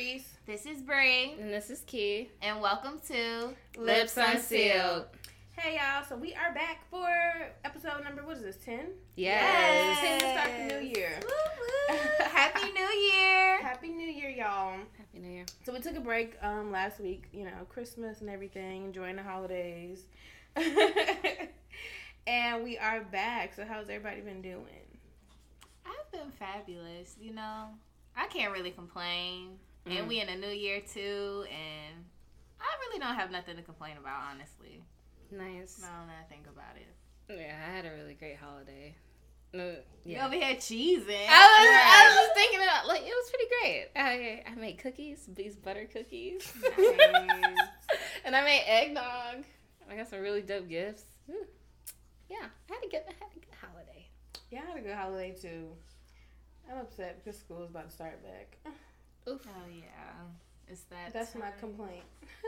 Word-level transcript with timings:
Reese. 0.00 0.38
This 0.46 0.64
is 0.64 0.80
Bree, 0.80 1.34
And 1.38 1.52
this 1.52 1.68
is 1.68 1.82
Key. 1.82 2.30
and 2.40 2.62
welcome 2.62 3.02
to 3.08 3.50
Lips 3.76 4.16
Unsealed. 4.16 5.04
Hey 5.52 5.76
y'all, 5.76 6.02
so 6.08 6.16
we 6.16 6.32
are 6.32 6.54
back 6.54 6.88
for 6.90 7.06
episode 7.66 8.02
number, 8.02 8.24
what 8.24 8.38
is 8.38 8.42
this, 8.42 8.56
10? 8.64 8.86
Yes. 9.16 10.00
10 10.00 10.20
to 10.20 10.26
start 10.30 10.50
the 10.56 10.74
new 10.74 10.88
year. 10.98 11.20
Woo, 11.22 11.28
woo. 11.90 11.98
Happy 12.24 12.72
New 12.72 12.80
Year! 12.80 13.60
Happy 13.60 13.88
New 13.88 14.08
Year, 14.08 14.30
y'all. 14.30 14.78
Happy 14.96 15.18
New 15.18 15.28
Year. 15.28 15.44
So 15.66 15.74
we 15.74 15.80
took 15.80 15.98
a 15.98 16.00
break 16.00 16.34
um 16.42 16.72
last 16.72 16.98
week, 16.98 17.28
you 17.30 17.44
know, 17.44 17.66
Christmas 17.68 18.22
and 18.22 18.30
everything, 18.30 18.86
enjoying 18.86 19.16
the 19.16 19.22
holidays. 19.22 20.04
and 22.26 22.64
we 22.64 22.78
are 22.78 23.02
back. 23.02 23.52
So 23.54 23.66
how's 23.66 23.90
everybody 23.90 24.22
been 24.22 24.40
doing? 24.40 24.64
I've 25.84 26.10
been 26.10 26.30
fabulous, 26.30 27.16
you 27.20 27.34
know. 27.34 27.66
I 28.16 28.28
can't 28.28 28.50
really 28.50 28.70
complain. 28.70 29.58
Mm. 29.86 29.98
And 29.98 30.08
we 30.08 30.20
in 30.20 30.28
a 30.28 30.36
new 30.36 30.48
year 30.48 30.80
too, 30.80 31.44
and 31.48 32.04
I 32.60 32.64
really 32.86 33.00
don't 33.00 33.14
have 33.14 33.30
nothing 33.30 33.56
to 33.56 33.62
complain 33.62 33.96
about, 33.96 34.20
honestly. 34.30 34.82
Nice. 35.30 35.80
I 35.82 35.96
don't 35.98 36.06
know 36.08 36.12
think 36.28 36.46
about 36.46 36.76
it. 36.76 36.88
Yeah, 37.38 37.56
I 37.66 37.76
had 37.76 37.86
a 37.86 37.92
really 37.92 38.14
great 38.14 38.36
holiday. 38.36 38.94
No, 39.52 39.64
You 40.04 40.14
yeah. 40.16 40.26
over 40.26 40.34
here 40.34 40.54
cheesing. 40.56 41.26
I 41.28 41.42
was, 41.42 41.68
I 41.68 42.06
was 42.06 42.16
just 42.26 42.34
thinking 42.34 42.60
about 42.62 42.86
like 42.86 43.02
it 43.02 43.06
was 43.06 43.30
pretty 43.30 43.48
great. 43.60 43.88
I 43.96 44.42
I 44.50 44.54
made 44.54 44.78
cookies, 44.78 45.28
these 45.34 45.56
butter 45.56 45.88
cookies, 45.92 46.52
Nice. 46.62 47.56
and 48.24 48.36
I 48.36 48.44
made 48.44 48.62
eggnog. 48.66 49.44
I 49.90 49.96
got 49.96 50.08
some 50.08 50.20
really 50.20 50.42
dope 50.42 50.68
gifts. 50.68 51.02
Ooh. 51.28 51.46
Yeah, 52.28 52.46
I 52.70 52.74
had 52.74 52.84
a 52.84 52.88
good, 52.88 53.02
I 53.08 53.12
had 53.18 53.32
a 53.36 53.40
good 53.40 53.54
holiday. 53.60 54.06
Yeah, 54.52 54.60
I 54.64 54.70
had 54.70 54.78
a 54.78 54.82
good 54.82 54.94
holiday 54.94 55.34
too. 55.40 55.70
I'm 56.70 56.78
upset 56.78 57.24
because 57.24 57.40
school 57.40 57.64
is 57.64 57.70
about 57.70 57.88
to 57.88 57.94
start 57.94 58.22
back. 58.22 58.56
Oof. 59.28 59.40
Oh 59.46 59.68
yeah, 59.68 59.84
it's 60.68 60.82
that. 60.84 61.12
That's 61.12 61.34
my 61.34 61.50
complaint. 61.60 62.04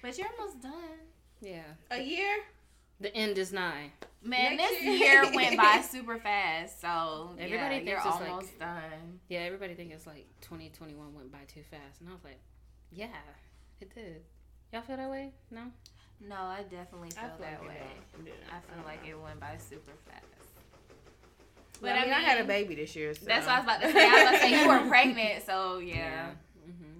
But 0.00 0.16
you're 0.16 0.28
almost 0.38 0.62
done. 0.62 0.72
Yeah, 1.40 1.62
A 1.90 2.00
year? 2.00 2.36
the 3.00 3.12
end 3.16 3.36
is 3.36 3.52
nigh. 3.52 3.90
Man, 4.22 4.56
Next 4.56 4.70
this 4.74 4.82
year. 4.84 5.22
year 5.24 5.32
went 5.34 5.56
by 5.56 5.80
super 5.90 6.18
fast. 6.18 6.80
So 6.80 7.30
Everybody 7.38 7.76
yeah, 7.76 7.80
you're 7.82 8.00
thinks 8.00 8.06
it's 8.06 8.20
like- 8.20 8.30
almost 8.30 8.58
done. 8.60 9.18
Yeah, 9.28 9.40
everybody 9.40 9.74
think 9.74 9.90
it's 9.92 10.06
like 10.06 10.26
2021 10.42 11.14
went 11.14 11.32
by 11.32 11.38
too 11.48 11.62
fast, 11.68 12.00
and 12.00 12.08
I 12.08 12.12
was 12.12 12.22
like, 12.22 12.38
yeah, 12.92 13.06
it 13.80 13.92
did. 13.94 14.22
Y'all 14.72 14.82
feel 14.82 14.96
that 14.98 15.10
way? 15.10 15.32
No. 15.50 15.62
No, 16.20 16.36
I 16.36 16.62
definitely 16.62 17.10
feel, 17.10 17.24
I 17.24 17.28
feel 17.28 17.38
that 17.40 17.60
like 17.60 17.68
way. 17.70 17.76
it. 18.26 18.34
I 18.52 18.60
feel 18.74 18.84
like 18.84 19.00
it 19.08 19.20
went 19.20 19.40
by 19.40 19.56
super 19.58 19.92
fast. 20.08 20.24
But 21.80 21.92
I 21.92 22.04
mean, 22.04 22.12
I 22.12 22.20
had 22.20 22.40
a 22.40 22.44
baby 22.44 22.74
this 22.74 22.94
year. 22.96 23.14
So. 23.14 23.26
That's 23.26 23.46
what 23.46 23.54
I 23.56 23.58
was 23.60 23.64
about 23.64 23.82
to 23.82 23.92
say. 23.92 24.04
I 24.06 24.12
was 24.12 24.22
about 24.22 24.32
to 24.32 24.38
say 24.38 24.62
you 24.62 24.68
were 24.68 24.78
pregnant, 24.88 25.46
so 25.46 25.78
yeah. 25.78 26.30
hmm 26.64 26.98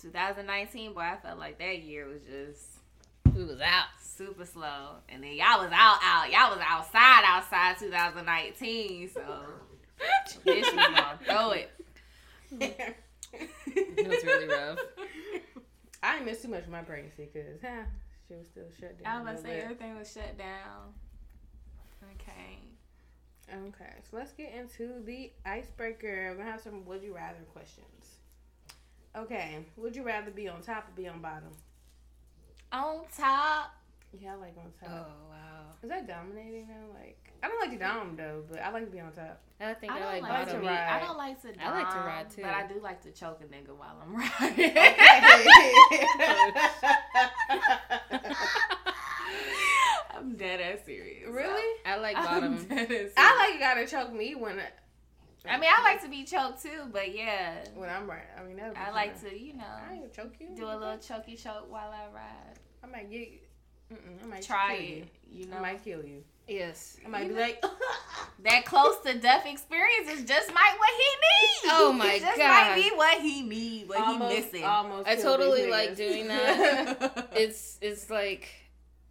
2019, 0.00 0.94
boy, 0.94 1.00
I 1.00 1.16
felt 1.22 1.38
like 1.38 1.58
that 1.58 1.78
year 1.82 2.06
was 2.06 2.22
just 2.22 3.34
We 3.36 3.44
was 3.44 3.60
out. 3.60 3.86
super 4.00 4.44
slow. 4.44 4.96
And 5.08 5.22
then 5.22 5.32
y'all 5.32 5.60
was 5.62 5.70
out, 5.72 5.98
out. 6.02 6.30
Y'all 6.30 6.50
was 6.50 6.64
outside, 6.66 7.22
outside 7.24 7.78
2019. 7.78 9.10
So 9.10 9.20
bitch 10.46 10.74
was 10.74 10.74
gonna 10.74 11.18
throw 11.24 11.50
it. 11.50 11.70
It 13.34 14.06
was 14.08 14.24
really 14.24 14.46
rough. 14.46 14.78
I 16.02 16.14
didn't 16.14 16.26
miss 16.26 16.42
too 16.42 16.48
much 16.48 16.64
of 16.64 16.68
my 16.68 16.82
pregnancy 16.82 17.28
because 17.32 17.62
huh, 17.62 17.84
she 18.28 18.34
was 18.34 18.46
still 18.46 18.64
shut 18.78 19.02
down. 19.02 19.06
I 19.06 19.18
was 19.18 19.28
a 19.28 19.30
about 19.30 19.36
to 19.36 19.48
say 19.48 19.60
everything 19.60 19.96
was 19.98 20.12
shut 20.12 20.36
down. 20.36 20.92
Okay. 22.14 22.58
Okay, 23.52 23.92
so 24.10 24.16
let's 24.16 24.32
get 24.32 24.52
into 24.54 25.02
the 25.04 25.30
icebreaker. 25.44 26.30
We're 26.30 26.36
gonna 26.36 26.50
have 26.50 26.60
some 26.60 26.84
would 26.86 27.02
you 27.02 27.14
rather 27.14 27.40
questions. 27.52 28.16
Okay, 29.16 29.58
would 29.76 29.94
you 29.94 30.02
rather 30.02 30.30
be 30.30 30.48
on 30.48 30.62
top 30.62 30.88
or 30.88 30.92
be 30.96 31.06
on 31.06 31.20
bottom? 31.20 31.50
On 32.72 33.02
top. 33.14 33.74
Yeah, 34.18 34.32
I 34.32 34.36
like 34.36 34.56
on 34.56 34.72
top. 34.80 34.88
Oh 34.90 35.06
wow. 35.28 35.66
Is 35.82 35.90
that 35.90 36.08
dominating 36.08 36.66
though? 36.66 36.94
Like, 36.98 37.18
I 37.42 37.48
don't 37.48 37.60
like 37.60 37.72
to 37.72 37.78
dom 37.78 38.16
though, 38.16 38.42
but 38.50 38.62
I 38.62 38.70
like 38.70 38.86
to 38.86 38.90
be 38.90 39.00
on 39.00 39.12
top. 39.12 39.42
I 39.60 39.74
think 39.74 39.92
I 39.92 39.96
I, 39.96 39.98
don't 39.98 40.08
like 40.12 40.22
like, 40.22 40.46
bottom. 40.46 40.62
to 40.62 40.66
ride. 40.66 40.88
I 40.88 40.98
don't 41.00 41.18
like 41.18 41.42
to. 41.42 41.48
I 41.62 41.70
like 41.70 41.90
to 41.92 41.98
ride, 41.98 42.30
too. 42.30 42.40
but 42.42 42.54
I 42.54 42.66
do 42.66 42.80
like 42.80 43.02
to 43.02 43.10
choke 43.10 43.42
a 43.42 43.44
nigga 43.44 43.76
while 43.76 43.98
I'm 44.00 44.16
riding. 44.16 44.74
I'm 50.22 50.36
dead 50.36 50.60
ass 50.60 50.78
serious. 50.86 51.28
really? 51.28 51.80
I 51.84 51.96
like 51.98 52.16
I'm 52.18 52.24
bottom. 52.24 52.64
dead 52.68 52.78
ass 52.82 52.88
serious. 52.88 53.12
I 53.16 53.36
like 53.38 53.54
you 53.54 53.60
gotta 53.60 53.86
choke 53.86 54.12
me 54.12 54.34
when 54.34 54.58
I, 54.58 55.50
I 55.50 55.58
mean, 55.58 55.68
I 55.76 55.82
like 55.82 56.00
to 56.02 56.08
be 56.08 56.22
choked 56.24 56.62
too, 56.62 56.86
but 56.92 57.14
yeah, 57.14 57.56
when 57.74 57.88
I'm 57.90 58.08
right. 58.08 58.22
I 58.38 58.44
mean, 58.44 58.56
that 58.58 58.76
I 58.76 58.92
like 58.92 59.20
to, 59.22 59.36
you 59.36 59.54
know, 59.54 59.64
I 59.66 59.94
ain't 59.94 60.02
gonna 60.02 60.12
choke 60.28 60.34
you. 60.38 60.48
do 60.54 60.64
a 60.66 60.76
little 60.78 60.98
chokey 60.98 61.36
choke 61.42 61.66
while 61.70 61.90
I 61.90 62.14
ride. 62.14 62.58
I 62.84 62.86
might 62.86 63.10
get. 63.10 63.28
I 64.22 64.26
might 64.26 64.42
Try 64.42 64.76
kill 64.76 64.86
it, 64.86 65.08
You. 65.30 65.40
you 65.44 65.46
know. 65.50 65.56
I 65.58 65.60
might 65.60 65.84
kill 65.84 66.02
you. 66.04 66.22
yes. 66.48 66.96
I 67.04 67.08
might 67.08 67.22
You 67.24 67.28
be 67.30 67.34
know- 67.34 67.40
like. 67.40 67.64
that 68.44 68.64
close 68.64 69.00
to 69.04 69.18
death 69.18 69.44
experience 69.46 70.08
is 70.10 70.24
just 70.24 70.48
might 70.54 70.74
what 70.78 70.90
he 70.96 71.68
needs. 71.68 71.74
Oh 71.74 71.92
my 71.92 72.06
god. 72.06 72.14
it 72.14 72.20
just 72.22 72.38
God. 72.38 72.48
might 72.48 72.74
be 72.76 72.90
what 72.96 73.20
he 73.20 73.42
need, 73.42 73.88
what 73.88 74.00
almost, 74.00 74.34
he 74.34 74.40
missing. 74.40 74.64
Almost 74.64 75.08
I 75.08 75.16
totally 75.16 75.68
like 75.70 75.96
doing 75.96 76.28
that. 76.28 77.28
It's 77.34 77.78
it's 77.82 78.08
like, 78.08 78.48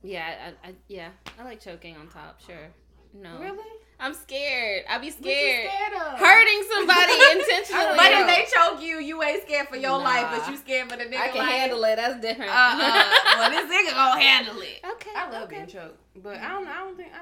yeah, 0.03 0.51
I, 0.63 0.69
I 0.69 0.73
yeah, 0.87 1.09
I 1.39 1.43
like 1.43 1.59
choking 1.61 1.95
on 1.97 2.07
top. 2.07 2.41
Sure. 2.45 2.67
No. 3.13 3.39
really? 3.39 3.67
I'm 3.99 4.13
scared. 4.15 4.85
I 4.89 4.97
be 4.97 5.07
What 5.11 5.17
you 5.17 5.21
scared. 5.21 5.69
scared 5.69 5.93
of? 5.93 6.17
Hurting 6.19 6.63
somebody 6.73 7.13
intentionally. 7.37 7.97
But 7.97 8.11
if 8.13 8.25
they 8.25 8.45
choke 8.49 8.81
you, 8.81 8.97
you 8.99 9.21
ain't 9.21 9.43
scared 9.43 9.67
for 9.67 9.75
your 9.75 9.91
Nah. 9.99 10.03
life, 10.03 10.27
but 10.31 10.49
you 10.49 10.57
scared 10.57 10.89
for 10.89 10.97
the 10.97 11.03
nigga. 11.03 11.17
I 11.19 11.27
can 11.27 11.37
life. 11.39 11.49
handle 11.49 11.83
it. 11.83 11.95
That's 11.97 12.19
different. 12.21 12.49
Uh 12.49 12.55
uh. 12.81 13.11
well, 13.37 13.49
this 13.51 13.69
nigga 13.69 13.93
gonna 13.93 14.19
handle 14.21 14.59
it. 14.61 14.79
okay. 14.93 15.11
I 15.15 15.29
love 15.29 15.43
okay. 15.43 15.57
being 15.57 15.67
choked, 15.67 15.99
but 16.23 16.37
I 16.37 16.49
don't. 16.49 16.67
I 16.67 16.77
don't 16.79 16.97
think 16.97 17.09
I. 17.13 17.17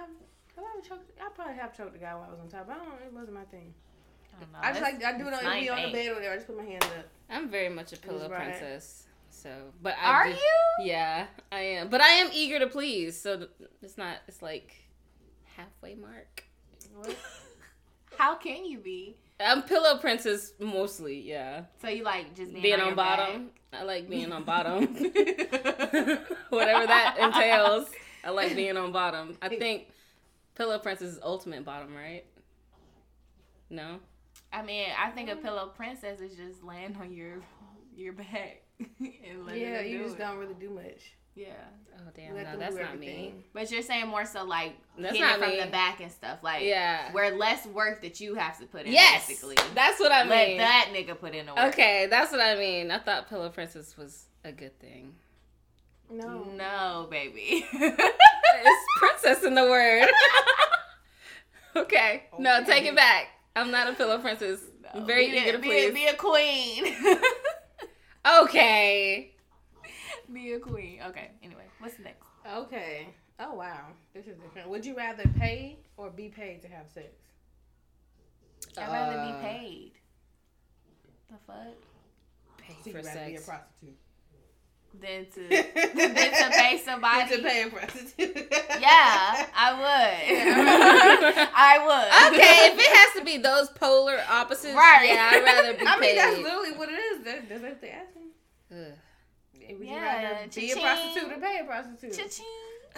Have 0.55 0.65
I 0.65 0.77
ever 0.77 0.87
choked? 0.87 1.19
I 1.19 1.29
probably 1.35 1.55
have 1.55 1.75
choked 1.75 1.93
the 1.93 1.99
guy 1.99 2.13
while 2.15 2.27
I 2.27 2.31
was 2.31 2.39
on 2.39 2.47
top. 2.47 2.69
I 2.69 2.75
don't. 2.77 2.87
It 3.05 3.11
wasn't 3.13 3.33
my 3.33 3.43
thing. 3.45 3.73
I, 4.37 4.39
don't 4.41 4.51
know, 4.53 4.59
I 4.61 4.69
just 4.71 4.81
like 4.81 5.03
I 5.03 5.17
do 5.17 5.27
it 5.27 5.33
on, 5.33 5.59
be 5.59 5.69
on 5.69 5.81
the 5.83 5.91
bed 5.91 6.07
or 6.11 6.13
whatever. 6.15 6.33
I 6.33 6.35
just 6.37 6.47
put 6.47 6.57
my 6.57 6.63
hands 6.63 6.85
up. 6.85 7.07
I'm 7.29 7.49
very 7.49 7.67
much 7.69 7.91
a 7.91 7.97
pillow 7.97 8.19
That's 8.19 8.31
right. 8.31 8.43
princess. 8.57 9.05
So, 9.41 9.49
but 9.81 9.95
I 10.01 10.05
Are 10.11 10.25
do- 10.25 10.31
you? 10.31 10.85
Yeah, 10.85 11.27
I 11.51 11.61
am. 11.61 11.87
But 11.89 12.01
I 12.01 12.09
am 12.09 12.29
eager 12.33 12.59
to 12.59 12.67
please. 12.67 13.19
So 13.19 13.47
it's 13.81 13.97
not. 13.97 14.17
It's 14.27 14.41
like 14.41 14.75
halfway 15.55 15.95
mark. 15.95 16.43
How 18.17 18.35
can 18.35 18.65
you 18.65 18.79
be? 18.79 19.15
I'm 19.39 19.61
pillow 19.63 19.97
princess 19.97 20.51
mostly. 20.59 21.21
Yeah, 21.21 21.63
So 21.81 21.87
you 21.87 22.03
like 22.03 22.35
just 22.35 22.51
being, 22.51 22.61
being, 22.61 22.81
on, 22.81 22.89
on, 22.89 22.95
bottom. 22.95 23.49
I 23.71 23.83
like 23.83 24.09
being 24.09 24.33
on 24.33 24.43
bottom. 24.53 24.81
Whatever 26.49 26.87
that 26.87 27.15
entails. 27.21 27.87
I 28.25 28.31
like 28.31 28.53
being 28.55 28.75
on 28.75 28.91
bottom. 28.91 29.37
I 29.41 29.47
think 29.47 29.87
pillow 30.55 30.79
princess 30.79 31.13
is 31.13 31.19
ultimate 31.23 31.63
bottom, 31.63 31.95
right? 31.95 32.25
No. 33.69 33.99
I 34.51 34.63
mean, 34.63 34.87
I 35.01 35.11
think 35.11 35.29
a 35.29 35.37
pillow 35.37 35.71
princess 35.73 36.19
is 36.19 36.35
just 36.35 36.61
laying 36.61 36.97
on 36.97 37.13
your 37.13 37.37
your 37.95 38.11
back 38.13 38.63
Yeah, 38.99 39.79
it 39.79 39.87
you 39.91 39.97
do 39.99 40.03
just 40.05 40.15
it. 40.15 40.19
don't 40.19 40.37
really 40.37 40.53
do 40.59 40.69
much. 40.69 41.13
Yeah, 41.35 41.47
Oh 41.95 42.09
damn! 42.15 42.33
Let 42.35 42.45
No, 42.45 42.51
them 42.51 42.59
that's 42.59 42.75
do 42.75 42.81
not 42.81 42.99
me. 42.99 43.33
but 43.53 43.69
you're 43.71 43.81
saying 43.81 44.07
more 44.07 44.25
so 44.25 44.43
like 44.45 44.73
That's 44.97 45.15
hitting 45.15 45.21
not 45.21 45.39
it 45.39 45.43
from 45.43 45.49
me. 45.51 45.59
the 45.61 45.67
back 45.67 45.99
and 46.01 46.11
stuff, 46.11 46.39
like 46.43 46.63
Yeah. 46.63 47.11
where 47.13 47.31
less 47.35 47.65
work 47.67 48.01
that 48.01 48.19
you 48.19 48.35
have 48.35 48.57
to 48.59 48.65
put 48.65 48.85
in. 48.85 48.91
Yes. 48.93 49.27
basically. 49.27 49.55
That's 49.75 49.99
what 49.99 50.11
I 50.11 50.23
Let 50.25 50.47
mean. 50.49 50.57
that 50.59 50.89
nigga 50.93 51.17
put 51.19 51.33
in 51.35 51.45
the 51.45 51.53
work. 51.55 51.73
Okay, 51.73 52.07
that's 52.09 52.31
what 52.31 52.41
I 52.41 52.55
mean. 52.55 52.91
I 52.91 52.99
thought 52.99 53.29
pillow 53.29 53.49
princess 53.49 53.95
was 53.97 54.25
a 54.43 54.51
good 54.51 54.77
thing. 54.79 55.13
No. 56.09 56.43
No, 56.55 57.07
baby. 57.09 57.65
it's 57.73 58.85
princess 58.97 59.43
in 59.43 59.55
the 59.55 59.63
word. 59.63 60.07
okay. 61.75 62.23
No, 62.37 62.63
take 62.63 62.85
it 62.85 62.95
back. 62.95 63.27
I'm 63.55 63.71
not 63.71 63.89
a 63.89 63.93
pillow 63.93 64.17
princess. 64.19 64.61
I'm 64.93 65.05
very 65.05 65.29
be 65.29 65.37
eager 65.37 65.49
a, 65.49 65.51
to 65.53 65.57
be, 65.59 65.67
please. 65.67 65.89
A, 65.89 65.93
be 65.93 66.05
a 66.07 66.13
queen. 66.15 66.95
Okay. 68.25 69.31
be 70.31 70.53
a 70.53 70.59
queen. 70.59 70.99
Okay. 71.07 71.31
Anyway, 71.43 71.63
what's 71.79 71.99
next? 71.99 72.27
Okay. 72.47 73.07
Oh 73.39 73.53
wow, 73.53 73.87
this 74.13 74.27
is 74.27 74.37
different. 74.37 74.69
Would 74.69 74.85
you 74.85 74.95
rather 74.95 75.23
pay 75.39 75.77
or 75.95 76.09
be 76.09 76.27
paid 76.27 76.61
to 76.63 76.67
have 76.67 76.89
sex? 76.93 77.07
I'd 78.77 78.87
rather 78.91 79.17
Uh, 79.17 79.31
be 79.31 79.47
paid. 79.47 79.91
The 81.29 81.37
fuck? 81.47 81.57
Pay 82.57 82.73
So 82.73 82.91
for 82.91 82.97
you'd 82.97 83.05
rather 83.05 83.25
be 83.25 83.35
a 83.35 83.41
prostitute. 83.41 83.97
Than 84.99 85.25
to 85.33 85.47
than 85.47 86.31
to 86.31 86.49
pay 86.57 86.77
somebody. 86.83 87.35
To 87.37 87.41
pay 87.43 87.63
a 87.63 87.69
prostitute. 87.69 88.35
Yeah, 88.79 89.47
I 89.55 89.73
would. 89.79 91.49
I 91.55 91.77
would. 91.85 92.33
Okay, 92.35 92.71
if 92.73 92.79
it 92.79 92.97
has 92.97 93.19
to 93.19 93.23
be 93.25 93.37
those 93.37 93.69
polar 93.69 94.19
opposites, 94.29 94.73
Right. 94.75 95.09
yeah, 95.09 95.29
I'd 95.31 95.43
rather 95.43 95.73
be 95.77 95.85
I 95.87 95.91
mean, 95.99 96.09
paid. 96.09 96.17
that's 96.17 96.37
literally 96.37 96.71
what 96.73 96.89
it 96.89 96.93
is. 96.99 97.23
That, 97.23 97.47
that's 97.49 97.61
what 97.61 97.81
they 97.81 97.89
asking. 97.91 98.23
Ugh. 98.71 98.77
Would 99.77 99.87
you 99.87 99.93
Yeah, 99.93 100.03
rather 100.35 100.47
be 100.53 100.71
a 100.71 100.75
prostitute 100.75 101.31
or 101.31 101.39
pay 101.39 101.59
a 101.61 101.63
prostitute? 101.65 102.13
Cha-ching. 102.17 102.45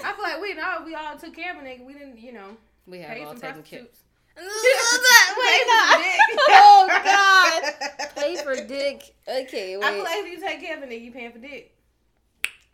I 0.04 0.14
feel 0.14 0.24
like 0.24 0.42
we 0.42 0.60
all 0.60 0.86
we 0.86 0.96
all 0.96 1.18
took 1.18 1.36
care 1.36 1.52
of 1.56 1.62
a 1.62 1.66
nigga. 1.68 1.86
We 1.86 1.94
didn't, 1.94 2.18
you 2.18 2.32
know, 2.32 2.58
We 2.88 3.00
have 3.00 3.10
pay 3.16 3.24
all 3.24 3.32
some 3.34 3.42
taken 3.42 3.62
care. 3.64 3.80
prostitutes. 3.82 4.00
Wait, 4.38 4.46
Pay 5.38 5.64
no. 5.68 5.98
dick. 6.02 6.40
Oh 6.50 6.88
God. 7.04 8.10
Pay 8.16 8.36
for 8.38 8.56
dick. 8.66 9.14
Okay, 9.28 9.76
wait. 9.78 9.86
I 9.86 9.92
feel 9.94 10.04
like 10.04 10.18
if 10.26 10.32
you 10.32 10.40
take 10.40 10.62
care 10.62 10.78
of 10.78 10.84
a 10.84 10.88
nigga, 10.88 11.02
you 11.04 11.12
paying 11.12 11.32
for 11.34 11.38
dick. 11.40 11.76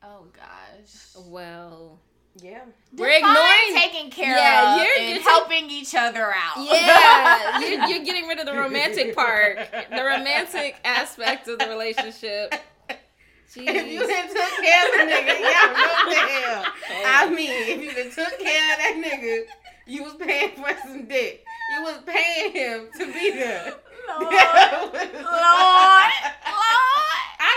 Oh 0.10 0.26
gosh. 0.34 1.24
well, 1.28 2.00
Yeah. 2.36 2.62
we're 2.96 3.10
Define 3.10 3.32
ignoring. 3.32 3.74
taking 3.92 4.10
care 4.12 4.38
Yeah, 4.38 4.76
of 4.76 4.82
you're- 4.82 5.00
and 5.00 5.16
you're 5.16 5.24
helping 5.24 5.70
each 5.70 5.94
other 5.96 6.34
out. 6.34 6.58
yeah, 6.60 7.60
you're, 7.60 7.86
you're 7.90 8.06
getting 8.06 8.26
rid 8.28 8.40
of 8.40 8.46
the 8.46 8.54
romantic 8.54 9.14
part, 9.16 9.58
the 9.90 10.04
romantic 10.04 10.78
aspect 10.86 11.48
of 11.50 11.60
the 11.60 11.68
relationship. 11.68 12.54
If 12.90 13.56
you 13.56 13.64
Jeez. 13.66 14.08
done 14.08 14.28
took 14.28 14.64
care 14.64 14.86
of 14.86 15.10
a 15.10 15.12
nigga, 15.12 15.40
y'all 15.40 15.74
know 15.74 16.10
the 16.10 16.16
hell. 16.16 16.66
I 17.06 17.30
mean, 17.30 17.50
if 17.52 17.82
you 17.82 17.92
done 18.04 18.12
took 18.12 18.40
care 18.40 18.74
of 18.74 18.80
that 18.80 19.02
nigga, 19.04 19.44
you 19.88 20.04
was 20.04 20.14
paying 20.16 20.52
for 20.56 20.70
some 20.84 21.06
dick. 21.06 21.44
You 21.76 21.84
was 21.84 21.98
paying 22.06 22.52
him 22.54 22.90
to 23.00 23.06
be 23.08 23.32
there. 23.32 23.74
Lord, 24.08 24.22
Lord, 24.32 24.94
Lord, 24.94 25.14
Lord, 25.24 26.12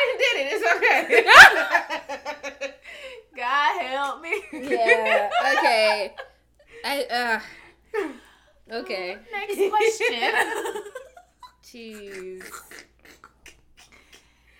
I 0.00 0.16
didn't 0.18 0.40
it. 0.40 0.52
It's 0.52 0.64
okay. 0.76 2.74
God 3.36 3.82
help 3.82 4.22
me. 4.22 4.42
Yeah. 4.52 5.30
Okay. 5.58 6.14
I. 6.84 7.04
Uh, 7.04 7.40
okay. 8.80 9.18
Next 9.32 9.56
question. 9.70 10.32
Jeez. 11.64 12.44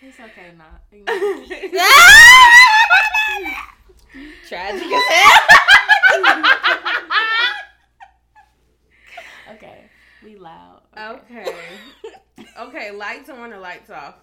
it's 0.03 0.21
okay, 0.21 0.53
not. 0.57 0.81
Tragic 4.49 4.93
as 4.93 5.03
hell. 5.09 5.41
okay, 9.55 9.91
we 10.25 10.37
loud. 10.37 10.83
okay. 10.97 11.55
Okay, 12.59 12.91
lights 12.91 13.29
on 13.31 13.53
or 13.53 13.59
lights 13.59 13.91
off? 13.91 14.15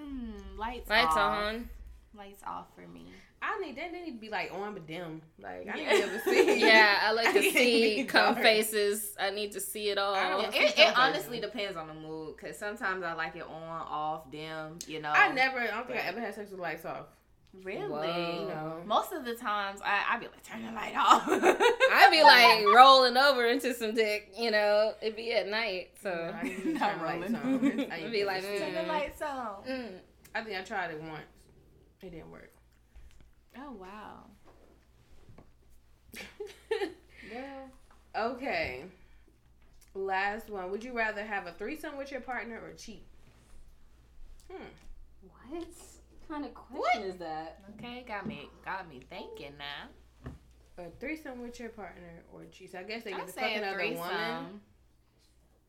Hmm, 0.00 0.58
lights, 0.58 0.88
Lights 0.88 1.16
off. 1.16 1.18
on. 1.18 1.68
Lights 2.16 2.42
off 2.46 2.66
for 2.74 2.86
me. 2.86 3.06
I 3.42 3.58
need 3.60 3.76
that 3.76 3.92
need 3.92 4.12
to 4.12 4.18
be 4.20 4.28
like 4.28 4.52
on 4.52 4.74
but 4.74 4.86
dim. 4.86 5.22
Like 5.40 5.66
I 5.72 5.76
need 5.76 5.82
Yeah. 5.82 5.90
to 5.90 5.96
be 5.96 6.02
able 6.02 6.18
to 6.18 6.24
see. 6.24 6.60
Yeah, 6.66 6.98
I 7.02 7.12
like 7.12 7.32
to 7.32 7.38
I 7.38 7.50
see 7.50 7.96
be 7.96 8.04
come 8.04 8.34
dark. 8.34 8.42
faces. 8.44 9.14
I 9.18 9.30
need 9.30 9.52
to 9.52 9.60
see 9.60 9.88
it 9.90 9.96
all. 9.98 10.14
I 10.14 10.50
see 10.50 10.58
it, 10.58 10.78
it 10.78 10.98
honestly 10.98 11.40
depends 11.40 11.76
on 11.76 11.86
the 11.88 11.94
mood 11.94 12.36
because 12.36 12.58
sometimes 12.58 13.02
I 13.04 13.14
like 13.14 13.36
it 13.36 13.44
on, 13.44 13.62
off, 13.62 14.30
dim. 14.30 14.78
You 14.86 15.00
know, 15.00 15.10
I 15.10 15.32
never. 15.32 15.58
I 15.60 15.68
don't 15.68 15.86
think 15.86 16.00
I 16.00 16.08
ever 16.08 16.20
had 16.20 16.34
sex 16.34 16.50
with 16.50 16.60
lights 16.60 16.84
off. 16.84 17.06
Really. 17.64 17.88
Whoa. 17.88 18.82
Most 18.86 19.12
of 19.12 19.24
the 19.24 19.34
times, 19.34 19.80
I 19.84 20.02
I 20.10 20.18
be 20.18 20.26
like, 20.26 20.42
turn 20.42 20.64
the 20.64 20.72
light 20.72 20.94
off. 20.96 21.26
I'd 21.28 22.08
be 22.10 22.22
like 22.22 22.64
rolling 22.74 23.16
over 23.16 23.46
into 23.46 23.74
some 23.74 23.94
dick, 23.94 24.32
you 24.36 24.50
know. 24.50 24.94
It'd 25.02 25.16
be 25.16 25.32
at 25.32 25.48
night, 25.48 25.90
so. 26.02 26.10
I 26.10 26.42
need 26.44 26.62
to 26.62 26.72
Not 26.74 26.90
turn 26.98 27.02
lights 27.20 27.32
rolling. 27.44 27.80
on. 27.80 27.92
I 27.92 27.96
I'd 28.04 28.12
be 28.12 28.20
to 28.20 28.26
like, 28.26 28.42
see. 28.42 28.58
turn 28.58 28.74
the 28.74 28.80
Mm. 28.80 28.88
lights 28.88 29.22
on. 29.22 29.64
Mm. 29.68 29.88
I 30.34 30.42
think 30.42 30.58
I 30.58 30.62
tried 30.62 30.90
it 30.92 31.00
once. 31.02 31.22
It 32.02 32.10
didn't 32.10 32.30
work. 32.30 32.52
Oh 33.58 33.72
wow. 33.72 34.24
okay. 38.16 38.84
Last 39.94 40.50
one. 40.50 40.70
Would 40.70 40.84
you 40.84 40.92
rather 40.96 41.24
have 41.24 41.46
a 41.46 41.52
threesome 41.52 41.96
with 41.98 42.10
your 42.12 42.20
partner 42.20 42.60
or 42.62 42.72
cheat? 42.74 43.04
Hmm. 44.50 44.62
What 45.22 45.62
kind 46.30 46.44
of 46.44 46.54
question 46.54 47.02
is 47.02 47.16
that? 47.16 47.60
Okay, 47.78 48.04
got 48.06 48.26
me 48.26 48.48
got 48.64 48.88
me 48.88 49.00
thinking 49.08 49.52
now. 49.58 50.32
A 50.78 50.88
threesome 50.98 51.42
with 51.42 51.58
your 51.60 51.68
partner 51.70 52.22
or 52.32 52.44
cheat. 52.50 52.74
I 52.74 52.84
guess 52.84 53.04
they 53.04 53.12
I 53.12 53.18
get 53.18 53.26
to 53.26 53.32
fuck 53.32 53.44
say 53.44 53.54
a 53.56 53.58
another 53.58 53.78
woman 53.98 54.60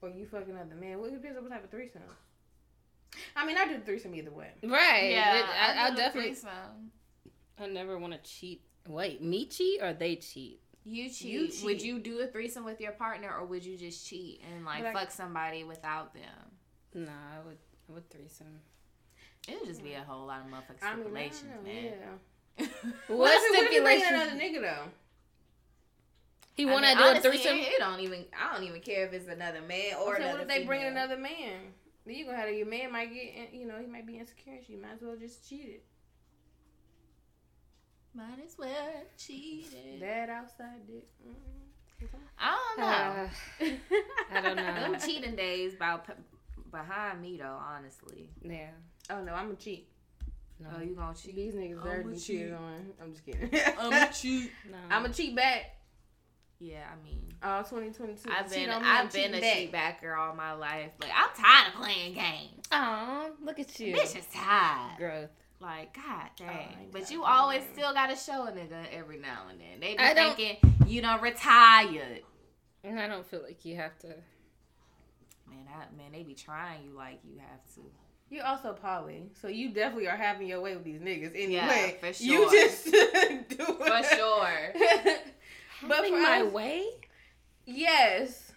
or 0.01 0.09
you 0.09 0.25
fuck 0.25 0.47
another 0.47 0.75
man. 0.75 0.99
What 0.99 1.11
depends 1.11 1.37
on 1.37 1.43
what 1.43 1.51
type 1.51 1.63
of 1.63 1.69
threesome. 1.69 2.01
I 3.35 3.45
mean, 3.45 3.57
I 3.57 3.67
do 3.67 3.79
threesome 3.79 4.15
either 4.15 4.31
way. 4.31 4.51
Right. 4.63 5.11
Yeah, 5.11 5.39
It- 5.39 5.45
I, 5.45 5.87
I, 5.87 5.89
do 5.89 5.95
definitely. 5.97 6.31
threesome. 6.31 6.91
I 7.59 7.67
never 7.67 7.97
want 7.97 8.13
to 8.13 8.19
cheat. 8.19 8.61
Wait, 8.87 9.21
me 9.21 9.45
cheat 9.47 9.81
or 9.83 9.93
they 9.93 10.15
cheat? 10.15 10.61
You 10.85 11.09
cheat. 11.09 11.29
You 11.59 11.65
Would 11.65 11.81
you 11.81 11.99
do 11.99 12.19
a 12.21 12.27
threesome 12.27 12.63
with 12.63 12.79
your 12.81 12.93
partner, 12.93 13.31
or 13.37 13.45
would 13.45 13.63
you 13.65 13.77
just 13.77 14.07
cheat 14.07 14.41
and 14.51 14.65
like 14.65 14.81
But 14.81 14.89
I- 14.89 14.93
fuck 14.93 15.11
somebody 15.11 15.63
without 15.65 16.13
them? 16.13 16.23
Nah, 16.93 17.11
I 17.11 17.45
would. 17.45 17.57
I 17.89 17.93
would 17.93 18.09
threesome. 18.09 18.61
It 19.47 19.59
would 19.59 19.67
just 19.67 19.83
be 19.83 19.93
a 19.93 20.03
whole 20.03 20.27
lot 20.27 20.41
of 20.41 20.47
motherfucking 20.47 20.83
I 20.83 20.95
mean, 20.95 21.07
I 21.15 21.23
don't 21.23 21.33
stipulations, 21.33 21.63
man. 21.65 21.83
yeah. 22.59 22.65
What, 23.07 23.17
What 23.17 23.31
if, 23.33 23.51
what 23.51 23.65
if 23.65 23.71
you 23.73 23.81
bring 23.81 23.99
in 23.99 24.05
stipulations? 24.05 24.31
another 24.33 24.41
nigga 24.41 24.61
though? 24.61 24.91
He 26.53 26.65
want 26.65 26.85
to 26.85 26.93
do 26.93 27.01
honestly, 27.03 27.29
a 27.29 27.31
threesome? 27.31 27.57
It, 27.57 27.61
it 27.67 27.79
don't 27.79 27.99
even. 28.01 28.25
I 28.39 28.53
don't 28.53 28.63
even 28.67 28.81
care 28.81 29.05
if 29.07 29.13
it's 29.13 29.27
another 29.27 29.61
man 29.61 29.95
or 29.99 30.13
Okay, 30.15 30.23
another. 30.23 30.33
what 30.39 30.41
if 30.41 30.47
they 30.47 30.63
bring 30.65 30.81
in 30.81 30.87
another 30.87 31.17
man? 31.17 31.73
Then 32.05 32.15
you 32.15 32.25
gonna 32.25 32.37
have 32.37 32.47
to, 32.49 32.53
your 32.55 32.67
man 32.67 32.91
might 32.91 33.13
get, 33.13 33.33
in- 33.53 33.59
you 33.59 33.65
know, 33.67 33.77
he 33.79 33.87
might 33.87 34.05
be 34.05 34.17
insecure. 34.19 34.53
and 34.53 34.67
You 34.69 34.77
might 34.81 34.93
as 34.95 35.01
well 35.01 35.15
just 35.15 35.47
cheat 35.47 35.65
it. 35.65 35.83
Might 38.13 38.43
as 38.45 38.57
well 38.59 39.03
cheat 39.17 39.67
it. 39.73 39.99
That 40.01 40.29
outside 40.29 40.85
dick. 40.85 41.07
Mm-hmm. 41.25 42.17
I 42.37 42.57
don't 42.75 42.79
know. 42.79 43.67
Uh, 43.67 43.69
I 44.37 44.41
don't 44.41 44.55
know. 44.57 44.91
Them 44.91 44.97
cheating 44.99 45.35
days 45.35 45.75
about 45.75 46.05
behind 46.71 47.21
me 47.21 47.37
though. 47.37 47.57
Honestly. 47.75 48.29
yeah. 48.43 48.71
Oh 49.09 49.23
no, 49.23 49.33
I'm 49.33 49.51
a 49.51 49.55
cheat. 49.55 49.87
No. 50.59 50.69
Oh, 50.77 50.81
you 50.81 50.93
gonna 50.95 51.15
cheat? 51.15 51.35
These 51.35 51.53
niggas 51.55 51.77
I'm 51.79 51.83
dirty 51.83 52.03
a 52.03 52.11
and 52.11 52.21
cheated 52.21 52.47
cheat. 52.49 52.53
on. 52.53 52.85
I'm 53.01 53.11
just 53.11 53.25
kidding. 53.25 53.49
I'm 53.79 53.93
a 53.93 54.13
cheat. 54.13 54.51
no. 54.69 54.77
I'm 54.89 55.05
a 55.05 55.09
cheat 55.09 55.35
back. 55.35 55.77
Yeah, 56.59 56.83
I 56.91 57.03
mean. 57.03 57.21
All 57.41 57.63
2022. 57.63 58.29
I've 58.31 58.49
been 58.51 58.69
I've 58.69 59.11
been 59.11 59.33
a 59.33 59.37
cheating 59.39 59.55
cheat 59.55 59.71
backer 59.71 60.15
all 60.15 60.35
my 60.35 60.51
life. 60.53 60.91
Like 61.01 61.09
I'm 61.15 61.29
tired 61.35 61.73
of 61.73 61.81
playing 61.81 62.13
games. 62.13 62.65
Aw, 62.71 63.29
look 63.43 63.59
at 63.59 63.79
you. 63.79 63.95
Bitch 63.95 64.15
is 64.17 64.27
tired. 64.31 64.97
Growth. 64.99 65.29
Like 65.59 65.93
God 65.95 66.03
oh, 66.05 66.27
dang. 66.37 66.47
I 66.49 66.59
ain't 66.81 66.91
but 66.91 67.01
tired 67.01 67.11
you 67.11 67.23
of 67.23 67.29
always 67.29 67.61
playing 67.61 67.73
still 67.73 67.93
gotta 67.93 68.15
show 68.15 68.45
a 68.45 68.51
nigga 68.51 68.85
every 68.93 69.17
now 69.17 69.45
and 69.49 69.59
then. 69.59 69.79
They 69.79 69.93
be 69.93 69.99
I 69.99 70.13
don't- 70.13 70.35
thinking 70.35 70.57
you 70.87 71.01
done 71.01 71.21
retired. 71.21 72.21
And 72.83 72.99
I 72.99 73.07
don't 73.07 73.25
feel 73.25 73.41
like 73.43 73.63
you 73.65 73.75
have 73.77 73.97
to. 73.99 74.07
Man, 74.07 75.65
I, 75.69 75.95
man, 75.97 76.11
they 76.11 76.23
be 76.23 76.33
trying 76.33 76.83
you 76.83 76.91
like 76.95 77.19
you 77.23 77.37
have 77.39 77.63
to. 77.75 77.81
You're 78.31 78.45
also 78.45 78.71
poly, 78.73 79.29
so 79.41 79.47
you 79.49 79.69
definitely 79.73 80.07
are 80.07 80.15
having 80.15 80.47
your 80.47 80.61
way 80.61 80.73
with 80.73 80.85
these 80.85 81.01
niggas 81.01 81.35
anyway. 81.35 81.97
Yeah, 82.01 82.07
for 82.07 82.13
sure. 82.13 82.25
You 82.31 82.49
sure. 82.49 82.51
just 82.51 82.85
do 83.49 83.65
it. 83.79 84.09
For 84.09 84.15
sure. 84.15 84.73
But 85.87 85.95
Having 85.97 86.13
for 86.13 86.19
my 86.21 86.41
us- 86.41 86.53
way? 86.53 86.85
yes. 87.65 88.51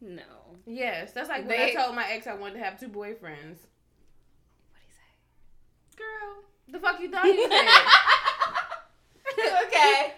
No. 0.00 0.22
Yes. 0.66 1.12
That's 1.12 1.28
like 1.28 1.46
when 1.48 1.56
They- 1.56 1.70
I 1.70 1.74
told 1.84 1.94
my 1.96 2.04
ex 2.10 2.26
I 2.26 2.34
wanted 2.34 2.54
to 2.58 2.64
have 2.64 2.78
two 2.80 2.88
boyfriends. 2.88 3.58
What 4.68 4.76
do 4.76 4.84
you 4.84 4.92
say? 4.92 5.96
Girl. 5.96 6.42
The 6.72 6.78
fuck 6.80 7.00
you 7.00 7.10
thought 7.10 7.24
you 7.26 7.48
said? 7.48 7.68
okay. 9.66 10.14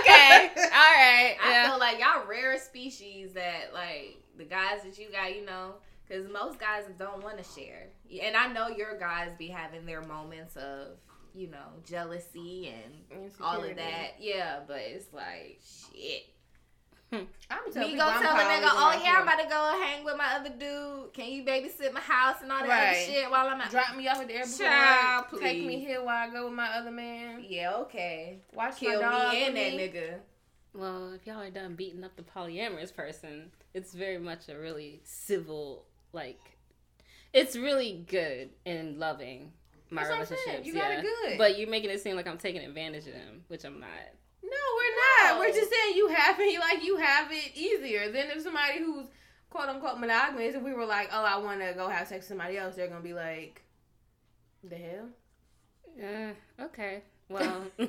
Okay. 0.00 0.50
All 0.56 0.70
right. 0.72 1.36
I 1.42 1.50
Yeah. 1.50 1.68
feel 1.70 1.78
like 1.78 1.98
y'all 2.00 2.26
rare 2.26 2.58
species 2.58 3.34
that 3.34 3.72
like 3.74 4.16
the 4.36 4.44
guys 4.44 4.82
that 4.84 4.98
you 4.98 5.08
got, 5.12 5.34
you 5.36 5.44
know, 5.44 5.74
because 6.08 6.30
most 6.32 6.58
guys 6.58 6.84
don't 6.98 7.22
want 7.22 7.38
to 7.38 7.44
share. 7.60 7.88
And 8.22 8.36
I 8.36 8.52
know 8.52 8.68
your 8.68 8.98
guys 8.98 9.30
be 9.38 9.48
having 9.48 9.84
their 9.86 10.00
moments 10.02 10.56
of, 10.56 10.88
you 11.34 11.48
know, 11.48 11.66
jealousy 11.86 12.72
and 13.12 13.30
all 13.40 13.62
of 13.62 13.76
that. 13.76 14.14
Yeah, 14.18 14.60
but 14.66 14.78
it's 14.80 15.12
like 15.12 15.60
shit. 15.92 16.24
Hmm. 17.12 17.24
I'm 17.50 17.64
Me 17.80 17.96
go 17.96 18.04
tell 18.04 18.36
a 18.36 18.40
nigga, 18.40 18.68
oh 18.70 19.00
yeah, 19.02 19.14
I'm 19.16 19.22
about 19.22 19.40
to 19.40 19.48
go 19.48 19.80
hang 19.82 20.04
with 20.04 20.16
my 20.18 20.34
other 20.34 20.50
dude. 20.50 21.14
Can 21.14 21.32
you 21.32 21.42
babysit 21.42 21.90
my 21.94 22.00
house 22.00 22.36
and 22.42 22.52
all 22.52 22.58
that 22.58 22.68
Right. 22.68 22.88
other 22.90 22.98
shit 23.00 23.30
while 23.30 23.46
I'm 23.48 23.58
at? 23.62 23.70
Drop 23.70 23.96
me 23.96 24.06
off 24.08 24.18
at 24.20 24.28
the 24.28 24.34
airport. 24.34 24.58
Child, 24.58 25.24
Take 25.40 25.64
me 25.64 25.78
here 25.80 26.02
while 26.02 26.28
I 26.28 26.30
go 26.30 26.44
with 26.46 26.54
my 26.54 26.68
other 26.76 26.90
man. 26.90 27.42
Yeah, 27.48 27.76
okay. 27.76 28.40
Watch 28.52 28.76
Kill 28.76 29.00
my 29.00 29.08
dog 29.08 29.32
me 29.32 29.40
for 29.40 29.46
and 29.48 29.56
that 29.56 29.74
me. 29.74 29.78
nigga. 29.88 30.14
Well, 30.74 31.14
if 31.14 31.26
y'all 31.26 31.40
are 31.40 31.50
done 31.50 31.76
beating 31.76 32.04
up 32.04 32.14
the 32.14 32.22
polyamorous 32.22 32.94
person, 32.94 33.52
it's 33.72 33.94
very 33.94 34.18
much 34.18 34.50
a 34.50 34.58
really 34.58 35.00
civil, 35.02 35.86
like, 36.18 36.40
it's 37.32 37.56
really 37.56 38.04
good 38.08 38.50
and 38.66 38.98
loving. 38.98 39.52
My 39.90 40.02
That's 40.02 40.10
what 40.10 40.20
I'm 40.20 40.26
saying. 40.26 40.38
relationships, 40.46 40.66
You 40.66 40.74
got 40.74 40.90
yeah. 40.90 40.98
it 40.98 41.02
good. 41.02 41.38
But 41.38 41.58
you're 41.58 41.68
making 41.68 41.90
it 41.90 42.00
seem 42.00 42.16
like 42.16 42.26
I'm 42.26 42.38
taking 42.38 42.62
advantage 42.62 43.06
of 43.06 43.14
them, 43.14 43.42
which 43.48 43.64
I'm 43.64 43.80
not. 43.80 43.88
No, 44.42 44.50
we're 44.50 45.28
not. 45.30 45.34
No. 45.34 45.40
We're 45.40 45.54
just 45.54 45.70
saying 45.70 45.96
you 45.96 46.08
have 46.08 46.36
it 46.38 46.60
like 46.60 46.84
you 46.84 46.96
have 46.96 47.28
it 47.30 47.56
easier 47.56 48.10
than 48.10 48.26
if 48.30 48.42
somebody 48.42 48.78
who's 48.78 49.06
quote 49.50 49.68
unquote 49.68 49.98
monogamous. 49.98 50.54
If 50.54 50.62
we 50.62 50.72
were 50.74 50.84
like, 50.84 51.08
oh, 51.12 51.24
I 51.24 51.38
want 51.38 51.60
to 51.60 51.72
go 51.74 51.88
have 51.88 52.08
sex 52.08 52.22
with 52.22 52.28
somebody 52.28 52.58
else, 52.58 52.76
they're 52.76 52.88
gonna 52.88 53.00
be 53.00 53.14
like, 53.14 53.62
the 54.62 54.76
hell. 54.76 55.08
Uh, 56.00 56.64
okay. 56.64 57.02
Well, 57.28 57.64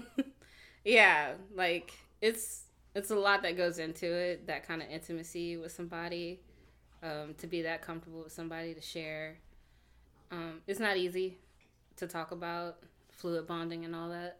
yeah, 0.85 1.33
like 1.55 1.93
it's 2.21 2.63
it's 2.95 3.11
a 3.11 3.15
lot 3.15 3.43
that 3.43 3.57
goes 3.57 3.77
into 3.79 4.11
it. 4.11 4.47
That 4.47 4.67
kind 4.67 4.81
of 4.81 4.89
intimacy 4.89 5.57
with 5.57 5.71
somebody, 5.71 6.41
um, 7.03 7.33
to 7.37 7.47
be 7.47 7.61
that 7.63 7.81
comfortable 7.81 8.23
with 8.23 8.31
somebody 8.33 8.73
to 8.73 8.81
share. 8.81 9.37
Um, 10.31 10.61
it's 10.67 10.79
not 10.79 10.97
easy 10.97 11.37
to 11.97 12.07
talk 12.07 12.31
about 12.31 12.77
fluid 13.09 13.47
bonding 13.47 13.83
and 13.85 13.95
all 13.95 14.09
that, 14.09 14.39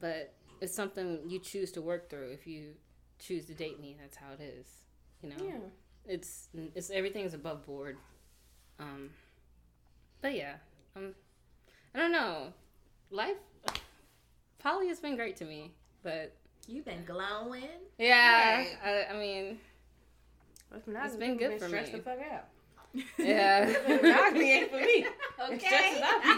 but 0.00 0.32
it's 0.60 0.74
something 0.74 1.20
you 1.28 1.38
choose 1.38 1.72
to 1.72 1.82
work 1.82 2.08
through. 2.10 2.30
If 2.32 2.46
you 2.46 2.74
choose 3.18 3.46
to 3.46 3.54
date 3.54 3.80
me, 3.80 3.96
that's 4.00 4.16
how 4.16 4.32
it 4.38 4.42
is. 4.42 4.66
You 5.22 5.30
know, 5.30 5.36
Yeah. 5.44 5.58
it's 6.06 6.48
it's 6.74 6.90
everything's 6.90 7.34
above 7.34 7.64
board. 7.66 7.96
Um, 8.78 9.10
but 10.20 10.34
yeah, 10.34 10.54
um, 10.96 11.14
I 11.94 11.98
don't 11.98 12.12
know. 12.12 12.52
Life, 13.10 13.36
poly 14.58 14.88
has 14.88 15.00
been 15.00 15.16
great 15.16 15.36
to 15.36 15.44
me, 15.44 15.72
but 16.02 16.32
You've 16.68 16.84
been 16.84 17.04
glowing. 17.04 17.62
yeah, 17.96 18.56
Right. 18.58 18.76
I, 18.84 19.14
I 19.14 19.18
mean, 19.18 19.44
That's 19.44 19.54
monogamy. 19.54 19.60
It's 20.86 21.16
been 21.16 21.36
good 21.36 21.58
for 21.60 21.68
stressed 21.68 21.92
me. 21.92 21.98
the 21.98 22.04
fuck 22.04 22.18
out. 22.32 22.44
yeah. 23.18 23.74
monogamy 23.88 24.52
ain't 24.52 24.70
for 24.70 24.76
me. 24.78 25.06
It 25.50 25.60
stresses 25.60 26.02
out 26.02 26.24
me. 26.24 26.34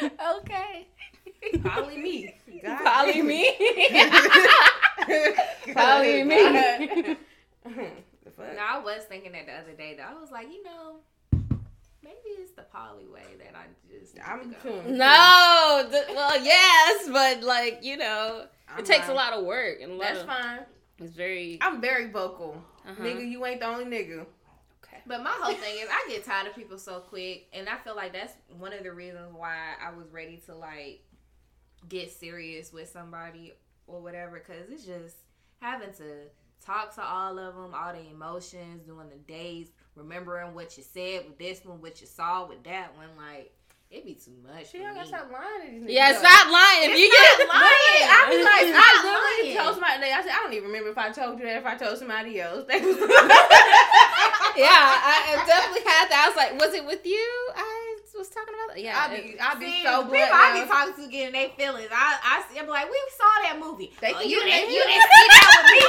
Goddamn. 0.00 0.10
okay. 0.38 0.88
Poly 1.62 1.98
me. 1.98 2.34
God 2.62 2.84
Poly 2.84 3.22
me. 3.22 3.56
God. 3.92 5.74
Poly 5.74 6.22
me. 6.24 7.16
No, 8.38 8.62
I 8.62 8.80
was 8.82 9.04
thinking 9.04 9.32
that 9.32 9.46
the 9.46 9.52
other 9.52 9.72
day. 9.76 9.94
Though 9.96 10.04
I 10.04 10.20
was 10.20 10.30
like, 10.30 10.48
you 10.50 10.62
know, 10.62 10.96
maybe 12.02 12.16
it's 12.38 12.52
the 12.52 12.62
poly 12.62 13.06
way 13.06 13.22
that 13.38 13.54
I 13.54 13.66
just. 13.90 14.16
I'm 14.24 14.40
to 14.50 14.56
go. 14.62 14.82
too. 14.82 14.90
No, 14.90 15.86
th- 15.90 16.04
well, 16.14 16.42
yes, 16.42 17.08
but 17.12 17.42
like 17.42 17.80
you 17.82 17.96
know, 17.96 18.46
I'm 18.68 18.78
it 18.80 18.84
takes 18.86 19.08
a 19.08 19.14
lot 19.14 19.32
of 19.34 19.44
work 19.44 19.78
and 19.82 19.92
a 19.92 19.94
lot 19.94 20.02
That's 20.08 20.20
of. 20.20 20.26
fine. 20.26 20.60
It's 20.98 21.14
very. 21.14 21.58
I'm 21.60 21.80
very 21.80 22.10
vocal. 22.10 22.62
uh-huh. 22.86 23.02
Nigga, 23.02 23.28
you 23.28 23.44
ain't 23.46 23.60
the 23.60 23.66
only 23.66 23.84
nigga. 23.84 24.26
Okay. 24.84 25.02
But 25.06 25.22
my 25.22 25.30
whole 25.30 25.54
thing 25.54 25.78
is, 25.78 25.88
I 25.90 26.08
get 26.08 26.24
tired 26.24 26.46
of 26.46 26.54
people 26.54 26.78
so 26.78 27.00
quick, 27.00 27.48
and 27.52 27.68
I 27.68 27.78
feel 27.78 27.96
like 27.96 28.12
that's 28.12 28.34
one 28.58 28.72
of 28.72 28.82
the 28.82 28.92
reasons 28.92 29.34
why 29.34 29.74
I 29.84 29.90
was 29.96 30.08
ready 30.12 30.40
to 30.46 30.54
like 30.54 31.02
get 31.88 32.10
serious 32.12 32.72
with 32.72 32.88
somebody 32.88 33.52
or 33.86 34.00
whatever. 34.00 34.38
Because 34.38 34.70
it's 34.70 34.84
just 34.84 35.16
having 35.60 35.92
to 35.94 36.28
talk 36.64 36.94
to 36.94 37.02
all 37.02 37.38
of 37.38 37.54
them, 37.54 37.74
all 37.74 37.92
the 37.92 38.08
emotions, 38.10 38.82
doing 38.86 39.08
the 39.10 39.32
days, 39.32 39.68
remembering 39.96 40.54
what 40.54 40.76
you 40.76 40.82
said 40.82 41.24
with 41.26 41.38
this 41.38 41.64
one, 41.64 41.80
what 41.80 42.00
you 42.00 42.06
saw 42.06 42.46
with 42.46 42.62
that 42.64 42.96
one. 42.96 43.08
Like 43.16 43.52
it'd 43.94 44.04
be 44.04 44.18
too 44.18 44.34
much. 44.42 44.74
She 44.74 44.82
for 44.82 44.90
don't 44.90 44.98
gotta 44.98 45.06
stop 45.06 45.30
lying 45.30 45.62
to 45.62 45.70
these 45.70 45.86
niggas. 45.86 45.94
Yeah, 45.94 46.12
though. 46.12 46.18
stop 46.26 46.50
lying. 46.50 46.90
If 46.90 46.98
you 46.98 47.06
get 47.06 47.46
not 47.46 47.54
lying. 47.54 48.06
I 48.10 48.18
be 48.26 48.42
like, 48.42 48.66
It's 48.66 48.74
I 48.74 48.90
literally 49.06 49.54
lying. 49.54 49.54
told 49.54 49.72
somebody. 49.78 50.10
I 50.10 50.20
said, 50.20 50.34
I 50.34 50.42
don't 50.42 50.52
even 50.52 50.66
remember 50.68 50.90
if 50.90 50.98
I 50.98 51.14
told 51.14 51.38
you 51.38 51.46
that. 51.46 51.62
If 51.62 51.66
I 51.66 51.78
told 51.78 51.94
somebody 51.96 52.42
else, 52.42 52.66
yeah, 52.70 52.82
I, 54.98 55.14
I 55.30 55.46
definitely 55.46 55.86
had 55.86 56.10
that. 56.10 56.26
I 56.26 56.26
was 56.26 56.36
like, 56.36 56.58
was 56.58 56.74
it 56.74 56.84
with 56.84 57.06
you? 57.06 57.30
I 57.54 57.84
was 58.18 58.28
talking 58.28 58.54
about 58.54 58.74
that. 58.74 58.82
Yeah, 58.82 58.98
I 58.98 59.06
be, 59.10 59.36
I 59.38 59.54
be 59.58 59.70
See, 59.70 59.82
so 59.82 60.06
people 60.06 60.18
blood 60.18 60.30
I 60.30 60.62
be 60.62 60.66
talking 60.66 60.94
to 60.94 61.10
getting 61.10 61.34
their 61.34 61.50
feelings. 61.54 61.90
I, 61.90 62.18
I 62.22 62.44
see, 62.46 62.58
I'm 62.58 62.66
like, 62.66 62.86
we 62.90 62.98
saw 63.14 63.30
that 63.46 63.58
movie. 63.58 63.90
They 64.00 64.14
oh, 64.14 64.18
can 64.22 64.30
you 64.30 64.38
didn't, 64.42 64.70
you 64.70 64.82
didn't 64.82 65.06
see 65.06 65.26
that 65.34 65.48
with 65.54 65.70
me. 65.74 65.86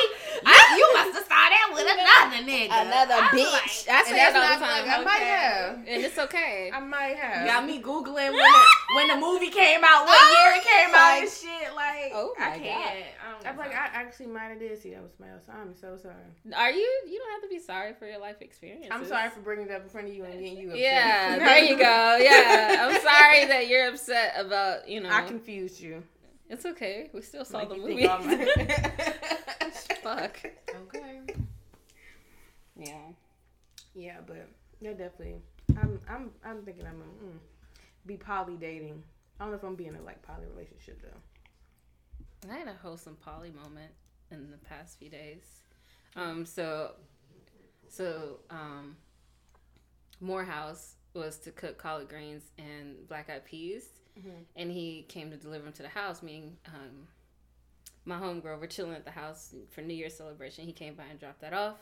You, 0.75 0.85
you 0.85 0.93
must 0.93 1.13
have 1.15 1.23
saw 1.25 1.45
that 1.49 1.69
with 1.73 1.87
another 1.87 2.43
nigga. 2.45 2.69
another 2.71 3.13
I 3.15 3.29
was 3.31 3.41
bitch. 3.41 3.87
like, 3.87 3.95
I 3.95 3.99
And 3.99 4.07
say 4.07 4.15
that's 4.15 4.33
that 4.33 4.35
all 4.35 4.49
not 4.49 4.59
the 4.59 4.65
time. 4.65 4.87
like, 4.87 4.97
I 4.99 5.03
might 5.03 5.25
have. 5.25 5.73
and 5.87 6.03
it's 6.03 6.17
okay. 6.17 6.71
I 6.73 6.79
might 6.79 7.15
have. 7.17 7.47
got 7.47 7.65
me 7.65 7.81
googling 7.81 8.31
when 8.33 8.51
the, 8.55 8.63
when 8.95 9.07
the 9.07 9.17
movie 9.17 9.49
came 9.49 9.81
out, 9.83 10.05
what 10.05 10.17
oh, 10.19 10.31
year 10.33 10.49
it 10.59 10.63
came 10.63 10.95
out 10.95 11.19
and 11.21 11.29
shit. 11.29 11.75
Like, 11.75 12.11
Oh 12.13 12.33
I 12.39 12.49
my 12.49 12.57
can't. 12.59 12.95
I 13.25 13.31
don't 13.31 13.47
I'm 13.47 13.57
like. 13.57 13.71
I 13.75 13.89
actually 13.93 14.27
might 14.27 14.47
have 14.49 14.59
did 14.59 14.79
see 14.81 14.91
that 14.91 15.01
with 15.03 15.11
somebody 15.17 15.33
else. 15.37 15.43
I'm 15.49 15.73
so 15.75 15.97
sorry. 15.97 16.15
Are 16.55 16.71
you? 16.71 16.87
You 17.07 17.19
don't 17.19 17.31
have 17.31 17.41
to 17.43 17.49
be 17.49 17.59
sorry 17.59 17.93
for 17.93 18.05
your 18.07 18.19
life 18.19 18.41
experience. 18.41 18.87
I'm 18.91 19.05
sorry 19.05 19.29
for 19.29 19.39
bringing 19.41 19.65
it 19.67 19.71
up 19.71 19.83
in 19.83 19.89
front 19.89 20.07
of 20.07 20.13
you 20.13 20.23
and 20.23 20.33
getting 20.33 20.57
you 20.57 20.67
upset. 20.69 20.79
Yeah, 20.81 21.37
there 21.45 21.59
you 21.63 21.77
go. 21.77 22.17
Yeah, 22.21 22.87
I'm 22.87 23.01
sorry 23.01 23.45
that 23.45 23.67
you're 23.67 23.89
upset 23.89 24.33
about. 24.37 24.87
You 24.87 25.01
know, 25.01 25.09
I 25.09 25.21
confused 25.23 25.79
you. 25.79 26.03
it's 26.49 26.65
okay. 26.65 27.09
We 27.13 27.21
still 27.21 27.45
saw 27.45 27.59
Make 27.59 27.69
the 27.69 27.77
movie. 27.77 28.07
Think 30.05 30.15
all 30.15 30.15
my- 30.15 30.27
Fuck. 30.27 30.51
okay. 30.95 31.21
Yeah. 32.77 33.07
Yeah, 33.93 34.17
but 34.25 34.47
yeah, 34.81 34.91
definitely. 34.91 35.35
I'm 35.77 35.99
I'm 36.09 36.31
I'm 36.43 36.61
thinking 36.63 36.85
I'm 36.85 36.99
gonna 36.99 37.33
mm, 37.33 37.37
be 38.05 38.17
poly 38.17 38.55
dating. 38.57 39.03
I 39.39 39.43
don't 39.43 39.51
know 39.51 39.57
if 39.57 39.63
I'm 39.63 39.75
being 39.75 39.95
a 39.95 40.01
like 40.01 40.21
poly 40.21 40.45
relationship 40.53 41.01
though. 41.01 42.49
I 42.51 42.57
had 42.57 42.67
a 42.67 42.73
wholesome 42.73 43.15
poly 43.23 43.51
moment 43.51 43.91
in 44.31 44.51
the 44.51 44.57
past 44.57 44.99
few 44.99 45.09
days. 45.09 45.43
Um, 46.15 46.45
so, 46.45 46.91
so 47.89 48.39
um, 48.49 48.95
Morehouse 50.21 50.95
was 51.13 51.37
to 51.39 51.51
cook 51.51 51.77
collard 51.77 52.07
greens 52.09 52.43
and 52.57 53.07
black 53.07 53.29
eyed 53.29 53.45
peas, 53.45 53.85
Mhm. 54.19 54.43
and 54.55 54.71
he 54.71 55.05
came 55.09 55.31
to 55.31 55.37
deliver 55.37 55.63
them 55.65 55.73
to 55.73 55.81
the 55.83 55.89
house. 55.89 56.21
Me 56.21 56.35
and 56.37 56.57
um, 56.67 57.07
my 58.05 58.19
homegirl 58.19 58.59
were 58.59 58.67
chilling 58.67 58.93
at 58.93 59.03
the 59.03 59.11
house 59.11 59.53
for 59.71 59.81
New 59.81 59.93
Year's 59.93 60.15
celebration. 60.15 60.65
He 60.65 60.73
came 60.73 60.93
by 60.93 61.05
and 61.09 61.19
dropped 61.19 61.41
that 61.41 61.53
off, 61.53 61.77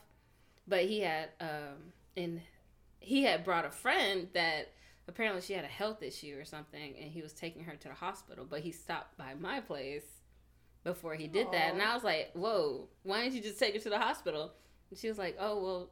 but 0.68 0.86
he 0.86 1.01
had 1.01 1.30
um, 1.39 1.92
and 2.15 2.42
he 3.00 3.24
had 3.24 3.44
brought 3.44 3.65
a 3.65 3.70
friend 3.70 4.30
that 4.34 4.72
apparently 5.08 5.42
she 5.42 5.53
had 5.53 5.65
a 5.65 5.70
health 5.70 6.01
issue 6.01 6.38
or 6.39 6.46
something, 6.46 6.96
and 7.00 7.12
he 7.12 7.22
was 7.22 7.34
taking 7.34 7.65
her 7.65 7.75
to 7.75 7.88
the 7.89 7.94
hospital. 7.94 8.46
But 8.50 8.62
he 8.62 8.72
stopped 8.72 9.18
by 9.18 9.34
my 9.34 9.60
place 9.60 10.06
before 10.84 11.15
he 11.15 11.27
did 11.27 11.51
that, 11.51 11.74
and 11.74 11.82
I 11.82 11.94
was 11.94 12.03
like, 12.03 12.32
"Whoa, 12.34 12.88
why 13.03 13.24
didn't 13.24 13.36
you 13.36 13.42
just 13.42 13.60
take 13.60 13.74
her 13.74 13.82
to 13.82 13.89
the 13.89 14.00
hospital?" 14.00 14.53
And 14.89 14.98
she 15.00 15.10
was 15.10 15.18
like, 15.18 15.36
"Oh 15.39 15.62
well, 15.62 15.89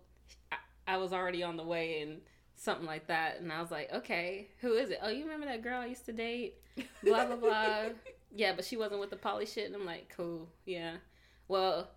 I, 0.52 0.94
I 0.96 0.98
was 0.98 1.12
already 1.12 1.44
on 1.44 1.58
the 1.58 1.64
way 1.64 2.02
and 2.02 2.22
something 2.56 2.86
like 2.86 3.08
that." 3.08 3.42
And 3.42 3.52
I 3.52 3.62
was 3.62 3.72
like, 3.72 3.92
"Okay, 3.94 4.48
who 4.62 4.74
is 4.76 4.92
it? 4.92 5.00
Oh, 5.02 5.10
you 5.10 5.24
remember 5.24 5.48
that 5.48 5.62
girl 5.62 5.82
I 5.82 5.88
used 5.88 6.06
to 6.06 6.14
date? 6.14 6.56
Blah 7.04 7.26
blah 7.26 7.36
blah. 7.36 7.84
yeah, 8.34 8.54
but 8.56 8.66
she 8.66 8.78
wasn't 8.78 9.00
with 9.00 9.10
the 9.10 9.16
poly 9.16 9.46
shit." 9.46 9.66
And 9.68 9.76
I'm 9.76 9.86
like, 9.86 10.14
"Cool, 10.16 10.50
yeah. 10.66 10.98
Well, 11.48 11.90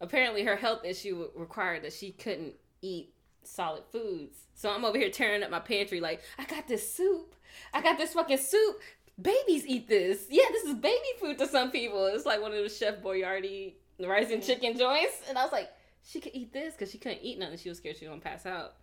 apparently 0.00 0.44
her 0.44 0.56
health 0.56 0.84
issue 0.84 1.28
required 1.34 1.82
that 1.82 1.92
she 1.92 2.12
couldn't 2.12 2.54
eat 2.82 3.12
solid 3.42 3.82
foods. 3.90 4.38
So 4.54 4.70
I'm 4.70 4.84
over 4.84 4.98
here 4.98 5.10
tearing 5.10 5.42
up 5.42 5.50
my 5.50 5.60
pantry 5.60 6.00
like, 6.00 6.20
I 6.38 6.44
got 6.44 6.68
this 6.68 6.92
soup. 6.92 7.34
I 7.72 7.82
got 7.82 7.98
this 7.98 8.14
fucking 8.14 8.38
soup. 8.38 8.80
Babies 9.20 9.66
eat 9.66 9.88
this. 9.88 10.26
Yeah, 10.30 10.44
this 10.50 10.64
is 10.64 10.74
baby 10.74 10.98
food 11.18 11.38
to 11.38 11.46
some 11.46 11.70
people. 11.70 12.06
It's 12.06 12.26
like 12.26 12.40
one 12.40 12.52
of 12.52 12.58
those 12.58 12.76
Chef 12.76 13.02
Boyardee 13.02 13.74
rice 13.98 14.30
and 14.30 14.40
mm-hmm. 14.40 14.46
chicken 14.46 14.78
joints. 14.78 15.22
And 15.28 15.36
I 15.36 15.42
was 15.42 15.52
like, 15.52 15.70
she 16.02 16.20
could 16.20 16.34
eat 16.34 16.52
this 16.52 16.74
because 16.74 16.90
she 16.90 16.98
couldn't 16.98 17.20
eat 17.22 17.38
nothing. 17.38 17.58
She 17.58 17.68
was 17.68 17.78
scared 17.78 17.96
she 17.96 18.06
was 18.06 18.10
gonna 18.10 18.22
pass 18.22 18.46
out. 18.46 18.74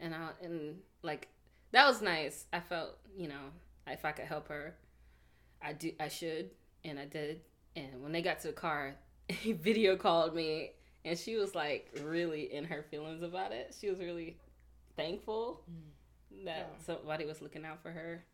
And 0.00 0.14
I 0.14 0.30
and 0.42 0.78
like 1.02 1.28
that 1.70 1.86
was 1.86 2.02
nice. 2.02 2.46
I 2.52 2.60
felt 2.60 2.98
you 3.16 3.28
know 3.28 3.52
if 3.86 4.04
I 4.04 4.10
could 4.10 4.24
help 4.24 4.48
her, 4.48 4.74
I 5.64 5.72
do. 5.72 5.92
I 5.98 6.08
should, 6.08 6.50
and 6.84 6.98
I 6.98 7.06
did. 7.06 7.40
And 7.76 8.02
when 8.02 8.12
they 8.12 8.22
got 8.22 8.40
to 8.40 8.48
the 8.48 8.52
car, 8.52 8.94
he 9.28 9.52
video 9.52 9.96
called 9.96 10.34
me, 10.34 10.72
and 11.04 11.18
she 11.18 11.36
was 11.36 11.54
like 11.54 11.90
really 12.02 12.52
in 12.54 12.64
her 12.64 12.82
feelings 12.90 13.22
about 13.22 13.52
it. 13.52 13.74
She 13.78 13.88
was 13.88 13.98
really 13.98 14.36
thankful 14.96 15.62
mm. 15.70 16.44
that 16.44 16.70
Yeah. 16.72 16.84
somebody 16.84 17.24
was 17.24 17.40
looking 17.42 17.64
out 17.64 17.82
for 17.82 17.90
her. 17.90 18.24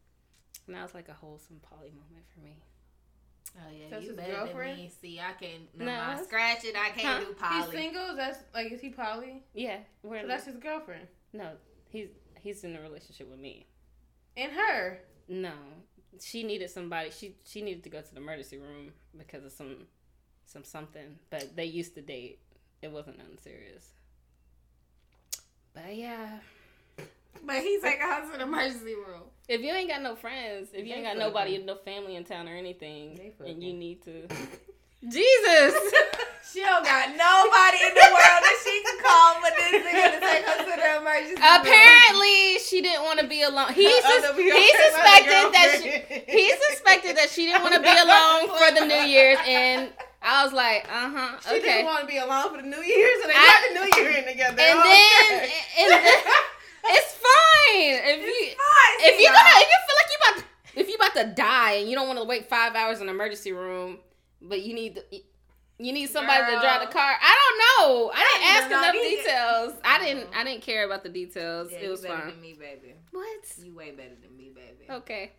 And 0.66 0.76
that 0.76 0.82
was 0.82 0.94
like 0.94 1.08
a 1.08 1.14
wholesome 1.14 1.60
poly 1.62 1.90
moment 1.90 2.24
for 2.34 2.40
me. 2.40 2.56
Oh 3.56 3.70
yeah, 3.72 3.86
That's 3.90 4.02
you 4.02 4.10
his 4.10 4.16
better 4.16 4.32
girlfriend? 4.32 4.76
than 4.76 4.84
me. 4.84 4.92
See, 5.00 5.18
I 5.20 5.32
can 5.32 5.66
no, 5.76 5.86
No, 5.86 5.92
I 5.92 6.22
scratch 6.22 6.64
it. 6.64 6.76
I 6.76 6.90
can't 6.90 7.24
Huh? 7.24 7.30
do 7.30 7.34
poly. 7.34 7.62
He's 7.62 7.70
single. 7.70 8.16
That's 8.16 8.38
like 8.54 8.70
is 8.70 8.80
he 8.80 8.90
poly? 8.90 9.42
Yeah, 9.54 9.78
So 10.02 10.26
that's 10.26 10.44
his 10.44 10.56
girlfriend 10.56 11.06
no, 11.32 11.50
he's 11.88 12.08
he's 12.40 12.64
in 12.64 12.76
a 12.76 12.80
relationship 12.80 13.30
with 13.30 13.38
me. 13.38 13.66
And 14.36 14.52
her. 14.52 14.98
No, 15.28 15.52
she 16.20 16.42
needed 16.42 16.70
somebody. 16.70 17.10
She 17.10 17.36
she 17.44 17.62
needed 17.62 17.82
to 17.84 17.90
go 17.90 18.00
to 18.00 18.14
the 18.14 18.20
emergency 18.20 18.58
room 18.58 18.92
because 19.16 19.44
of 19.44 19.52
some 19.52 19.86
some 20.44 20.64
something. 20.64 21.18
But 21.30 21.56
they 21.56 21.66
used 21.66 21.94
to 21.94 22.02
date. 22.02 22.40
It 22.82 22.90
wasn't 22.90 23.18
nothing 23.18 23.38
serious. 23.42 23.90
But 25.74 25.94
yeah, 25.94 26.38
But 27.44 27.56
he 27.62 27.78
take 27.80 28.00
her 28.00 28.32
to 28.32 28.38
the 28.38 28.42
emergency 28.42 28.94
room. 28.94 29.22
if 29.48 29.60
you 29.60 29.70
ain't 29.72 29.88
got 29.88 30.02
no 30.02 30.16
friends, 30.16 30.70
if 30.72 30.84
you 30.84 30.92
They 30.92 30.92
ain't 30.94 31.04
got 31.04 31.16
fucking. 31.16 31.18
nobody, 31.20 31.58
no 31.62 31.76
family 31.76 32.16
in 32.16 32.24
town 32.24 32.48
or 32.48 32.56
anything, 32.56 33.32
and 33.46 33.62
you 33.62 33.72
need 33.72 34.02
to, 34.02 34.26
Jesus. 35.08 35.74
She 36.42 36.60
don't 36.60 36.82
got 36.84 37.10
nobody 37.14 37.78
in 37.84 37.94
the 37.94 38.08
world 38.10 38.40
that 38.42 38.56
she 38.64 38.74
can 38.82 38.96
call 38.98 39.38
but 39.42 39.52
this 39.54 39.70
nigga 39.86 40.06
to 40.14 40.20
take 40.20 40.44
her 40.44 40.56
to 40.66 40.72
the 40.74 40.90
emergency 40.98 41.36
room. 41.38 41.60
Apparently, 41.62 42.58
she 42.58 42.80
didn't 42.82 43.04
want 43.04 43.20
to 43.20 43.26
be 43.26 43.42
alone. 43.42 43.72
He 43.72 43.86
sus- 44.02 44.34
he 44.34 44.66
suspected 44.74 45.46
that 45.54 45.68
she 45.78 45.90
he 46.26 46.46
suspected 46.70 47.16
that 47.16 47.30
she 47.30 47.46
didn't 47.46 47.62
want 47.62 47.74
to 47.74 47.82
be 47.82 47.92
alone 47.92 48.50
for 48.50 48.66
the 48.74 48.84
New 48.86 49.04
Year's, 49.06 49.38
and 49.46 49.90
I 50.22 50.44
was 50.44 50.52
like, 50.52 50.84
uh 50.90 51.10
huh, 51.12 51.38
She 51.48 51.56
okay. 51.58 51.80
didn't 51.80 51.86
want 51.86 52.00
to 52.02 52.06
be 52.06 52.18
alone 52.18 52.50
for 52.50 52.60
the 52.60 52.66
New 52.68 52.82
Year's, 52.82 53.20
and 53.22 53.30
they 53.30 53.36
I- 53.36 53.46
got 53.46 53.60
the 53.68 53.74
New 53.78 53.88
Year 54.02 54.10
in 54.18 54.24
together. 54.26 54.58
And 54.60 54.78
Okay. 54.80 54.90
then, 54.90 55.50
and 55.80 55.88
then 55.92 56.18
it's 56.96 57.12
fine 57.14 57.94
if 58.10 58.20
you 58.26 58.54
if 59.06 59.20
you 59.20 59.28
gonna 59.28 59.54
if 59.54 59.68
you 59.70 59.78
feel 59.86 59.96
like 60.00 60.10
you 60.10 60.18
about 60.18 60.34
to, 60.40 60.44
if 60.80 60.88
you 60.88 60.94
about 60.96 61.14
to 61.14 61.24
die 61.40 61.72
and 61.78 61.88
you 61.88 61.94
don't 61.94 62.08
want 62.08 62.18
to 62.18 62.24
wait 62.24 62.48
five 62.48 62.74
hours 62.74 63.00
in 63.00 63.06
the 63.06 63.12
emergency 63.12 63.52
room, 63.52 63.98
but 64.42 64.62
you 64.62 64.74
need 64.74 64.96
the, 64.96 65.22
you 65.80 65.92
need 65.92 66.10
somebody 66.10 66.44
to 66.44 66.60
drive 66.60 66.80
the 66.80 66.86
car. 66.92 67.16
I 67.20 67.36
don't 67.40 67.58
know. 67.88 68.10
I 68.14 68.18
didn't 68.18 68.46
ask 68.54 68.66
enough 68.66 68.94
either. 68.94 69.22
details. 69.22 69.72
I 69.84 69.98
didn't. 69.98 70.24
Mm-hmm. 70.30 70.38
I 70.38 70.44
didn't 70.44 70.62
care 70.62 70.84
about 70.84 71.02
the 71.02 71.08
details. 71.08 71.72
Yeah, 71.72 71.78
it 71.78 71.90
was 71.90 72.02
better 72.02 72.30
fine. 72.30 72.40
me, 72.40 72.52
baby. 72.52 72.94
What? 73.10 73.44
You 73.62 73.74
way 73.74 73.90
better 73.92 74.14
than 74.20 74.36
me, 74.36 74.50
baby. 74.54 74.90
Okay. 74.90 75.32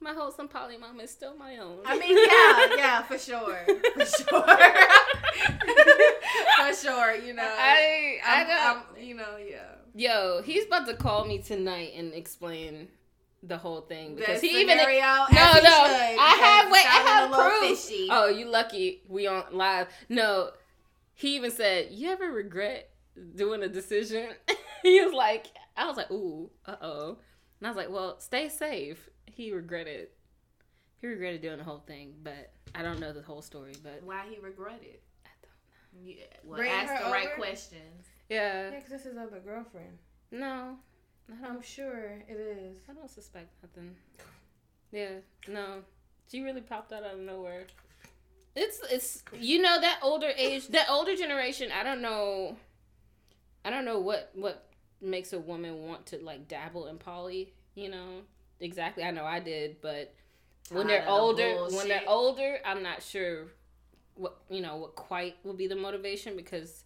My 0.00 0.14
wholesome 0.14 0.48
poly 0.48 0.76
mom 0.76 1.00
is 1.00 1.10
still 1.10 1.36
my 1.36 1.58
own. 1.58 1.78
I 1.84 1.96
mean, 1.96 2.16
yeah, 2.16 2.76
yeah, 2.84 3.02
for 3.02 3.18
sure, 3.18 3.64
for 3.94 4.04
sure. 4.04 4.42
for 6.58 6.74
sure. 6.74 7.14
You 7.16 7.34
know, 7.34 7.46
I 7.46 8.18
I 8.24 8.40
I'm, 8.40 8.46
don't. 8.48 8.84
I'm, 8.96 9.02
you 9.04 9.14
know, 9.14 9.36
yeah. 9.36 9.76
Yo, 9.94 10.42
he's 10.42 10.66
about 10.66 10.86
to 10.88 10.94
call 10.94 11.24
me 11.24 11.38
tonight 11.38 11.92
and 11.96 12.12
explain 12.14 12.88
the 13.42 13.58
whole 13.58 13.80
thing 13.82 14.14
because 14.14 14.40
The 14.40 14.46
he 14.48 14.60
even 14.60 14.76
no 14.76 14.84
he 14.84 15.34
no 15.34 15.40
should, 15.50 16.18
I 16.18 16.36
have 16.40 16.72
wait 16.72 16.86
I 16.86 17.08
have 17.08 17.28
a 17.28 17.30
little 17.36 17.50
proof. 17.50 17.78
fishy. 17.80 18.08
Oh, 18.10 18.28
you 18.28 18.46
lucky 18.46 19.02
we 19.08 19.26
on 19.26 19.44
live. 19.52 19.88
No, 20.08 20.50
he 21.14 21.36
even 21.36 21.50
said, 21.50 21.88
"You 21.90 22.10
ever 22.10 22.30
regret 22.30 22.90
doing 23.34 23.62
a 23.62 23.68
decision?" 23.68 24.28
he 24.82 25.00
was 25.04 25.12
like, 25.12 25.46
"I 25.76 25.86
was 25.86 25.96
like, 25.96 26.10
ooh, 26.10 26.50
uh 26.66 26.76
oh," 26.80 27.18
and 27.60 27.66
I 27.66 27.70
was 27.70 27.76
like, 27.76 27.90
"Well, 27.90 28.20
stay 28.20 28.48
safe." 28.48 29.08
He 29.26 29.52
regretted. 29.52 30.08
He 30.98 31.06
regretted 31.08 31.42
doing 31.42 31.58
the 31.58 31.64
whole 31.64 31.82
thing, 31.86 32.14
but 32.22 32.52
I 32.76 32.82
don't 32.82 33.00
know 33.00 33.12
the 33.12 33.22
whole 33.22 33.42
story. 33.42 33.72
But 33.82 34.02
Why 34.04 34.24
he 34.30 34.38
regretted? 34.38 35.00
I 35.26 35.30
don't. 35.42 36.06
Yeah, 36.06 36.24
well, 36.44 36.58
Bring 36.58 36.70
ask 36.70 36.92
her 36.92 37.04
the 37.06 37.10
right 37.10 37.34
questions. 37.34 38.06
Yeah, 38.28 38.70
Yeah, 38.70 38.80
'cause 38.80 38.90
this 38.90 39.06
is 39.06 39.16
other 39.18 39.40
girlfriend. 39.40 39.98
no, 40.30 40.46
I 40.46 40.74
I'm 41.44 41.62
sure 41.62 42.12
it 42.28 42.32
is. 42.36 42.76
I 42.88 42.92
don't 42.92 43.10
suspect 43.10 43.48
nothing. 43.62 43.94
Yeah, 44.90 45.20
no. 45.48 45.82
She 46.30 46.42
really 46.42 46.60
popped 46.60 46.92
out 46.92 47.02
out 47.04 47.14
of 47.14 47.20
nowhere. 47.20 47.66
It's 48.54 48.80
it's 48.90 49.22
you 49.38 49.62
know 49.62 49.80
that 49.80 50.00
older 50.02 50.30
age, 50.36 50.68
that 50.68 50.88
older 50.90 51.16
generation. 51.16 51.70
I 51.72 51.82
don't 51.82 52.02
know. 52.02 52.56
I 53.64 53.70
don't 53.70 53.84
know 53.84 53.98
what 53.98 54.30
what 54.34 54.68
makes 55.00 55.32
a 55.32 55.38
woman 55.38 55.86
want 55.86 56.06
to 56.06 56.18
like 56.18 56.48
dabble 56.48 56.86
in 56.86 56.98
poly. 56.98 57.52
You 57.74 57.90
know 57.90 58.20
exactly. 58.60 59.04
I 59.04 59.10
know 59.10 59.24
I 59.24 59.40
did, 59.40 59.80
but 59.80 60.14
when 60.70 60.86
they're 60.86 61.00
Tired 61.00 61.08
of 61.08 61.36
the 61.36 61.54
older, 61.54 61.76
when 61.76 61.88
they're 61.88 62.02
older, 62.06 62.58
I'm 62.64 62.82
not 62.82 63.02
sure 63.02 63.46
what 64.14 64.36
you 64.50 64.60
know 64.60 64.76
what 64.76 64.94
quite 64.94 65.36
will 65.44 65.54
be 65.54 65.66
the 65.66 65.76
motivation 65.76 66.36
because 66.36 66.84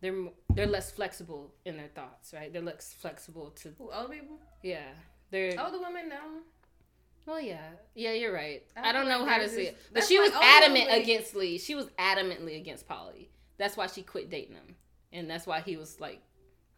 they're 0.00 0.28
they're 0.58 0.66
less 0.66 0.90
flexible 0.90 1.54
in 1.64 1.76
their 1.76 1.88
thoughts, 1.88 2.32
right? 2.34 2.52
They're 2.52 2.62
less 2.62 2.94
flexible 2.98 3.50
to 3.62 3.74
old 3.78 4.10
people? 4.10 4.38
yeah. 4.62 4.88
They're 5.30 5.60
Older 5.60 5.78
women, 5.78 6.08
no. 6.08 6.16
well, 7.26 7.40
yeah, 7.40 7.68
yeah, 7.94 8.12
you're 8.12 8.32
right. 8.32 8.62
I 8.76 8.88
I, 8.88 8.92
don't 8.92 9.08
know 9.08 9.18
like 9.20 9.28
how 9.28 9.38
to 9.38 9.48
say 9.48 9.66
it, 9.66 9.78
but 9.92 10.04
she 10.04 10.18
was 10.18 10.30
like, 10.32 10.40
oh, 10.42 10.62
adamant 10.62 10.88
against 10.90 11.36
Lee. 11.36 11.58
She 11.58 11.74
was 11.74 11.86
adamantly 11.98 12.56
against 12.58 12.88
poly. 12.88 13.30
That's 13.58 13.76
why 13.76 13.88
she 13.88 14.02
quit 14.02 14.30
dating 14.30 14.54
him, 14.54 14.74
and 15.12 15.28
that's 15.28 15.46
why 15.46 15.60
he 15.60 15.76
was 15.76 16.00
like, 16.00 16.22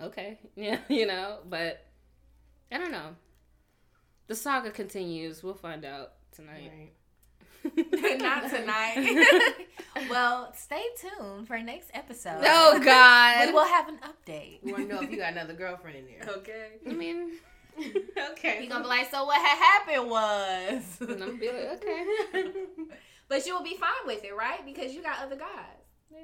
okay, 0.01 0.39
yeah, 0.57 0.79
you 0.89 1.07
know. 1.07 1.39
But 1.49 1.87
I 2.73 2.79
don't 2.79 2.91
know. 2.91 3.15
The 4.27 4.35
saga 4.35 4.71
continues. 4.73 5.45
We'll 5.45 5.55
find 5.55 5.85
out 5.85 6.15
tonight. 6.33 6.73
Right. 6.77 6.93
Not 8.19 8.51
tonight. 8.51 9.67
well, 10.11 10.53
stay 10.57 10.83
tuned 11.01 11.47
for 11.47 11.59
next 11.59 11.91
episode. 11.95 12.43
Oh 12.45 12.81
God. 12.83 13.47
But 13.47 13.55
we'll 13.55 13.67
have 13.67 13.89
an 13.89 13.99
update. 13.99 14.63
We 14.63 14.73
want 14.73 14.89
to 14.89 14.95
know 14.95 15.03
if 15.03 15.11
you 15.11 15.19
got 15.19 15.33
another 15.33 15.55
girlfriend 15.55 15.99
in 15.99 16.07
there. 16.07 16.35
Okay. 16.37 16.69
I 16.89 16.93
mean, 16.93 17.33
okay. 18.33 18.61
He 18.61 18.67
gonna 18.67 18.85
be 18.85 18.89
like, 18.89 19.11
so 19.11 19.25
what 19.25 19.41
had 19.41 19.59
happened 19.59 20.11
was. 20.11 20.83
and 21.01 21.11
I'm 21.11 21.19
gonna 21.19 21.33
be 21.35 21.49
like, 21.49 21.85
okay. 21.85 22.53
but 23.29 23.47
you 23.47 23.55
will 23.55 23.65
be 23.65 23.77
fine 23.77 24.07
with 24.07 24.25
it, 24.25 24.35
right? 24.35 24.65
Because 24.65 24.95
you 24.95 25.03
got 25.03 25.19
other 25.21 25.37
guys. 25.37 25.49
Yeah. 26.11 26.19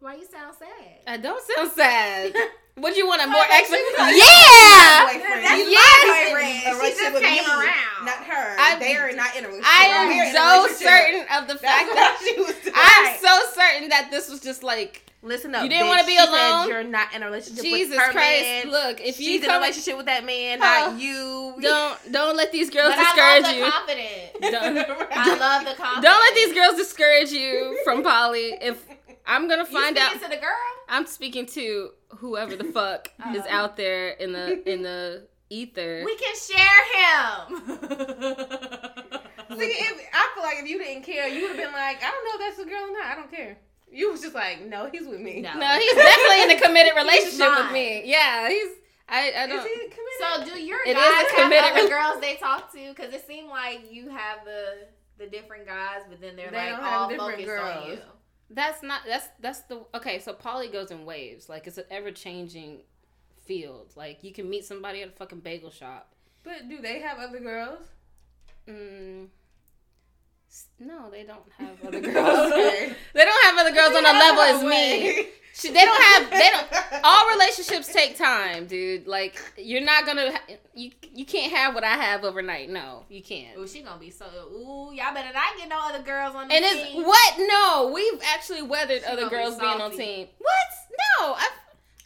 Why 0.00 0.14
you 0.14 0.26
sound 0.26 0.54
sad? 0.58 1.00
I 1.06 1.16
don't 1.18 1.42
sound 1.42 1.72
sad. 1.72 2.34
Would 2.80 2.96
you 2.96 3.06
want 3.06 3.22
a 3.22 3.26
more 3.26 3.42
but 3.46 3.50
expert? 3.56 3.76
she 3.76 4.18
Yeah. 4.18 5.06
That's 5.06 5.58
You 5.68 5.74
my 5.74 6.28
boyfriend. 6.32 6.80
She 6.80 6.90
just 6.98 7.22
came 7.22 7.44
me, 7.44 7.50
around. 7.50 8.04
Not 8.04 8.24
her. 8.24 8.56
I- 8.58 8.76
they 8.78 8.96
are 8.96 9.12
not 9.12 9.36
in 9.36 9.44
a 9.44 9.48
relationship. 9.48 9.72
I 9.72 10.06
We're 10.08 10.24
am 10.24 10.68
so 10.68 10.74
certain 10.74 11.20
of 11.36 11.48
the 11.48 11.56
fact 11.58 11.86
what 11.88 11.96
that 11.96 12.20
she 12.24 12.40
was 12.40 12.54
doing. 12.62 12.74
I'm 12.76 13.18
so 13.18 13.38
certain 13.54 13.88
that 13.90 14.08
this 14.10 14.28
was 14.28 14.40
just 14.40 14.62
like 14.62 15.02
Listen 15.22 15.54
up. 15.54 15.62
You 15.62 15.68
didn't 15.68 15.84
bitch. 15.84 15.88
wanna 15.88 16.04
be 16.06 16.16
She 16.16 16.24
alone? 16.24 16.62
Said 16.64 16.68
you're 16.70 16.82
not 16.82 17.12
in 17.14 17.22
a 17.22 17.26
relationship 17.26 17.62
Jesus 17.62 17.90
with 17.90 17.98
her 18.00 18.10
Christ. 18.12 18.40
man. 18.42 18.70
Look, 18.70 19.00
if 19.02 19.16
She's 19.18 19.28
you 19.28 19.44
in 19.44 19.50
a 19.50 19.54
relationship 19.58 19.98
with 19.98 20.06
that 20.06 20.24
man, 20.24 20.58
Oh. 20.62 20.64
not 20.64 20.98
you. 20.98 21.56
don't 21.60 21.98
don't 22.12 22.36
let 22.38 22.52
these 22.52 22.70
girls 22.70 22.94
But 22.94 23.00
I 23.00 23.04
discourage 23.04 23.42
love 23.42 23.52
the 23.52 23.58
you. 23.58 23.70
confidence. 23.70 24.32
Don't, 24.40 25.08
I 25.12 25.34
love 25.36 25.64
the 25.66 25.74
confidence. 25.74 26.04
don't 26.06 26.20
let 26.20 26.34
these 26.34 26.54
girls 26.54 26.76
discourage 26.76 27.32
you 27.32 27.78
from 27.84 28.02
poly. 28.02 28.56
If 28.62 28.82
I'm 29.26 29.48
gonna 29.48 29.64
You 29.68 29.72
find 29.78 29.96
out, 29.98 30.10
speaking 30.12 30.28
to 30.30 30.34
the 30.36 30.40
girl. 30.40 30.56
I'm 30.88 31.06
speaking 31.06 31.46
to 31.46 31.90
whoever 32.18 32.56
the 32.56 32.64
fuck 32.64 33.08
is 33.34 33.40
Uh-huh. 33.42 33.46
out 33.48 33.76
there 33.76 34.10
in 34.10 34.32
the 34.32 34.68
in 34.70 34.82
the 34.82 35.26
ether. 35.50 36.02
We 36.04 36.16
can 36.16 36.34
share 36.36 36.84
him. 36.94 37.78
See, 39.58 39.66
if, 39.66 40.08
I 40.14 40.30
feel 40.34 40.44
like 40.44 40.58
if 40.62 40.68
you 40.68 40.78
didn't 40.78 41.02
care, 41.02 41.26
you 41.28 41.42
would 41.42 41.48
have 41.50 41.56
been 41.58 41.72
like, 41.72 42.02
I 42.02 42.10
don't 42.10 42.24
know 42.24 42.44
if 42.46 42.56
that's 42.56 42.66
a 42.66 42.70
girl 42.70 42.84
or 42.88 42.92
not. 42.92 43.06
I 43.06 43.14
don't 43.16 43.30
care. 43.30 43.58
You 43.90 44.12
was 44.12 44.20
just 44.20 44.34
like, 44.34 44.64
no, 44.64 44.88
he's 44.90 45.06
with 45.08 45.20
me. 45.20 45.40
No. 45.40 45.52
No, 45.54 45.66
he's 45.66 45.94
definitely 45.94 46.42
in 46.44 46.50
a 46.52 46.60
committed 46.60 46.92
relationship 46.96 47.48
with 47.56 47.72
me. 47.72 48.02
Yeah, 48.04 48.48
he's. 48.48 48.68
I 49.08 49.32
I 49.36 49.46
don't. 49.48 49.66
he 49.66 49.74
committed? 49.74 50.20
So 50.20 50.54
do 50.54 50.60
your 50.62 50.78
It 50.86 50.90
is 50.90 50.94
guys 50.94 51.10
a 51.10 51.16
have 51.16 51.28
committed 51.42 51.72
other 51.72 51.90
rel- 51.90 52.12
girls 52.12 52.20
they 52.20 52.36
talk 52.36 52.70
to? 52.72 52.88
Because 52.94 53.12
it 53.12 53.26
seemed 53.26 53.48
like 53.48 53.90
you 53.90 54.08
have 54.08 54.44
the 54.44 54.86
the 55.18 55.26
different 55.26 55.66
guys, 55.66 56.02
but 56.08 56.20
then 56.20 56.36
they're 56.36 56.50
They 56.52 56.70
like 56.72 56.80
all 56.80 57.08
different 57.08 57.32
focused 57.32 57.46
girls. 57.46 57.84
on 57.84 57.90
you. 57.90 57.98
That's 58.50 58.82
not. 58.82 59.02
That's 59.06 59.28
that's 59.40 59.60
the 59.60 59.84
okay. 59.94 60.18
So 60.18 60.32
poly 60.32 60.68
goes 60.68 60.90
in 60.90 61.04
waves. 61.04 61.48
Like 61.48 61.66
it's 61.66 61.78
an 61.78 61.84
ever 61.90 62.10
changing 62.10 62.80
field. 63.46 63.92
Like 63.96 64.24
you 64.24 64.32
can 64.32 64.50
meet 64.50 64.64
somebody 64.64 65.02
at 65.02 65.08
a 65.08 65.12
fucking 65.12 65.40
bagel 65.40 65.70
shop. 65.70 66.12
but 66.42 66.68
do 66.68 66.80
they 66.80 67.00
have 67.00 67.18
other 67.18 67.38
girls? 67.38 67.86
Mm, 68.68 69.28
no, 70.80 71.08
they 71.12 71.22
don't 71.22 71.50
have 71.58 71.84
other 71.86 72.00
girls. 72.00 72.50
They 72.50 73.24
don't 73.24 73.44
have 73.44 73.58
other 73.58 73.72
girls 73.72 73.94
on 73.96 74.02
the 74.02 74.12
level 74.12 74.42
as 74.42 74.64
me. 74.64 75.28
Wait. 75.62 75.68
She, 75.68 75.74
they 75.74 75.84
don't 75.84 76.02
have. 76.02 76.30
They 76.30 76.50
don't. 76.50 77.04
All 77.04 77.28
relationships 77.30 77.92
take 77.92 78.16
time, 78.16 78.66
dude. 78.66 79.06
Like 79.06 79.40
you're 79.56 79.82
not 79.82 80.06
gonna. 80.06 80.32
You 80.74 80.90
you 81.12 81.24
can't 81.24 81.52
have 81.52 81.74
what 81.74 81.84
I 81.84 81.94
have 81.96 82.24
overnight. 82.24 82.70
No, 82.70 83.04
you 83.08 83.22
can't. 83.22 83.58
Ooh, 83.58 83.66
she 83.66 83.82
gonna 83.82 84.00
be 84.00 84.10
so. 84.10 84.24
Ooh, 84.26 84.92
y'all 84.94 85.12
better 85.14 85.32
not 85.32 85.56
get 85.58 85.68
no 85.68 85.78
other 85.80 86.02
girls 86.02 86.34
on 86.34 86.48
the 86.48 86.54
And 86.54 86.64
team. 86.64 86.86
it's 87.00 87.06
what? 87.06 87.34
No, 87.38 87.92
we've 87.94 88.20
actually 88.32 88.62
weathered 88.62 89.00
She 89.02 89.06
other 89.06 89.22
gonna 89.22 89.30
be 89.30 89.36
girls 89.36 89.56
being 89.58 89.80
on 89.80 89.90
team. 89.90 90.28
What? 90.38 90.96
No, 91.20 91.34
I've 91.34 91.40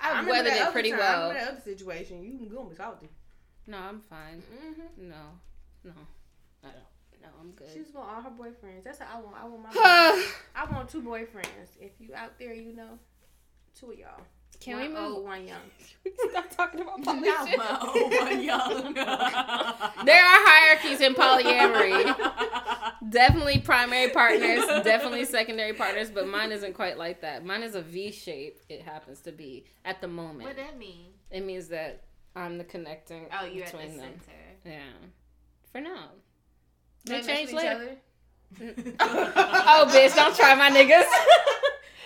I 0.01 0.11
I've 0.11 0.27
remember 0.27 0.31
weathered 0.51 0.53
it 0.69 0.73
pretty 0.73 0.91
time. 0.91 1.01
I 1.01 1.03
well. 1.03 1.29
remember 1.29 1.41
that 1.45 1.53
other 1.53 1.61
situation. 1.63 2.23
You 2.25 2.37
can 2.39 2.49
go 2.49 2.65
be 2.65 2.75
salty. 2.77 3.09
No, 3.67 3.79
I'm 3.79 4.01
fine. 4.11 4.43
Mm-hmm. 4.53 5.09
No, 5.09 5.15
no, 5.85 5.93
I 6.63 6.69
don't. 6.69 7.23
No, 7.23 7.29
I'm 7.41 7.53
good. 7.53 7.69
She's 7.73 7.95
want 7.95 8.09
all 8.11 8.21
her 8.21 8.31
boyfriends. 8.31 8.85
That's 8.85 8.99
how 8.99 9.19
I 9.19 9.21
want. 9.23 9.37
I 9.41 9.45
want 9.47 9.63
my. 9.63 9.71
boyfriends. 9.73 10.33
I 10.55 10.73
want 10.75 10.89
two 10.91 11.01
boyfriends. 11.03 11.79
If 11.81 11.93
you 11.99 12.15
out 12.15 12.39
there, 12.39 12.53
you 12.53 12.75
know, 12.77 12.99
two 13.79 13.91
of 13.93 13.99
y'all. 13.99 14.21
Can 14.61 14.79
one 14.79 14.91
we 14.93 14.97
old, 14.97 15.15
move? 15.17 15.25
one 15.25 15.47
young. 15.47 15.59
Stop 16.31 16.51
talking 16.51 16.81
about 16.81 16.99
Not 17.05 17.23
poly 17.23 17.57
my 17.57 17.79
old 17.83 18.13
one 18.13 18.43
young. 18.43 18.95
There 20.07 20.25
are 20.25 20.41
hierarchies 20.47 21.01
in 21.01 21.15
polyamory. 21.15 22.15
definitely 23.11 23.59
primary 23.59 24.11
partners, 24.11 24.65
definitely 24.85 25.25
secondary 25.25 25.73
partners, 25.75 26.11
but 26.11 26.27
mine 26.29 26.53
isn't 26.53 26.73
quite 26.75 26.97
like 26.99 27.21
that. 27.23 27.45
Mine 27.45 27.63
is 27.63 27.75
a 27.75 27.83
V 27.83 28.11
shape. 28.13 28.61
It 28.69 28.83
happens 28.83 29.21
to 29.23 29.33
be 29.33 29.65
at 29.85 30.01
the 30.01 30.09
moment. 30.09 30.45
what 30.49 30.57
that 30.57 30.79
mean? 30.79 31.13
It 31.31 31.45
means 31.45 31.69
that 31.69 32.05
I'm 32.37 32.59
the 32.59 32.65
connecting 32.65 33.27
Oh, 33.39 33.45
you're 33.45 33.65
at 33.67 33.73
the 33.73 33.79
them. 33.79 33.91
center. 33.99 34.39
Yeah. 34.65 34.81
For 35.73 35.81
now. 35.81 36.11
They 37.05 37.21
They 37.21 37.27
change 37.27 37.53
later. 37.53 37.97
Oh, 39.01 39.85
bitch! 39.91 40.15
Don't 40.15 40.35
try 40.37 40.55
my 40.55 40.71
niggas. 40.71 41.05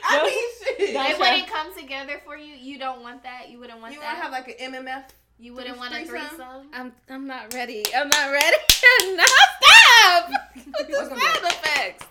I 0.04 0.22
mean, 0.24 0.78
shit. 0.78 0.94
Don't 0.94 1.04
They 1.04 1.14
try- 1.16 1.30
wouldn't 1.32 1.48
come 1.50 1.74
together 1.78 2.20
for 2.24 2.36
you. 2.36 2.54
You 2.54 2.78
don't 2.78 3.02
want 3.02 3.22
that. 3.24 3.48
You 3.50 3.58
wouldn't 3.58 3.80
want 3.80 3.94
that. 3.94 4.00
You 4.00 4.04
want 4.04 4.16
to 4.16 4.22
have 4.22 4.32
like 4.32 4.48
an 4.60 4.72
MMF? 4.72 5.04
you 5.40 5.54
wouldn't 5.54 5.78
want 5.78 5.92
a 5.94 6.04
threesome? 6.04 6.28
threesome. 6.28 6.68
I'm 6.72 6.92
I'm 7.08 7.26
not 7.26 7.54
ready. 7.54 7.84
I'm 7.94 8.08
not 8.08 8.30
ready. 8.32 8.56
no, 9.16 9.24
stop! 9.24 10.30
With 10.56 10.64
the 10.88 10.92
What's 10.94 11.08
gonna 11.08 11.20
sound 11.20 11.46
effects. 11.46 12.06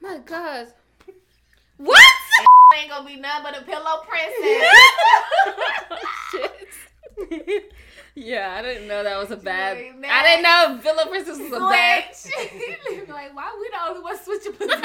My 0.00 0.18
God. 0.24 0.68
What? 1.76 2.04
Ain't 2.78 2.90
gonna 2.90 3.06
be 3.06 3.16
nothing 3.16 3.42
but 3.44 3.58
a 3.58 3.64
pillow 3.64 4.02
princess. 4.08 4.64
Shit. 6.30 7.72
yeah, 8.14 8.56
I 8.58 8.62
didn't 8.62 8.88
know 8.88 9.02
that 9.02 9.18
was 9.18 9.30
a 9.30 9.36
bad. 9.36 9.76
very 9.76 9.92
I 10.10 10.22
didn't 10.22 10.42
know 10.42 10.78
pillow 10.82 11.06
princess 11.10 11.38
was 11.38 11.52
a 11.52 11.58
bad. 11.60 12.04
Like, 13.08 13.34
why 13.34 13.56
we 13.58 13.68
the 13.68 13.80
only 13.88 14.02
one 14.02 14.18
switching 14.22 14.52
positions? 14.52 14.84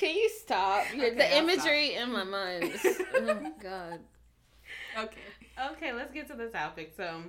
Can 0.00 0.16
you 0.16 0.30
stop? 0.30 0.86
Okay, 0.94 1.14
the 1.14 1.30
I'll 1.30 1.42
imagery 1.42 1.92
in 1.92 2.10
my 2.10 2.24
mind. 2.24 2.64
Is, 2.64 2.80
oh 3.16 3.52
God. 3.62 4.00
okay. 4.98 5.20
Okay, 5.72 5.92
let's 5.92 6.10
get 6.10 6.26
to 6.28 6.34
the 6.34 6.46
topic. 6.46 6.94
So, 6.96 7.22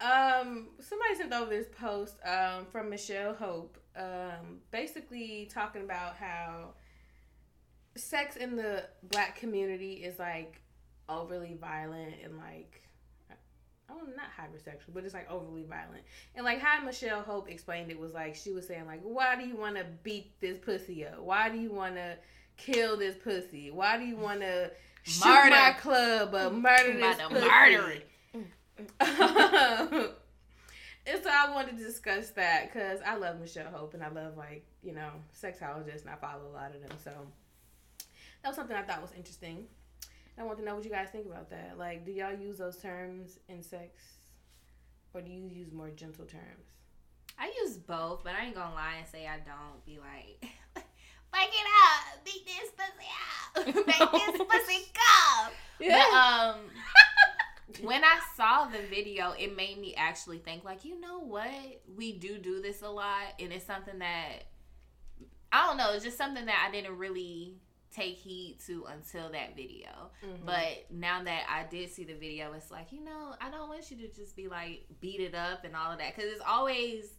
um, 0.00 0.70
somebody 0.80 1.14
sent 1.16 1.32
over 1.32 1.50
this 1.50 1.68
post 1.78 2.16
um, 2.26 2.66
from 2.66 2.90
Michelle 2.90 3.32
Hope, 3.32 3.78
um, 3.96 4.58
basically 4.72 5.48
talking 5.54 5.82
about 5.82 6.16
how 6.16 6.70
sex 7.94 8.34
in 8.34 8.56
the 8.56 8.82
black 9.04 9.36
community 9.36 10.02
is 10.02 10.18
like 10.18 10.60
overly 11.08 11.56
violent 11.60 12.14
and 12.24 12.38
like 12.38 12.83
oh 13.90 14.00
not 14.16 14.26
hypersexual, 14.38 14.92
but 14.94 15.04
it's 15.04 15.14
like 15.14 15.30
overly 15.30 15.64
violent. 15.64 16.02
And 16.34 16.44
like 16.44 16.60
how 16.60 16.84
Michelle 16.84 17.22
Hope 17.22 17.48
explained 17.50 17.90
it 17.90 17.98
was 17.98 18.12
like 18.12 18.34
she 18.34 18.52
was 18.52 18.66
saying 18.66 18.86
like, 18.86 19.00
why 19.02 19.36
do 19.36 19.46
you 19.46 19.56
want 19.56 19.76
to 19.76 19.84
beat 20.02 20.40
this 20.40 20.58
pussy 20.58 21.06
up? 21.06 21.20
Why 21.20 21.48
do 21.48 21.58
you 21.58 21.72
want 21.72 21.96
to 21.96 22.16
kill 22.56 22.96
this 22.96 23.16
pussy? 23.22 23.70
Why 23.70 23.98
do 23.98 24.04
you 24.04 24.16
want 24.16 24.40
to 24.40 24.70
shoot 25.02 25.26
Murder. 25.26 25.50
my 25.50 25.72
club 25.72 26.34
up, 26.34 26.52
mm-hmm. 26.52 26.62
murder 26.62 26.90
I'm 26.92 27.00
this 27.00 27.16
pussy? 27.28 27.48
murder 27.48 27.90
it. 27.90 28.08
and 31.06 31.22
so 31.22 31.30
I 31.30 31.52
wanted 31.52 31.78
to 31.78 31.84
discuss 31.84 32.30
that 32.30 32.72
because 32.72 33.00
I 33.06 33.16
love 33.16 33.38
Michelle 33.40 33.70
Hope 33.70 33.94
and 33.94 34.02
I 34.02 34.08
love 34.08 34.36
like 34.36 34.64
you 34.82 34.92
know 34.92 35.10
sexologists 35.40 36.00
and 36.02 36.10
I 36.10 36.16
follow 36.16 36.48
a 36.50 36.54
lot 36.54 36.74
of 36.74 36.80
them. 36.80 36.96
So 37.02 37.12
that 38.42 38.48
was 38.48 38.56
something 38.56 38.76
I 38.76 38.82
thought 38.82 39.02
was 39.02 39.12
interesting. 39.16 39.66
I 40.38 40.42
want 40.42 40.58
to 40.58 40.64
know 40.64 40.74
what 40.74 40.84
you 40.84 40.90
guys 40.90 41.08
think 41.10 41.26
about 41.26 41.50
that. 41.50 41.78
Like, 41.78 42.04
do 42.04 42.12
y'all 42.12 42.34
use 42.34 42.58
those 42.58 42.76
terms 42.76 43.38
in 43.48 43.62
sex, 43.62 44.02
or 45.12 45.20
do 45.20 45.30
you 45.30 45.48
use 45.48 45.72
more 45.72 45.90
gentle 45.90 46.24
terms? 46.24 46.74
I 47.38 47.52
use 47.62 47.76
both, 47.76 48.22
but 48.24 48.32
I 48.34 48.46
ain't 48.46 48.54
gonna 48.54 48.74
lie 48.74 48.94
and 48.98 49.08
say 49.08 49.26
I 49.26 49.38
don't. 49.38 49.84
Be 49.86 49.98
like, 49.98 50.40
wake 51.32 51.52
it 51.52 51.66
up, 51.84 52.24
beat 52.24 52.44
this 52.46 52.70
pussy 52.76 53.08
out, 53.20 53.86
make 53.86 54.12
this 54.12 54.46
pussy 54.50 54.92
come. 54.94 55.52
But 55.78 56.12
um, 56.12 56.60
when 57.82 58.04
I 58.04 58.20
saw 58.36 58.66
the 58.66 58.80
video, 58.88 59.34
it 59.38 59.56
made 59.56 59.78
me 59.78 59.94
actually 59.96 60.38
think, 60.38 60.64
like, 60.64 60.84
you 60.84 61.00
know 61.00 61.20
what? 61.20 61.48
We 61.96 62.12
do 62.12 62.38
do 62.38 62.60
this 62.60 62.82
a 62.82 62.88
lot, 62.88 63.34
and 63.38 63.52
it's 63.52 63.66
something 63.66 63.98
that 64.00 64.44
I 65.52 65.66
don't 65.66 65.76
know. 65.76 65.92
It's 65.92 66.04
just 66.04 66.18
something 66.18 66.46
that 66.46 66.66
I 66.68 66.72
didn't 66.72 66.98
really 66.98 67.54
take 67.94 68.16
heed 68.16 68.58
to 68.66 68.84
until 68.86 69.30
that 69.30 69.54
video. 69.54 70.10
Mm-hmm. 70.24 70.44
But 70.44 70.86
now 70.90 71.22
that 71.22 71.42
I 71.48 71.64
did 71.70 71.90
see 71.90 72.04
the 72.04 72.14
video, 72.14 72.52
it's 72.54 72.70
like, 72.70 72.90
you 72.90 73.00
know, 73.04 73.34
I 73.40 73.50
don't 73.50 73.68
want 73.68 73.90
you 73.90 73.96
to 73.98 74.08
just 74.08 74.34
be 74.36 74.48
like 74.48 74.86
beat 75.00 75.20
it 75.20 75.34
up 75.34 75.64
and 75.64 75.76
all 75.76 75.92
of 75.92 75.98
that 75.98 76.14
because 76.14 76.30
it's 76.30 76.42
always 76.46 77.10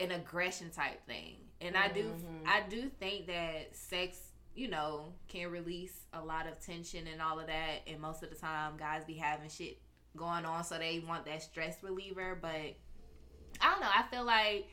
an 0.00 0.10
aggression 0.10 0.70
type 0.70 1.06
thing. 1.06 1.36
And 1.60 1.76
I 1.76 1.88
do 1.88 2.04
Mhm. 2.04 2.46
I 2.46 2.62
do 2.68 2.88
think 2.88 3.26
that 3.28 3.74
sex, 3.74 4.32
you 4.54 4.68
know, 4.68 5.12
can 5.28 5.50
release 5.50 6.06
a 6.12 6.20
lot 6.22 6.46
of 6.46 6.58
tension 6.60 7.06
and 7.06 7.22
all 7.22 7.38
of 7.38 7.46
that 7.46 7.82
and 7.86 8.00
most 8.00 8.22
of 8.22 8.30
the 8.30 8.36
time 8.36 8.76
guys 8.76 9.04
be 9.04 9.14
having 9.14 9.48
shit 9.48 9.78
going 10.16 10.44
on 10.44 10.64
so 10.64 10.78
they 10.78 10.98
want 11.00 11.24
that 11.26 11.42
stress 11.42 11.82
reliever, 11.82 12.34
but 12.40 12.74
I 13.60 13.70
don't 13.70 13.80
know, 13.80 13.90
I 13.94 14.02
feel 14.10 14.24
like 14.24 14.68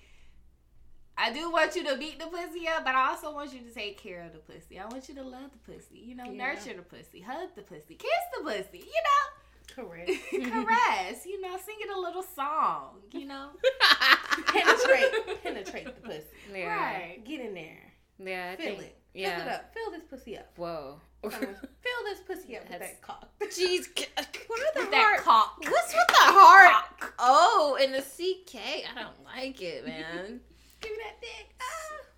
I 1.18 1.32
do 1.32 1.52
want 1.52 1.76
you 1.76 1.84
to 1.86 1.96
beat 1.98 2.20
the 2.20 2.26
pussy 2.26 2.68
up, 2.68 2.84
but 2.86 2.96
I 2.96 3.10
also 3.10 3.32
want 3.34 3.54
you 3.54 3.60
to 3.62 3.70
take 3.74 3.98
care 4.02 4.22
of 4.22 4.32
the 4.34 4.40
pussy. 4.40 4.80
I 4.80 4.86
want 4.88 5.08
you 5.08 5.16
to 5.16 5.24
love 5.24 5.52
the 5.52 5.72
pussy, 5.74 6.00
you 6.00 6.16
know, 6.16 6.26
Yeah. 6.26 6.32
nurture 6.54 6.74
the 6.74 6.82
pussy, 6.82 7.22
hug 7.22 7.50
the 7.56 7.62
pussy, 7.62 7.96
kiss 7.96 8.10
the 8.38 8.44
pussy, 8.44 8.80
you 8.80 9.76
Correct. 9.76 10.10
know, 10.10 10.50
caress, 10.66 11.26
you 11.26 11.40
know, 11.42 11.56
sing 11.64 11.76
it 11.80 11.90
a 11.96 12.00
little 12.00 12.24
song, 12.24 13.02
you 13.12 13.26
know. 13.26 13.50
penetrate, 14.48 15.44
penetrate 15.44 15.86
the 15.86 16.02
pussy. 16.08 16.24
Yeah. 16.54 16.76
Right. 16.76 17.26
Get 17.26 17.40
in 17.42 17.54
there. 17.54 17.94
Yeah. 18.20 18.52
I 18.54 18.56
Feel 18.56 18.66
think, 18.76 18.82
it. 18.82 18.98
Yeah. 19.14 19.38
Fill 19.38 19.48
it 19.48 19.52
up. 19.54 19.74
Fill 19.74 19.92
this 19.92 20.04
pussy 20.10 20.38
up. 20.38 20.50
Whoa. 20.58 21.00
Fill 21.22 21.40
this 21.40 22.20
pussy 22.28 22.58
up 22.58 22.70
with 22.70 22.80
that 22.80 23.02
cock. 23.02 23.30
Jeez. 23.44 23.86
Uh, 24.18 24.24
what 24.48 24.60
are 24.60 24.74
the 24.76 24.80
With 24.82 24.92
that 24.92 25.20
cock. 25.24 25.56
What's 25.60 25.94
with 25.94 26.08
the 26.08 26.14
heart? 26.18 26.86
Oh, 27.20 27.78
and 27.82 27.94
the 27.94 28.02
CK. 28.02 28.56
I 28.56 29.02
don't 29.02 29.24
like 29.24 29.62
it, 29.62 29.86
man. 29.86 30.42
Give 30.84 30.92
me 30.92 30.98
that 31.04 31.22
dick. 31.22 31.56
Ah. 31.62 31.66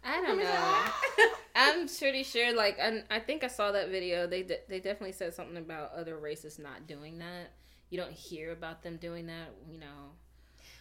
I 0.07 0.21
don't 0.21 0.37
know. 0.39 1.33
I'm 1.55 1.87
pretty 1.87 2.23
sure. 2.23 2.53
Like, 2.55 2.79
I, 2.79 3.03
I 3.09 3.19
think 3.19 3.43
I 3.43 3.47
saw 3.47 3.71
that 3.71 3.89
video. 3.89 4.27
They 4.27 4.43
de- 4.43 4.59
they 4.67 4.79
definitely 4.79 5.13
said 5.13 5.33
something 5.33 5.57
about 5.57 5.93
other 5.93 6.17
races 6.17 6.59
not 6.59 6.85
doing 6.87 7.17
that. 7.19 7.53
You 7.89 7.97
don't 7.99 8.11
hear 8.11 8.51
about 8.51 8.83
them 8.83 8.97
doing 8.97 9.27
that. 9.27 9.49
You 9.71 9.79
know. 9.79 10.11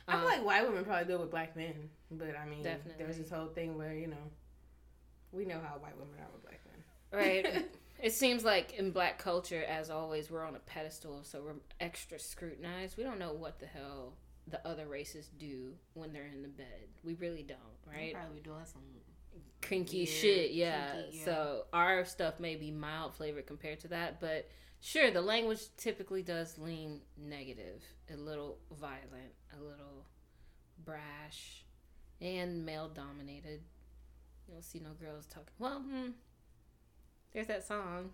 I 0.09 0.13
feel 0.13 0.21
Um, 0.21 0.27
like 0.27 0.45
white 0.45 0.67
women 0.69 0.85
probably 0.85 1.07
do 1.07 1.15
it 1.15 1.21
with 1.21 1.31
black 1.31 1.57
men, 1.57 1.89
but 2.11 2.37
I 2.37 2.45
mean, 2.47 2.63
Definitely. 2.63 3.03
there's 3.03 3.17
this 3.17 3.31
whole 3.31 3.47
thing 3.49 3.79
where 3.79 3.95
you 3.95 4.07
know, 4.09 4.17
we 5.33 5.47
know 5.47 5.59
how 5.61 5.77
white 5.79 5.97
women 5.97 6.15
are 6.19 6.29
with 6.33 6.43
black 6.43 6.61
men. 6.67 6.83
Right. 7.55 7.67
it 8.03 8.13
seems 8.13 8.45
like 8.45 8.75
in 8.75 8.91
black 8.91 9.19
culture, 9.19 9.65
as 9.65 9.89
always, 9.89 10.31
we're 10.31 10.45
on 10.45 10.57
a 10.57 10.61
pedestal, 10.61 11.21
so 11.23 11.41
we're 11.43 11.55
extra 11.81 12.19
scrutinized. 12.19 12.99
We 12.99 13.05
don't 13.05 13.19
know 13.19 13.33
what 13.33 13.59
the 13.61 13.67
hell 13.67 14.15
the 14.49 14.67
other 14.67 14.87
races 14.87 15.31
do 15.39 15.73
when 15.95 16.13
they're 16.13 16.27
in 16.33 16.43
the 16.43 16.49
bed. 16.49 16.89
We 17.03 17.15
really 17.15 17.43
don't, 17.43 17.59
right? 17.87 18.15
Probably 18.15 18.41
doing 18.41 18.65
some. 18.65 18.83
Kinky 19.61 19.99
Weird, 19.99 20.09
shit, 20.09 20.51
yeah. 20.53 20.93
kinky, 20.93 21.19
yeah. 21.19 21.25
So 21.25 21.65
our 21.73 22.05
stuff 22.05 22.39
may 22.39 22.55
be 22.55 22.71
mild 22.71 23.15
flavored 23.15 23.47
compared 23.47 23.81
to 23.81 23.89
that, 23.89 24.21
but 24.21 24.49
sure, 24.81 25.11
the 25.11 25.23
language 25.23 25.61
typically 25.77 26.23
does 26.23 26.59
lean 26.59 27.01
negative, 27.17 27.83
a 28.13 28.17
little 28.17 28.59
violent, 28.79 29.33
a 29.59 29.63
little 29.63 30.05
brash, 30.85 31.65
and 32.21 32.65
male 32.65 32.89
dominated. 32.89 33.63
You 34.47 34.55
don't 34.55 34.65
see 34.65 34.81
no 34.81 34.91
girls 35.01 35.27
talking. 35.27 35.55
Well, 35.59 35.81
hmm. 35.81 36.11
There's 37.33 37.47
that 37.49 37.67
song. 37.67 38.11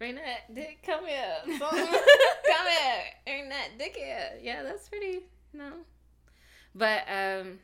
Raynette, 0.00 0.54
dick, 0.54 0.78
come 0.84 1.06
here. 1.06 1.34
Song. 1.58 1.70
come 1.70 2.66
here. 2.66 3.02
Raynette, 3.26 3.70
dick 3.78 3.96
here. 3.96 4.30
Yeah, 4.42 4.62
that's 4.62 4.88
pretty, 4.88 5.20
no. 5.52 5.72
But, 6.74 7.02
um, 7.08 7.58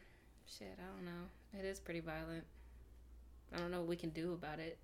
shit, 0.47 0.77
I 0.79 0.83
don't 0.97 1.05
know. 1.05 1.59
It 1.59 1.65
is 1.65 1.79
pretty 1.79 2.01
violent. 2.01 2.45
I 3.55 3.59
don't 3.59 3.71
know 3.71 3.79
what 3.81 3.89
we 3.89 3.97
can 3.97 4.11
do 4.11 4.33
about 4.33 4.59
it. 4.59 4.79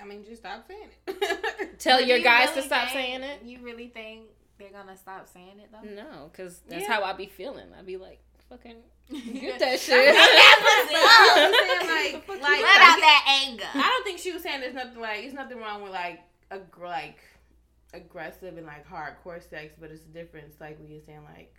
I 0.00 0.04
mean, 0.04 0.24
just 0.24 0.42
stop 0.42 0.66
saying 0.68 0.88
it. 1.08 1.78
Tell 1.78 2.00
your 2.00 2.18
you 2.18 2.24
guys 2.24 2.50
really 2.50 2.62
to 2.62 2.66
stop 2.66 2.88
think- 2.88 2.92
saying 2.92 3.22
it? 3.22 3.42
You 3.44 3.58
really 3.62 3.88
think 3.88 4.26
they're 4.58 4.70
gonna 4.70 4.96
stop 4.96 5.28
saying 5.28 5.58
it 5.60 5.70
though? 5.72 5.88
No, 5.88 6.30
because 6.30 6.60
that's 6.68 6.82
Yeah. 6.82 6.92
how 6.92 7.02
I 7.02 7.12
be 7.14 7.26
feeling. 7.26 7.66
I 7.76 7.82
be 7.82 7.96
like, 7.96 8.20
fucking, 8.48 8.76
Get 9.10 9.34
get 9.40 9.58
that 9.60 9.72
I'm 9.72 9.78
shit. 9.78 9.82
saying 9.82 10.14
like, 12.14 12.28
like, 12.28 12.40
Let 12.40 12.80
out 12.80 13.00
that 13.00 13.42
anger. 13.46 13.64
I 13.74 13.88
don't 13.88 14.04
think 14.04 14.18
she 14.20 14.32
was 14.32 14.42
saying 14.42 14.60
there's 14.60 14.74
nothing 14.74 15.00
like, 15.00 15.24
it's 15.24 15.34
nothing 15.34 15.58
wrong 15.58 15.82
with 15.82 15.92
like, 15.92 16.20
ag- 16.54 16.78
like, 16.80 17.18
aggressive 17.92 18.56
and 18.56 18.66
like 18.66 18.86
hardcore 18.88 19.42
sex, 19.48 19.74
but 19.80 19.90
it's 19.90 20.04
a 20.04 20.08
difference. 20.08 20.54
Like 20.60 20.78
when 20.78 20.88
you're 20.90 21.00
saying 21.06 21.24
like, 21.24 21.54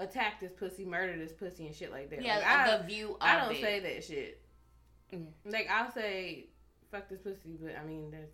attack 0.00 0.40
this 0.40 0.52
pussy, 0.52 0.84
murder 0.84 1.16
this 1.16 1.32
pussy, 1.32 1.66
and 1.66 1.74
shit 1.74 1.90
like 1.92 2.10
that. 2.10 2.22
Yeah, 2.22 2.36
Like, 2.38 2.46
I, 2.46 2.76
the 2.78 2.84
view 2.84 3.10
of 3.10 3.16
I 3.20 3.40
don't 3.40 3.54
it. 3.54 3.60
say 3.60 3.80
that 3.80 4.04
shit. 4.04 4.40
Mm. 5.12 5.26
Like 5.44 5.68
I'll 5.70 5.92
say, 5.92 6.46
fuck 6.90 7.08
this 7.08 7.20
pussy, 7.20 7.56
but 7.60 7.76
I 7.80 7.84
mean 7.86 8.10
that's. 8.10 8.32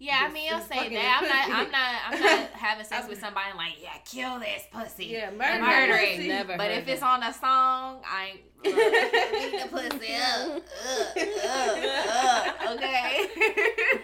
Yeah, 0.00 0.26
I 0.28 0.32
mean, 0.32 0.48
I'll 0.52 0.60
say 0.62 0.88
that. 0.94 1.20
I'm 1.20 1.28
not. 1.28 1.58
I'm 1.58 1.70
not. 1.72 2.00
I'm 2.06 2.20
not 2.40 2.50
having 2.52 2.84
sex 2.84 3.08
with 3.08 3.18
somebody 3.20 3.50
and 3.50 3.58
like, 3.58 3.82
yeah, 3.82 3.98
kill 4.04 4.38
this 4.38 4.62
pussy. 4.72 5.06
Yeah, 5.06 5.28
And 5.30 5.38
murder, 5.38 5.60
murder 5.60 5.94
it. 5.94 6.16
pussy. 6.16 6.28
Never 6.28 6.56
But 6.56 6.70
heard 6.70 6.78
if 6.78 6.88
it's 6.88 7.02
on 7.02 7.22
a 7.22 7.32
song, 7.32 8.00
I 8.06 8.30
ain't 8.30 8.40
look, 8.64 8.74
beat 8.74 9.62
the 9.62 9.68
pussy 9.98 10.14
up. 10.14 10.62
Uh, 10.86 11.20
uh, 11.48 12.70
uh, 12.70 12.74
okay. 12.74 13.28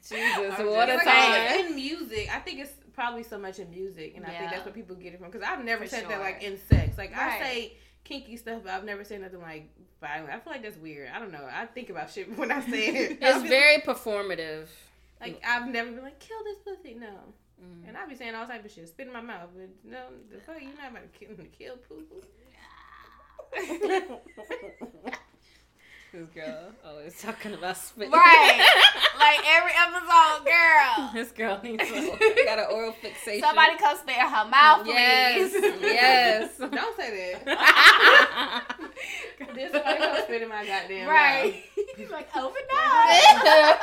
Jesus, 0.08 0.60
I'm 0.60 0.68
what 0.70 0.90
a 0.90 0.94
just 0.94 1.06
time. 1.06 1.66
In 1.66 1.76
music, 1.76 2.30
I 2.34 2.40
think 2.40 2.60
it's 2.60 2.74
probably 2.94 3.24
so 3.24 3.38
much 3.38 3.60
in 3.60 3.70
music, 3.70 4.14
and 4.16 4.26
I 4.26 4.30
think 4.30 4.52
that's 4.52 4.66
where 4.66 4.74
people 4.74 4.96
get 4.96 5.14
it 5.14 5.20
from. 5.20 5.30
Because 5.32 5.48
I've 5.48 5.64
never 5.64 5.84
For 5.84 5.90
said 5.90 6.08
that 6.10 6.20
like 6.20 6.44
in 6.44 6.58
sex. 6.70 6.98
Like 6.98 7.16
I 7.18 7.40
say 7.40 7.74
kinky 8.04 8.38
stuff, 8.38 8.62
but 8.64 8.72
I've 8.74 8.84
never 8.86 9.04
said 9.04 9.22
nothing 9.22 9.42
like 9.42 9.70
violent. 10.00 10.30
I 10.32 10.40
feel 10.40 10.54
like 10.54 10.64
that's 10.64 10.78
weird. 10.78 11.10
I 11.14 11.20
don't 11.20 11.32
know. 11.32 11.48
I 11.52 11.66
think 11.66 11.90
about 11.90 12.10
shit 12.10 12.36
when 12.38 12.52
I 12.52 12.62
say 12.62 12.88
it. 12.88 13.18
It's 13.22 13.44
be 13.44 13.50
very 13.50 13.82
performative. 13.82 14.68
like 15.20 15.42
I've 15.48 15.68
never 15.70 15.92
been 15.92 16.04
like 16.04 16.20
kill 16.20 16.44
this 16.44 16.58
pussy. 16.66 16.96
No, 16.96 17.08
Mm. 17.64 17.88
and 17.90 17.96
I 17.96 18.08
be 18.08 18.16
saying 18.16 18.34
all 18.34 18.48
type 18.48 18.66
of 18.66 18.72
shit, 18.72 18.88
spit 18.88 19.06
in 19.06 19.14
my 19.14 19.22
mouth, 19.22 19.50
but 19.56 19.70
no, 19.84 20.00
the 20.34 20.40
fuck 20.40 20.60
you 20.60 20.70
not 20.82 20.90
about 20.90 21.04
to 21.14 21.20
kill, 21.20 21.36
kill 21.56 21.78
poo 21.78 22.02
poo. 22.10 22.24
This 26.14 26.28
girl 26.36 26.72
always 26.86 27.22
talking 27.22 27.54
about 27.54 27.78
spit. 27.78 28.12
Right. 28.12 28.68
like 29.18 29.40
every 29.48 29.72
episode, 29.80 30.44
girl. 30.46 31.10
this 31.14 31.32
girl 31.32 31.62
needs 31.64 31.84
a, 31.84 32.44
got 32.44 32.60
an 32.60 32.66
oral 32.70 32.92
fixation. 32.92 33.42
Somebody 33.42 33.78
come 33.78 33.96
spit 33.98 34.16
in 34.18 34.26
her 34.28 34.46
mouth, 34.50 34.86
Yes, 34.88 35.52
please. 35.52 35.64
Yes. 36.42 36.58
Don't 36.72 36.98
say 36.98 37.40
that. 37.46 38.64
Did 39.54 39.72
somebody 39.72 40.00
go 40.00 40.22
spit 40.24 40.42
in 40.42 40.50
my 40.50 40.66
goddamn 40.66 41.08
right. 41.10 41.64
mouth? 42.00 42.12
like 42.12 42.36
open 42.36 42.62
up. 42.74 43.80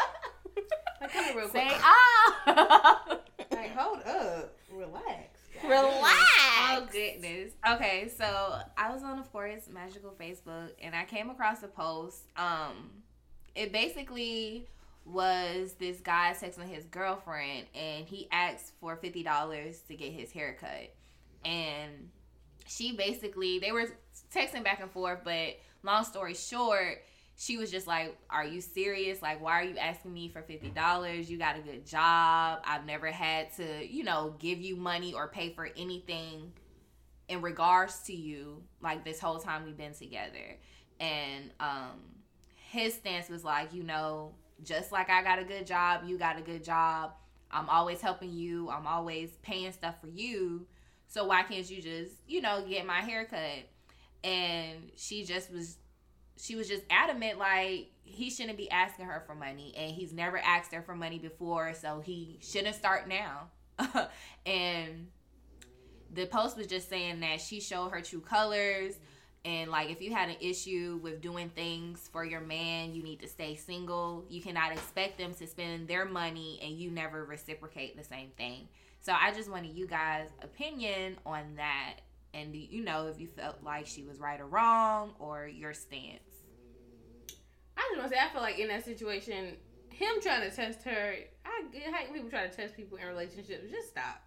Like, 1.00 1.12
come 1.12 1.24
here 1.24 1.36
real 1.36 1.48
Say 1.50 1.66
quick. 1.66 1.80
ah. 1.82 3.18
Like, 3.52 3.76
hold 3.76 3.98
up, 4.06 4.56
relax. 4.72 5.38
Relax. 5.64 6.30
Oh 6.70 6.86
goodness. 6.92 7.52
Okay, 7.68 8.10
so 8.16 8.58
I 8.76 8.92
was 8.92 9.02
on 9.02 9.18
of 9.18 9.30
course 9.32 9.68
Magical 9.72 10.14
Facebook 10.20 10.70
and 10.80 10.94
I 10.94 11.04
came 11.04 11.30
across 11.30 11.62
a 11.62 11.68
post. 11.68 12.22
Um 12.36 12.90
it 13.54 13.72
basically 13.72 14.68
was 15.04 15.72
this 15.80 16.00
guy 16.00 16.34
texting 16.40 16.68
his 16.68 16.84
girlfriend 16.84 17.66
and 17.74 18.06
he 18.06 18.28
asked 18.30 18.72
for 18.80 18.96
fifty 18.96 19.22
dollars 19.24 19.80
to 19.88 19.96
get 19.96 20.12
his 20.12 20.30
hair 20.30 20.56
cut. 20.60 20.94
And 21.44 22.10
she 22.68 22.92
basically 22.92 23.58
they 23.58 23.72
were 23.72 23.86
texting 24.34 24.62
back 24.62 24.80
and 24.80 24.90
forth, 24.90 25.20
but 25.24 25.58
long 25.82 26.04
story 26.04 26.34
short, 26.34 27.02
she 27.36 27.56
was 27.56 27.70
just 27.70 27.86
like, 27.86 28.16
Are 28.30 28.44
you 28.44 28.60
serious? 28.60 29.22
Like, 29.22 29.40
why 29.40 29.60
are 29.60 29.64
you 29.64 29.78
asking 29.78 30.12
me 30.12 30.28
for 30.28 30.42
$50? 30.42 31.28
You 31.28 31.38
got 31.38 31.56
a 31.56 31.60
good 31.60 31.86
job. 31.86 32.60
I've 32.64 32.84
never 32.84 33.06
had 33.08 33.52
to, 33.56 33.86
you 33.88 34.04
know, 34.04 34.34
give 34.38 34.60
you 34.60 34.76
money 34.76 35.14
or 35.14 35.28
pay 35.28 35.50
for 35.50 35.68
anything 35.76 36.52
in 37.28 37.42
regards 37.42 38.00
to 38.04 38.14
you, 38.14 38.62
like 38.80 39.04
this 39.04 39.20
whole 39.20 39.38
time 39.38 39.64
we've 39.64 39.76
been 39.76 39.94
together. 39.94 40.58
And 41.00 41.50
um 41.60 42.00
his 42.70 42.94
stance 42.94 43.28
was 43.30 43.44
like, 43.44 43.72
you 43.72 43.82
know, 43.82 44.32
just 44.62 44.92
like 44.92 45.08
I 45.08 45.22
got 45.22 45.38
a 45.38 45.44
good 45.44 45.66
job, 45.66 46.02
you 46.06 46.18
got 46.18 46.38
a 46.38 46.42
good 46.42 46.62
job. 46.62 47.12
I'm 47.50 47.68
always 47.70 48.00
helping 48.02 48.32
you. 48.32 48.68
I'm 48.68 48.86
always 48.86 49.30
paying 49.42 49.72
stuff 49.72 50.00
for 50.00 50.08
you. 50.08 50.66
So 51.08 51.24
why 51.24 51.42
can't 51.42 51.68
you 51.68 51.82
just, 51.82 52.12
you 52.26 52.40
know, 52.40 52.64
get 52.68 52.86
my 52.86 53.00
haircut? 53.00 53.66
And 54.22 54.90
she 54.96 55.24
just 55.24 55.50
was 55.52 55.78
she 56.40 56.54
was 56.54 56.68
just 56.68 56.84
adamant 56.90 57.38
like 57.38 57.90
he 58.04 58.30
shouldn't 58.30 58.56
be 58.56 58.70
asking 58.70 59.06
her 59.06 59.22
for 59.26 59.34
money. 59.34 59.74
And 59.76 59.90
he's 59.92 60.12
never 60.12 60.38
asked 60.38 60.72
her 60.72 60.82
for 60.82 60.94
money 60.94 61.18
before 61.18 61.74
so 61.74 62.00
he 62.00 62.38
shouldn't 62.42 62.76
start 62.76 63.08
now. 63.08 63.48
And 64.46 65.08
the 66.14 66.24
post 66.24 66.56
was 66.56 66.66
just 66.66 66.88
saying 66.88 67.20
that 67.20 67.40
she 67.40 67.60
showed 67.60 67.90
her 67.90 68.00
true 68.00 68.20
colors. 68.20 68.94
And 69.44 69.70
like 69.70 69.90
if 69.90 70.00
you 70.00 70.12
had 70.12 70.28
an 70.28 70.36
issue 70.40 71.00
with 71.02 71.20
doing 71.20 71.50
things 71.50 72.08
for 72.12 72.24
your 72.24 72.40
man 72.40 72.94
you 72.94 73.02
need 73.02 73.20
to 73.20 73.28
stay 73.28 73.56
single. 73.56 74.24
You 74.28 74.42
cannot 74.42 74.72
expect 74.72 75.18
them 75.18 75.34
to 75.34 75.46
spend 75.46 75.88
their 75.88 76.04
money 76.04 76.60
and 76.62 76.78
you 76.78 76.90
never 76.90 77.24
reciprocate 77.24 77.96
the 77.96 78.04
same 78.04 78.30
thing 78.36 78.68
so 79.08 79.14
i 79.18 79.32
just 79.32 79.50
wanted 79.50 79.74
you 79.74 79.86
guys 79.86 80.28
opinion 80.42 81.16
on 81.24 81.42
that 81.56 81.94
and 82.34 82.54
you 82.54 82.84
know 82.84 83.06
if 83.06 83.18
you 83.18 83.26
felt 83.26 83.56
like 83.64 83.86
she 83.86 84.02
was 84.02 84.20
right 84.20 84.40
or 84.40 84.46
wrong 84.46 85.14
or 85.18 85.48
your 85.48 85.72
stance 85.72 86.28
I 87.78 87.82
just 87.90 88.00
want 88.00 88.10
to 88.10 88.16
say, 88.16 88.24
I 88.24 88.32
feel 88.32 88.42
like 88.42 88.58
in 88.58 88.68
that 88.68 88.84
situation, 88.84 89.56
him 89.90 90.20
trying 90.20 90.48
to 90.48 90.54
test 90.54 90.82
her, 90.84 91.14
I 91.46 91.62
hate 91.72 92.12
people 92.12 92.28
try 92.28 92.46
to 92.46 92.54
test 92.54 92.76
people 92.76 92.98
in 92.98 93.06
relationships. 93.06 93.70
Just 93.70 93.90
stop. 93.90 94.22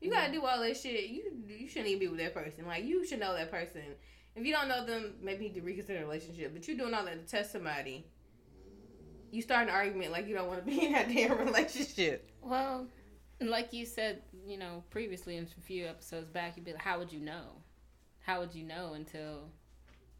You 0.00 0.10
gotta 0.10 0.32
mm-hmm. 0.32 0.40
do 0.40 0.46
all 0.46 0.60
that 0.60 0.76
shit. 0.76 1.10
You 1.10 1.22
you 1.46 1.68
shouldn't 1.68 1.88
even 1.88 2.00
be 2.00 2.08
with 2.08 2.20
that 2.20 2.34
person. 2.34 2.66
Like 2.66 2.84
you 2.84 3.06
should 3.06 3.20
know 3.20 3.34
that 3.34 3.50
person. 3.50 3.82
If 4.34 4.44
you 4.44 4.52
don't 4.52 4.68
know 4.68 4.84
them, 4.84 5.14
maybe 5.22 5.44
you 5.44 5.50
need 5.50 5.60
to 5.60 5.62
reconsider 5.62 6.00
the 6.00 6.04
relationship. 6.04 6.52
But 6.52 6.66
you 6.66 6.76
doing 6.76 6.92
all 6.92 7.04
that 7.04 7.26
to 7.26 7.30
test 7.30 7.52
somebody. 7.52 8.06
You 9.30 9.42
start 9.42 9.68
an 9.68 9.74
argument 9.74 10.12
like 10.12 10.26
you 10.26 10.34
don't 10.34 10.48
want 10.48 10.64
to 10.64 10.70
be 10.70 10.84
in 10.84 10.92
that 10.92 11.08
damn 11.08 11.38
relationship. 11.46 12.30
Well, 12.42 12.86
like 13.40 13.72
you 13.72 13.86
said, 13.86 14.22
you 14.46 14.56
know, 14.58 14.82
previously 14.90 15.36
in 15.36 15.44
a 15.44 15.60
few 15.62 15.86
episodes 15.86 16.28
back, 16.28 16.56
you'd 16.56 16.64
be 16.64 16.72
like, 16.72 16.82
"How 16.82 16.98
would 16.98 17.12
you 17.12 17.20
know? 17.20 17.62
How 18.20 18.40
would 18.40 18.54
you 18.54 18.64
know 18.64 18.94
until 18.94 19.50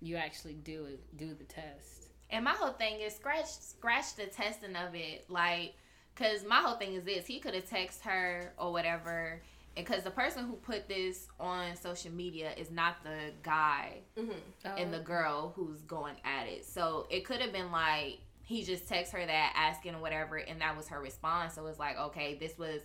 you 0.01 0.17
actually 0.17 0.55
do 0.55 0.85
it, 0.87 1.17
do 1.17 1.35
the 1.35 1.45
test?" 1.45 2.09
And 2.31 2.45
my 2.45 2.53
whole 2.53 2.73
thing 2.73 3.01
is 3.01 3.15
scratch 3.15 3.47
scratch 3.47 4.17
the 4.17 4.27
testing 4.27 4.75
of 4.77 4.95
it, 4.95 5.25
like, 5.31 5.75
cause 6.17 6.45
my 6.49 6.57
whole 6.57 6.77
thing 6.77 6.95
is 6.95 7.05
this: 7.05 7.27
he 7.27 7.39
could 7.41 7.55
have 7.55 7.69
texted 7.69 8.01
her 8.03 8.53
or 8.59 8.73
whatever, 8.73 9.41
and 9.77 9.87
cause 9.87 10.03
the 10.03 10.11
person 10.11 10.45
who 10.47 10.55
put 10.55 10.89
this 10.89 11.29
on 11.39 11.77
social 11.77 12.11
media 12.13 12.53
is 12.57 12.71
not 12.71 13.03
the 13.05 13.33
guy 13.43 13.99
Mm-hmm. 14.19 14.79
and 14.79 14.93
the 14.93 15.01
girl 15.01 15.53
who's 15.55 15.83
going 15.83 16.17
at 16.25 16.47
it. 16.49 16.65
So 16.65 17.07
it 17.11 17.25
could 17.25 17.41
have 17.41 17.53
been 17.53 17.71
like 17.71 18.19
he 18.43 18.63
just 18.63 18.87
texted 18.89 19.13
her 19.13 19.27
that 19.27 19.53
asking 19.57 19.95
or 19.95 20.01
whatever, 20.01 20.37
and 20.37 20.61
that 20.61 20.77
was 20.77 20.89
her 20.89 21.01
response. 21.01 21.55
So 21.55 21.65
it's 21.67 21.79
like, 21.79 21.97
okay, 21.99 22.35
this 22.39 22.59
was. 22.59 22.81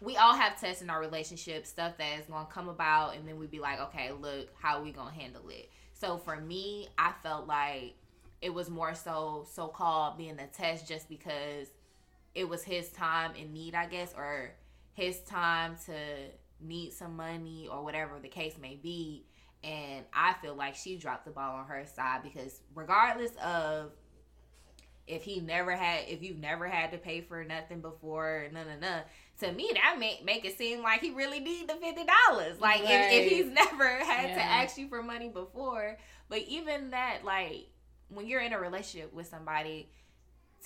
We 0.00 0.16
all 0.16 0.34
have 0.34 0.58
tests 0.58 0.82
in 0.82 0.88
our 0.88 1.00
relationship, 1.00 1.66
stuff 1.66 1.98
that 1.98 2.18
is 2.18 2.26
gonna 2.26 2.48
come 2.50 2.68
about, 2.68 3.16
and 3.16 3.28
then 3.28 3.38
we'd 3.38 3.50
be 3.50 3.60
like, 3.60 3.80
okay, 3.80 4.12
look, 4.12 4.48
how 4.58 4.82
we 4.82 4.92
gonna 4.92 5.12
handle 5.12 5.48
it? 5.50 5.70
So 5.92 6.16
for 6.16 6.36
me, 6.36 6.88
I 6.96 7.12
felt 7.22 7.46
like 7.46 7.94
it 8.40 8.52
was 8.54 8.70
more 8.70 8.94
so 8.94 9.46
so 9.52 9.68
called 9.68 10.16
being 10.16 10.38
a 10.38 10.46
test 10.46 10.88
just 10.88 11.08
because 11.08 11.68
it 12.34 12.48
was 12.48 12.62
his 12.62 12.88
time 12.90 13.34
in 13.34 13.52
need, 13.52 13.74
I 13.74 13.86
guess, 13.86 14.14
or 14.16 14.52
his 14.94 15.20
time 15.20 15.76
to 15.86 15.92
need 16.60 16.92
some 16.92 17.16
money 17.16 17.68
or 17.70 17.82
whatever 17.82 18.18
the 18.20 18.28
case 18.28 18.54
may 18.60 18.76
be. 18.76 19.26
And 19.62 20.04
I 20.12 20.34
feel 20.40 20.54
like 20.54 20.74
she 20.74 20.96
dropped 20.96 21.26
the 21.26 21.32
ball 21.32 21.56
on 21.56 21.66
her 21.66 21.84
side 21.84 22.22
because 22.22 22.60
regardless 22.74 23.32
of 23.44 23.92
if 25.06 25.22
he 25.24 25.40
never 25.40 25.72
had 25.72 26.08
if 26.08 26.22
you've 26.22 26.38
never 26.38 26.68
had 26.68 26.92
to 26.92 26.98
pay 26.98 27.20
for 27.20 27.44
nothing 27.44 27.80
before, 27.80 28.48
no 28.52 28.62
no 28.64 28.78
no. 28.80 29.00
To 29.40 29.52
me 29.52 29.70
that 29.74 29.98
make 29.98 30.24
make 30.24 30.44
it 30.44 30.58
seem 30.58 30.82
like 30.82 31.00
he 31.00 31.10
really 31.10 31.40
need 31.40 31.68
the 31.68 31.74
fifty 31.74 32.04
dollars. 32.04 32.60
Like 32.60 32.82
if, 32.82 33.12
if 33.12 33.30
he's 33.30 33.46
never 33.46 33.88
had 33.88 34.34
to 34.34 34.42
ask 34.42 34.76
you 34.76 34.88
for 34.88 35.02
money 35.02 35.28
before. 35.28 35.96
But 36.28 36.40
even 36.40 36.90
that, 36.90 37.24
like 37.24 37.68
when 38.08 38.26
you're 38.26 38.42
in 38.42 38.52
a 38.52 38.60
relationship 38.60 39.14
with 39.14 39.26
somebody, 39.26 39.90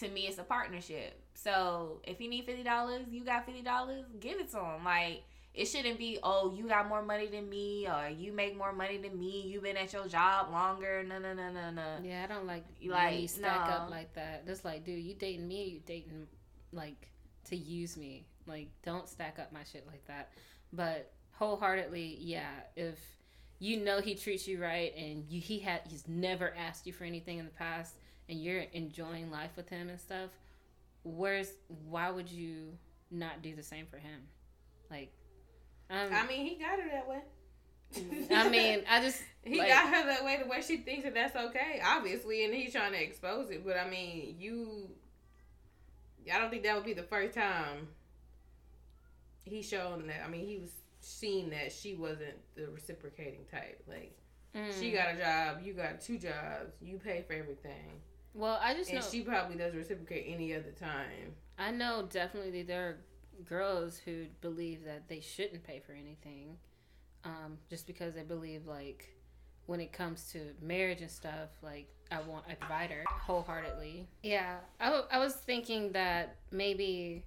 to 0.00 0.08
me 0.08 0.22
it's 0.22 0.38
a 0.38 0.42
partnership. 0.42 1.20
So 1.34 2.00
if 2.04 2.20
you 2.20 2.28
need 2.28 2.46
fifty 2.46 2.64
dollars, 2.64 3.06
you 3.10 3.24
got 3.24 3.46
fifty 3.46 3.62
dollars, 3.62 4.06
give 4.18 4.40
it 4.40 4.50
to 4.52 4.58
him. 4.58 4.84
Like 4.84 5.22
it 5.54 5.66
shouldn't 5.66 5.98
be, 5.98 6.18
oh, 6.24 6.52
you 6.52 6.66
got 6.66 6.88
more 6.88 7.02
money 7.02 7.28
than 7.28 7.48
me, 7.48 7.86
or 7.86 8.08
you 8.08 8.32
make 8.32 8.56
more 8.58 8.72
money 8.72 8.98
than 8.98 9.16
me. 9.16 9.44
You've 9.46 9.62
been 9.62 9.76
at 9.76 9.92
your 9.92 10.08
job 10.08 10.50
longer. 10.50 11.04
No, 11.04 11.20
no, 11.20 11.32
no, 11.32 11.52
no, 11.52 11.70
no. 11.70 11.98
Yeah, 12.02 12.26
I 12.28 12.32
don't 12.32 12.46
like 12.46 12.64
like 12.84 13.20
you 13.20 13.28
stack 13.28 13.68
up 13.68 13.88
like 13.88 14.12
that. 14.14 14.46
That's 14.46 14.64
like, 14.64 14.84
dude, 14.84 15.04
you 15.04 15.14
dating 15.14 15.46
me? 15.46 15.64
You 15.64 15.80
dating 15.86 16.26
like 16.72 17.08
to 17.50 17.56
use 17.56 17.96
me? 17.96 18.26
Like, 18.46 18.68
don't 18.84 19.08
stack 19.08 19.38
up 19.38 19.52
my 19.52 19.64
shit 19.64 19.86
like 19.86 20.06
that. 20.06 20.30
But 20.72 21.12
wholeheartedly, 21.32 22.18
yeah, 22.20 22.50
if 22.76 22.98
you 23.58 23.78
know 23.78 24.00
he 24.00 24.14
treats 24.14 24.46
you 24.46 24.60
right 24.60 24.94
and 24.96 25.24
you 25.28 25.40
he 25.40 25.58
had 25.58 25.82
he's 25.88 26.06
never 26.08 26.52
asked 26.56 26.86
you 26.86 26.92
for 26.92 27.04
anything 27.04 27.38
in 27.38 27.44
the 27.44 27.50
past 27.52 27.94
and 28.28 28.42
you're 28.42 28.64
enjoying 28.72 29.30
life 29.30 29.50
with 29.56 29.68
him 29.68 29.88
and 29.88 30.00
stuff, 30.00 30.30
where's 31.02 31.52
why 31.88 32.10
would 32.10 32.30
you 32.30 32.76
not 33.10 33.42
do 33.42 33.54
the 33.54 33.62
same 33.62 33.86
for 33.86 33.98
him? 33.98 34.20
Like, 34.90 35.12
um, 35.90 36.08
I 36.12 36.26
mean, 36.26 36.46
he 36.46 36.56
got 36.56 36.78
her 36.80 36.88
that 36.90 37.08
way. 37.08 37.20
I 38.30 38.48
mean, 38.48 38.82
I 38.90 39.00
just 39.00 39.20
he 39.44 39.58
like- 39.58 39.68
got 39.68 39.88
her 39.94 40.06
that 40.06 40.24
way 40.24 40.38
to 40.38 40.44
where 40.44 40.62
she 40.62 40.78
thinks 40.78 41.04
that 41.04 41.14
that's 41.14 41.36
okay, 41.36 41.80
obviously, 41.84 42.44
and 42.44 42.54
he's 42.54 42.72
trying 42.72 42.92
to 42.92 43.02
expose 43.02 43.50
it. 43.50 43.64
But 43.64 43.76
I 43.78 43.88
mean, 43.88 44.36
you, 44.38 44.88
I 46.32 46.38
don't 46.38 46.50
think 46.50 46.64
that 46.64 46.74
would 46.74 46.84
be 46.84 46.94
the 46.94 47.02
first 47.02 47.34
time 47.34 47.88
he 49.44 49.62
shown 49.62 50.06
that. 50.06 50.22
I 50.24 50.28
mean, 50.28 50.46
he 50.46 50.58
was 50.58 50.70
seeing 51.00 51.50
that 51.50 51.70
she 51.72 51.94
wasn't 51.94 52.34
the 52.56 52.68
reciprocating 52.68 53.44
type. 53.50 53.82
Like 53.86 54.16
she 54.54 54.90
mm. 54.90 54.94
got 54.94 55.14
a 55.14 55.18
job, 55.18 55.64
you 55.64 55.72
got 55.72 56.00
two 56.00 56.18
jobs, 56.18 56.74
you 56.80 56.98
pay 56.98 57.24
for 57.26 57.32
everything, 57.32 58.00
Well, 58.34 58.58
I 58.62 58.74
just 58.74 58.90
and 58.90 59.00
know 59.00 59.06
she 59.06 59.22
probably 59.22 59.56
doesn't 59.56 59.76
reciprocate 59.76 60.26
any 60.28 60.54
other 60.54 60.70
time. 60.70 61.34
I 61.58 61.70
know 61.70 62.06
definitely 62.08 62.62
there 62.62 62.88
are 62.88 62.96
girls 63.44 63.98
who 63.98 64.26
believe 64.40 64.84
that 64.84 65.08
they 65.08 65.20
shouldn't 65.20 65.64
pay 65.64 65.80
for 65.84 65.92
anything, 65.92 66.56
um, 67.24 67.58
just 67.68 67.86
because 67.86 68.14
they 68.14 68.22
believe 68.22 68.66
like 68.66 69.16
when 69.66 69.80
it 69.80 69.92
comes 69.92 70.30
to 70.32 70.40
marriage 70.62 71.00
and 71.00 71.10
stuff, 71.10 71.48
like 71.62 71.88
I 72.10 72.20
want 72.20 72.44
a 72.50 72.54
provider 72.54 73.04
wholeheartedly. 73.08 74.06
Yeah, 74.22 74.56
I, 74.78 74.86
w- 74.86 75.06
I 75.10 75.18
was 75.18 75.34
thinking 75.34 75.92
that 75.92 76.36
maybe 76.52 77.24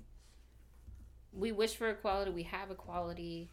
we 1.34 1.52
wish 1.52 1.76
for 1.76 1.90
equality, 1.90 2.32
we 2.32 2.44
have 2.44 2.72
equality. 2.72 3.50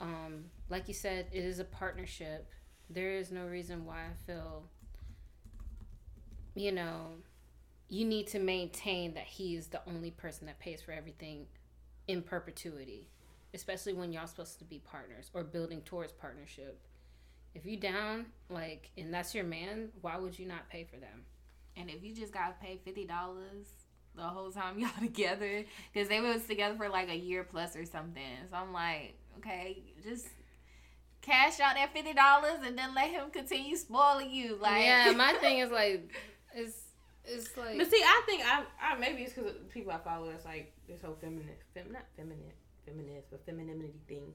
Um, 0.00 0.46
like 0.68 0.88
you 0.88 0.94
said, 0.94 1.26
it 1.32 1.44
is 1.44 1.58
a 1.58 1.64
partnership. 1.64 2.48
There 2.90 3.12
is 3.12 3.30
no 3.30 3.46
reason 3.46 3.84
why 3.84 3.98
I 3.98 4.14
feel, 4.26 4.64
you 6.54 6.72
know, 6.72 7.08
you 7.88 8.04
need 8.04 8.26
to 8.28 8.38
maintain 8.38 9.14
that 9.14 9.24
he 9.24 9.56
is 9.56 9.68
the 9.68 9.80
only 9.88 10.10
person 10.10 10.46
that 10.46 10.58
pays 10.58 10.82
for 10.82 10.92
everything 10.92 11.46
in 12.06 12.22
perpetuity, 12.22 13.08
especially 13.54 13.92
when 13.92 14.12
y'all 14.12 14.26
supposed 14.26 14.58
to 14.58 14.64
be 14.64 14.78
partners 14.78 15.30
or 15.34 15.44
building 15.44 15.80
towards 15.82 16.12
partnership. 16.12 16.78
If 17.54 17.66
you 17.66 17.76
down, 17.76 18.26
like, 18.50 18.90
and 18.96 19.12
that's 19.12 19.34
your 19.34 19.44
man, 19.44 19.88
why 20.00 20.16
would 20.18 20.38
you 20.38 20.46
not 20.46 20.68
pay 20.68 20.84
for 20.84 20.96
them? 20.98 21.24
And 21.76 21.90
if 21.90 22.02
you 22.02 22.14
just 22.14 22.32
gotta 22.32 22.54
pay 22.60 22.78
fifty 22.84 23.04
dollars 23.04 23.68
the 24.16 24.22
whole 24.22 24.50
time 24.50 24.78
y'all 24.78 24.90
together, 25.00 25.64
because 25.92 26.08
they 26.08 26.20
was 26.20 26.44
together 26.46 26.76
for 26.76 26.88
like 26.88 27.08
a 27.08 27.16
year 27.16 27.44
plus 27.44 27.76
or 27.76 27.84
something. 27.84 28.22
So 28.50 28.56
I'm 28.56 28.72
like, 28.72 29.14
okay, 29.38 29.82
just 30.02 30.26
cash 31.20 31.60
out 31.60 31.74
that 31.74 31.92
fifty 31.92 32.14
dollars 32.14 32.58
and 32.64 32.78
then 32.78 32.94
let 32.94 33.10
him 33.10 33.30
continue 33.30 33.76
spoiling 33.76 34.30
you. 34.30 34.56
Like, 34.56 34.84
yeah, 34.84 35.12
my 35.16 35.32
thing 35.40 35.58
is 35.58 35.70
like, 35.70 36.12
it's 36.54 36.88
it's 37.24 37.56
like, 37.56 37.76
But 37.76 37.90
see, 37.90 38.02
I 38.02 38.22
think 38.26 38.42
I, 38.44 38.62
I 38.80 38.98
maybe 38.98 39.22
it's 39.22 39.34
because 39.34 39.52
people 39.72 39.92
I 39.92 39.98
follow 39.98 40.30
it's 40.30 40.44
like 40.44 40.72
this 40.88 41.02
whole 41.02 41.16
feminist, 41.20 41.62
fem, 41.74 41.92
not 41.92 42.04
feminine, 42.16 42.52
feminist, 42.86 43.30
but 43.30 43.44
femininity 43.44 44.00
thing, 44.08 44.32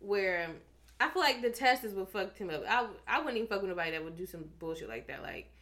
where 0.00 0.46
um, 0.46 0.54
I 1.00 1.08
feel 1.08 1.22
like 1.22 1.42
the 1.42 1.50
test 1.50 1.84
is 1.84 1.94
what 1.94 2.10
fucked 2.10 2.38
him 2.38 2.50
up. 2.50 2.64
I 2.68 2.88
I 3.06 3.18
wouldn't 3.18 3.36
even 3.36 3.48
fuck 3.48 3.62
with 3.62 3.70
nobody 3.70 3.92
that 3.92 4.04
would 4.04 4.16
do 4.16 4.26
some 4.26 4.44
bullshit 4.58 4.88
like 4.88 5.06
that. 5.06 5.22
Like, 5.22 5.52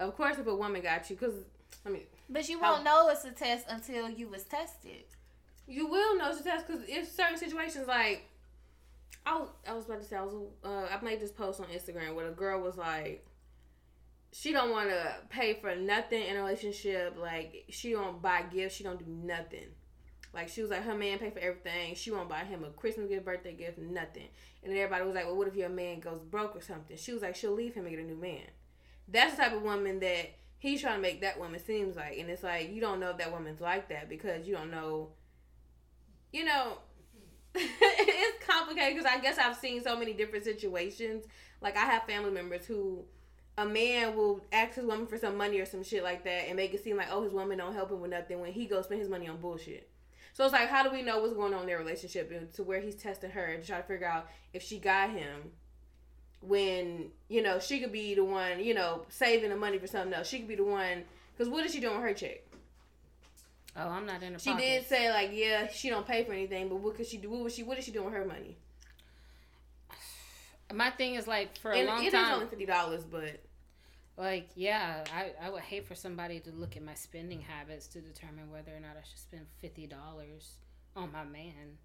of 0.00 0.16
course, 0.16 0.36
if 0.38 0.46
a 0.46 0.54
woman 0.54 0.82
got 0.82 1.08
you, 1.10 1.16
because 1.16 1.34
I 1.86 1.88
mean, 1.90 2.02
but 2.28 2.48
you 2.48 2.60
won't 2.60 2.84
know 2.84 3.08
it's 3.08 3.24
a 3.24 3.30
test 3.30 3.66
until 3.68 4.08
you 4.10 4.28
was 4.28 4.44
tested. 4.44 5.04
you 5.66 5.86
will 5.86 6.16
know 6.18 6.30
it's 6.30 6.40
a 6.40 6.44
test 6.44 6.66
because 6.66 6.82
if 6.88 7.08
certain 7.10 7.38
situations 7.38 7.86
like. 7.88 8.26
I 9.26 9.36
was, 9.38 9.48
I 9.68 9.74
was 9.74 9.84
about 9.84 10.00
to 10.00 10.06
say 10.08 10.16
I 10.16 10.22
was 10.22 10.34
uh, 10.64 10.86
I 10.90 11.04
made 11.04 11.20
this 11.20 11.30
post 11.30 11.60
on 11.60 11.66
Instagram 11.66 12.14
where 12.14 12.26
the 12.26 12.32
girl 12.32 12.60
was 12.60 12.78
like, 12.78 13.26
she 14.32 14.52
don't 14.52 14.70
want 14.70 14.88
to 14.88 15.14
pay 15.28 15.54
for 15.54 15.76
nothing 15.76 16.22
in 16.22 16.36
a 16.36 16.40
relationship. 16.42 17.16
Like 17.20 17.64
she 17.68 17.92
don't 17.92 18.22
buy 18.22 18.44
gifts. 18.50 18.76
She 18.76 18.82
don't 18.84 18.98
do 18.98 19.04
nothing. 19.06 19.66
Like 20.32 20.48
she 20.48 20.62
was 20.62 20.70
like 20.70 20.84
her 20.84 20.94
man 20.94 21.18
pay 21.18 21.30
for 21.30 21.40
everything. 21.40 21.94
She 21.96 22.10
won't 22.10 22.28
buy 22.28 22.44
him 22.44 22.64
a 22.64 22.70
Christmas 22.70 23.08
gift, 23.08 23.24
birthday 23.26 23.52
gift, 23.52 23.78
nothing. 23.78 24.28
And 24.62 24.72
then 24.72 24.78
everybody 24.78 25.04
was 25.04 25.14
like, 25.14 25.26
well, 25.26 25.36
what 25.36 25.48
if 25.48 25.56
your 25.56 25.68
man 25.68 26.00
goes 26.00 26.22
broke 26.22 26.56
or 26.56 26.60
something? 26.62 26.96
She 26.96 27.12
was 27.12 27.20
like, 27.22 27.36
she'll 27.36 27.52
leave 27.52 27.74
him 27.74 27.84
and 27.86 27.94
get 27.94 28.02
a 28.02 28.06
new 28.06 28.16
man. 28.16 28.46
That's 29.08 29.34
the 29.36 29.42
type 29.42 29.52
of 29.52 29.62
woman 29.62 30.00
that 30.00 30.30
he's 30.60 30.82
trying 30.82 30.96
to 30.96 31.02
make 31.02 31.22
that 31.22 31.40
woman 31.40 31.58
seems 31.58 31.96
like. 31.96 32.18
And 32.18 32.30
it's 32.30 32.44
like 32.44 32.70
you 32.72 32.80
don't 32.80 33.00
know 33.00 33.10
if 33.10 33.18
that 33.18 33.32
woman's 33.32 33.60
like 33.60 33.88
that 33.88 34.08
because 34.08 34.46
you 34.46 34.54
don't 34.54 34.70
know. 34.70 35.08
You 36.32 36.44
know, 36.44 36.78
it's 37.56 38.46
complicated 38.46 38.96
because 38.96 39.10
I 39.12 39.20
guess 39.20 39.36
I've 39.36 39.56
seen 39.56 39.82
so 39.82 39.98
many 39.98 40.12
different 40.12 40.44
situations. 40.44 41.24
Like 41.60 41.76
I 41.76 41.84
have 41.86 42.04
family 42.04 42.30
members 42.30 42.64
who 42.66 43.04
a 43.58 43.66
man 43.66 44.14
will 44.14 44.44
ask 44.52 44.74
his 44.74 44.84
woman 44.84 45.06
for 45.06 45.18
some 45.18 45.36
money 45.36 45.58
or 45.58 45.66
some 45.66 45.82
shit 45.82 46.04
like 46.04 46.22
that 46.24 46.46
and 46.46 46.56
make 46.56 46.72
it 46.72 46.84
seem 46.84 46.96
like 46.96 47.08
oh 47.10 47.22
his 47.22 47.32
woman 47.32 47.58
don't 47.58 47.74
help 47.74 47.90
him 47.90 48.00
with 48.00 48.12
nothing 48.12 48.40
when 48.40 48.52
he 48.52 48.64
goes 48.64 48.84
spend 48.84 49.00
his 49.00 49.10
money 49.10 49.28
on 49.28 49.38
bullshit. 49.38 49.90
So 50.32 50.44
it's 50.44 50.52
like 50.52 50.68
how 50.68 50.84
do 50.84 50.90
we 50.90 51.02
know 51.02 51.20
what's 51.20 51.34
going 51.34 51.52
on 51.52 51.62
in 51.62 51.66
their 51.66 51.78
relationship 51.78 52.30
and 52.30 52.52
to 52.54 52.62
where 52.62 52.80
he's 52.80 52.94
testing 52.94 53.30
her 53.30 53.56
to 53.56 53.66
try 53.66 53.78
to 53.78 53.82
figure 53.82 54.06
out 54.06 54.28
if 54.54 54.62
she 54.62 54.78
got 54.78 55.10
him 55.10 55.50
when 56.40 57.10
you 57.28 57.42
know 57.42 57.58
she 57.58 57.80
could 57.80 57.92
be 57.92 58.14
the 58.14 58.24
one 58.24 58.62
you 58.62 58.74
know 58.74 59.02
saving 59.08 59.50
the 59.50 59.56
money 59.56 59.78
for 59.78 59.86
something 59.86 60.12
else. 60.12 60.28
She 60.28 60.38
could 60.38 60.48
be 60.48 60.56
the 60.56 60.64
one 60.64 61.04
because 61.36 61.50
what 61.50 61.64
is 61.64 61.72
she 61.72 61.80
doing 61.80 61.96
with 61.96 62.04
her 62.04 62.14
check? 62.14 62.42
Oh, 63.76 63.88
I'm 63.88 64.06
not 64.06 64.22
in 64.22 64.32
the. 64.32 64.38
She 64.38 64.54
did 64.54 64.86
say 64.86 65.10
like, 65.10 65.30
yeah, 65.32 65.68
she 65.68 65.90
don't 65.90 66.06
pay 66.06 66.24
for 66.24 66.32
anything, 66.32 66.68
but 66.68 66.76
what 66.76 66.96
could 66.96 67.06
she 67.06 67.18
do? 67.18 67.30
What 67.30 67.44
was 67.44 67.54
she? 67.54 67.62
What 67.62 67.78
is 67.78 67.84
she 67.84 67.92
doing 67.92 68.06
with 68.06 68.14
her 68.14 68.24
money? 68.24 68.56
My 70.72 70.90
thing 70.90 71.14
is 71.14 71.26
like 71.26 71.56
for 71.58 71.72
a 71.72 71.78
And 71.78 71.86
long 71.86 72.02
it 72.04 72.08
is 72.08 72.12
time, 72.12 72.34
only 72.34 72.46
fifty 72.46 72.66
dollars, 72.66 73.04
but 73.04 73.40
like 74.16 74.48
yeah, 74.54 75.04
I 75.14 75.32
I 75.44 75.50
would 75.50 75.62
hate 75.62 75.86
for 75.86 75.94
somebody 75.94 76.40
to 76.40 76.50
look 76.50 76.76
at 76.76 76.82
my 76.82 76.94
spending 76.94 77.40
habits 77.40 77.86
to 77.88 78.00
determine 78.00 78.50
whether 78.50 78.74
or 78.74 78.80
not 78.80 78.96
I 78.96 79.02
should 79.08 79.18
spend 79.18 79.46
fifty 79.60 79.86
dollars 79.86 80.56
on 80.96 81.12
my 81.12 81.24
man. 81.24 81.78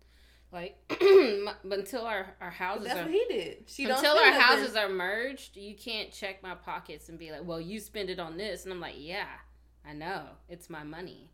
Like, 0.56 0.78
but 1.66 1.80
until 1.80 2.06
our 2.06 2.28
our 2.40 2.50
houses 2.50 2.88
that's 2.88 3.00
are 3.02 3.04
what 3.04 3.12
he 3.12 3.26
did. 3.28 3.66
She 3.68 3.84
until 3.84 4.16
our 4.16 4.32
nothing. 4.32 4.40
houses 4.40 4.76
are 4.78 4.88
merged, 4.88 5.58
you 5.58 5.76
can't 5.76 6.14
check 6.14 6.42
my 6.42 6.56
pockets 6.56 7.10
and 7.10 7.20
be 7.20 7.30
like, 7.30 7.44
"Well, 7.44 7.60
you 7.60 7.78
spend 7.82 8.10
it 8.10 8.22
on 8.22 8.38
this," 8.38 8.64
and 8.64 8.72
I'm 8.72 8.80
like, 8.80 8.96
"Yeah, 8.98 9.28
I 9.86 9.92
know, 9.92 10.28
it's 10.48 10.70
my 10.70 10.84
money." 10.84 11.30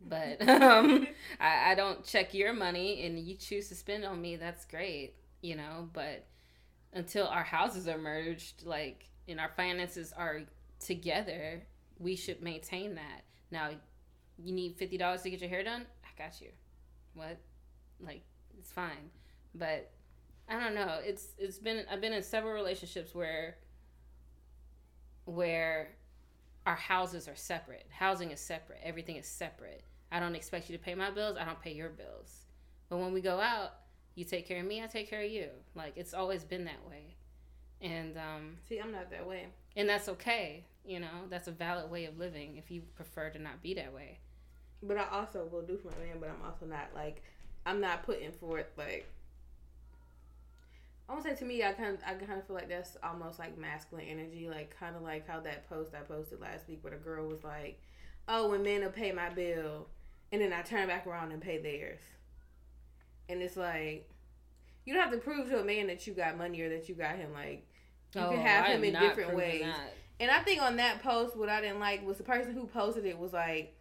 But 0.00 0.46
um, 0.48 1.06
I, 1.38 1.70
I 1.70 1.74
don't 1.76 2.04
check 2.04 2.34
your 2.34 2.52
money, 2.52 3.06
and 3.06 3.20
you 3.20 3.36
choose 3.36 3.68
to 3.68 3.76
spend 3.76 4.04
on 4.04 4.20
me. 4.20 4.34
That's 4.34 4.64
great, 4.64 5.14
you 5.42 5.54
know. 5.54 5.88
But 5.92 6.26
until 6.92 7.28
our 7.28 7.44
houses 7.44 7.86
are 7.86 7.98
merged, 7.98 8.64
like 8.66 9.08
and 9.28 9.38
our 9.38 9.52
finances 9.56 10.12
are 10.12 10.40
together, 10.80 11.62
we 12.00 12.16
should 12.16 12.42
maintain 12.42 12.96
that. 12.96 13.22
Now, 13.52 13.70
you 14.42 14.52
need 14.52 14.74
fifty 14.74 14.98
dollars 14.98 15.22
to 15.22 15.30
get 15.30 15.40
your 15.40 15.50
hair 15.50 15.62
done. 15.62 15.86
I 16.02 16.20
got 16.20 16.40
you. 16.40 16.48
What? 17.14 17.38
Like 18.00 18.22
it's 18.58 18.70
fine, 18.72 19.10
but 19.54 19.90
I 20.48 20.58
don't 20.60 20.74
know. 20.74 20.98
It's 21.02 21.28
it's 21.38 21.58
been 21.58 21.84
I've 21.90 22.00
been 22.00 22.12
in 22.12 22.22
several 22.22 22.52
relationships 22.54 23.14
where 23.14 23.56
where 25.24 25.88
our 26.66 26.74
houses 26.76 27.28
are 27.28 27.36
separate. 27.36 27.86
Housing 27.90 28.30
is 28.30 28.40
separate. 28.40 28.80
Everything 28.82 29.16
is 29.16 29.26
separate. 29.26 29.82
I 30.10 30.20
don't 30.20 30.34
expect 30.34 30.68
you 30.70 30.76
to 30.76 30.82
pay 30.82 30.94
my 30.94 31.10
bills. 31.10 31.36
I 31.40 31.44
don't 31.44 31.60
pay 31.60 31.72
your 31.72 31.88
bills. 31.90 32.44
But 32.88 32.98
when 32.98 33.12
we 33.12 33.20
go 33.20 33.40
out, 33.40 33.72
you 34.14 34.24
take 34.24 34.46
care 34.46 34.60
of 34.60 34.66
me. 34.66 34.82
I 34.82 34.86
take 34.86 35.10
care 35.10 35.22
of 35.22 35.30
you. 35.30 35.48
Like 35.74 35.94
it's 35.96 36.14
always 36.14 36.44
been 36.44 36.64
that 36.64 36.86
way, 36.88 37.16
and 37.80 38.16
um, 38.16 38.56
See, 38.68 38.78
I'm 38.78 38.92
not 38.92 39.10
that 39.10 39.26
way. 39.26 39.46
and 39.76 39.88
that's 39.88 40.08
okay. 40.08 40.64
You 40.84 41.00
know, 41.00 41.26
that's 41.28 41.48
a 41.48 41.52
valid 41.52 41.90
way 41.90 42.04
of 42.04 42.16
living 42.18 42.56
if 42.56 42.70
you 42.70 42.82
prefer 42.94 43.28
to 43.30 43.38
not 43.40 43.60
be 43.60 43.74
that 43.74 43.92
way. 43.92 44.20
But 44.82 44.98
I 44.98 45.08
also 45.10 45.48
will 45.50 45.62
do 45.62 45.76
for 45.76 45.88
my 45.88 46.06
man, 46.06 46.16
but 46.20 46.28
I'm 46.28 46.46
also 46.48 46.64
not 46.66 46.90
like 46.94 47.22
I'm 47.66 47.80
not 47.80 48.04
putting 48.04 48.32
forth 48.32 48.70
like 48.78 49.06
I 51.08 51.12
want 51.12 51.24
to 51.24 51.30
say 51.30 51.36
to 51.36 51.44
me, 51.44 51.62
I 51.62 51.72
kind 51.72 51.94
of, 51.94 52.00
I 52.04 52.14
kind 52.14 52.38
of 52.38 52.46
feel 52.46 52.56
like 52.56 52.68
that's 52.68 52.96
almost 53.02 53.38
like 53.38 53.56
masculine 53.56 54.06
energy, 54.08 54.48
like 54.48 54.74
kind 54.78 54.96
of 54.96 55.02
like 55.02 55.28
how 55.28 55.38
that 55.40 55.68
post 55.68 55.92
I 55.94 56.00
posted 56.00 56.40
last 56.40 56.68
week 56.68 56.78
where 56.82 56.92
the 56.92 56.98
girl 56.98 57.28
was 57.28 57.44
like, 57.44 57.80
"Oh, 58.26 58.50
when 58.50 58.64
men 58.64 58.82
will 58.82 58.90
pay 58.90 59.12
my 59.12 59.28
bill, 59.28 59.86
and 60.32 60.42
then 60.42 60.52
I 60.52 60.62
turn 60.62 60.88
back 60.88 61.06
around 61.06 61.30
and 61.30 61.40
pay 61.40 61.58
theirs," 61.58 62.00
and 63.28 63.40
it's 63.40 63.56
like 63.56 64.10
you 64.84 64.94
don't 64.94 65.02
have 65.02 65.12
to 65.12 65.18
prove 65.18 65.48
to 65.50 65.60
a 65.60 65.64
man 65.64 65.86
that 65.86 66.06
you 66.08 66.12
got 66.12 66.36
money 66.36 66.60
or 66.60 66.70
that 66.70 66.88
you 66.88 66.96
got 66.96 67.16
him. 67.16 67.32
Like 67.32 67.66
you 68.14 68.20
can 68.20 68.24
oh, 68.24 68.42
have 68.42 68.64
Oh, 68.64 68.68
I 68.68 68.72
him 68.72 68.84
in 68.84 68.94
different 68.94 69.34
ways. 69.36 69.62
that. 69.62 69.94
And 70.18 70.30
I 70.30 70.40
think 70.40 70.60
on 70.60 70.76
that 70.76 71.02
post, 71.02 71.36
what 71.36 71.48
I 71.48 71.60
didn't 71.60 71.78
like 71.78 72.04
was 72.04 72.16
the 72.16 72.24
person 72.24 72.54
who 72.54 72.66
posted 72.66 73.04
it 73.04 73.18
was 73.18 73.32
like, 73.32 73.75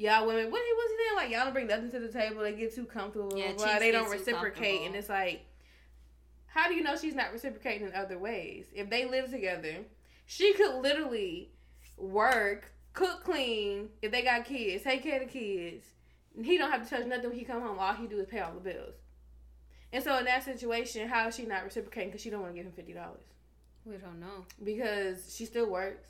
"Y'all 0.00 0.26
women, 0.26 0.50
what 0.50 0.62
he 0.64 0.72
was 0.72 0.90
he 0.90 0.96
saying? 1.04 1.16
Like 1.16 1.30
y'all 1.30 1.44
don't 1.44 1.52
bring 1.52 1.66
nothing 1.66 1.90
to 1.90 2.00
the 2.00 2.08
table. 2.08 2.42
They 2.42 2.54
get 2.54 2.74
too 2.74 2.86
comfortable. 2.86 3.36
Yeah, 3.36 3.52
blah, 3.52 3.66
chicks 3.66 3.78
they 3.80 3.90
don't 3.90 4.10
reciprocate." 4.10 4.86
And 4.86 4.96
it's 4.96 5.08
like, 5.08 5.44
how 6.46 6.68
do 6.68 6.74
you 6.74 6.82
know 6.82 6.96
she's 6.96 7.14
not 7.14 7.32
reciprocating 7.32 7.86
in 7.88 7.94
other 7.94 8.18
ways? 8.18 8.66
If 8.74 8.88
they 8.90 9.04
live 9.04 9.30
together, 9.30 9.84
she 10.26 10.54
could 10.54 10.80
literally 10.80 11.50
work, 11.98 12.72
cook, 12.94 13.24
clean. 13.24 13.90
If 14.02 14.10
they 14.10 14.22
got 14.22 14.44
kids, 14.44 14.84
take 14.84 15.02
care 15.02 15.20
of 15.20 15.26
the 15.30 15.38
kids. 15.38 15.84
He 16.42 16.56
don't 16.56 16.70
have 16.70 16.88
to 16.88 16.90
touch 16.96 17.06
nothing 17.06 17.30
when 17.30 17.38
he 17.38 17.44
come 17.44 17.60
home. 17.60 17.78
All 17.78 17.92
he 17.94 18.06
do 18.06 18.18
is 18.18 18.26
pay 18.26 18.40
all 18.40 18.54
the 18.54 18.60
bills. 18.60 18.94
And 19.92 20.02
so 20.02 20.16
in 20.18 20.24
that 20.26 20.44
situation, 20.44 21.08
how 21.08 21.28
is 21.28 21.34
she 21.34 21.44
not 21.44 21.64
reciprocating? 21.64 22.10
Because 22.10 22.22
she 22.22 22.30
don't 22.30 22.40
want 22.40 22.52
to 22.54 22.56
give 22.56 22.66
him 22.66 22.72
fifty 22.72 22.92
dollars 22.92 23.24
We 23.84 23.96
don't 23.96 24.20
know. 24.20 24.44
because 24.64 25.34
she 25.34 25.44
still 25.44 25.68
works. 25.68 26.08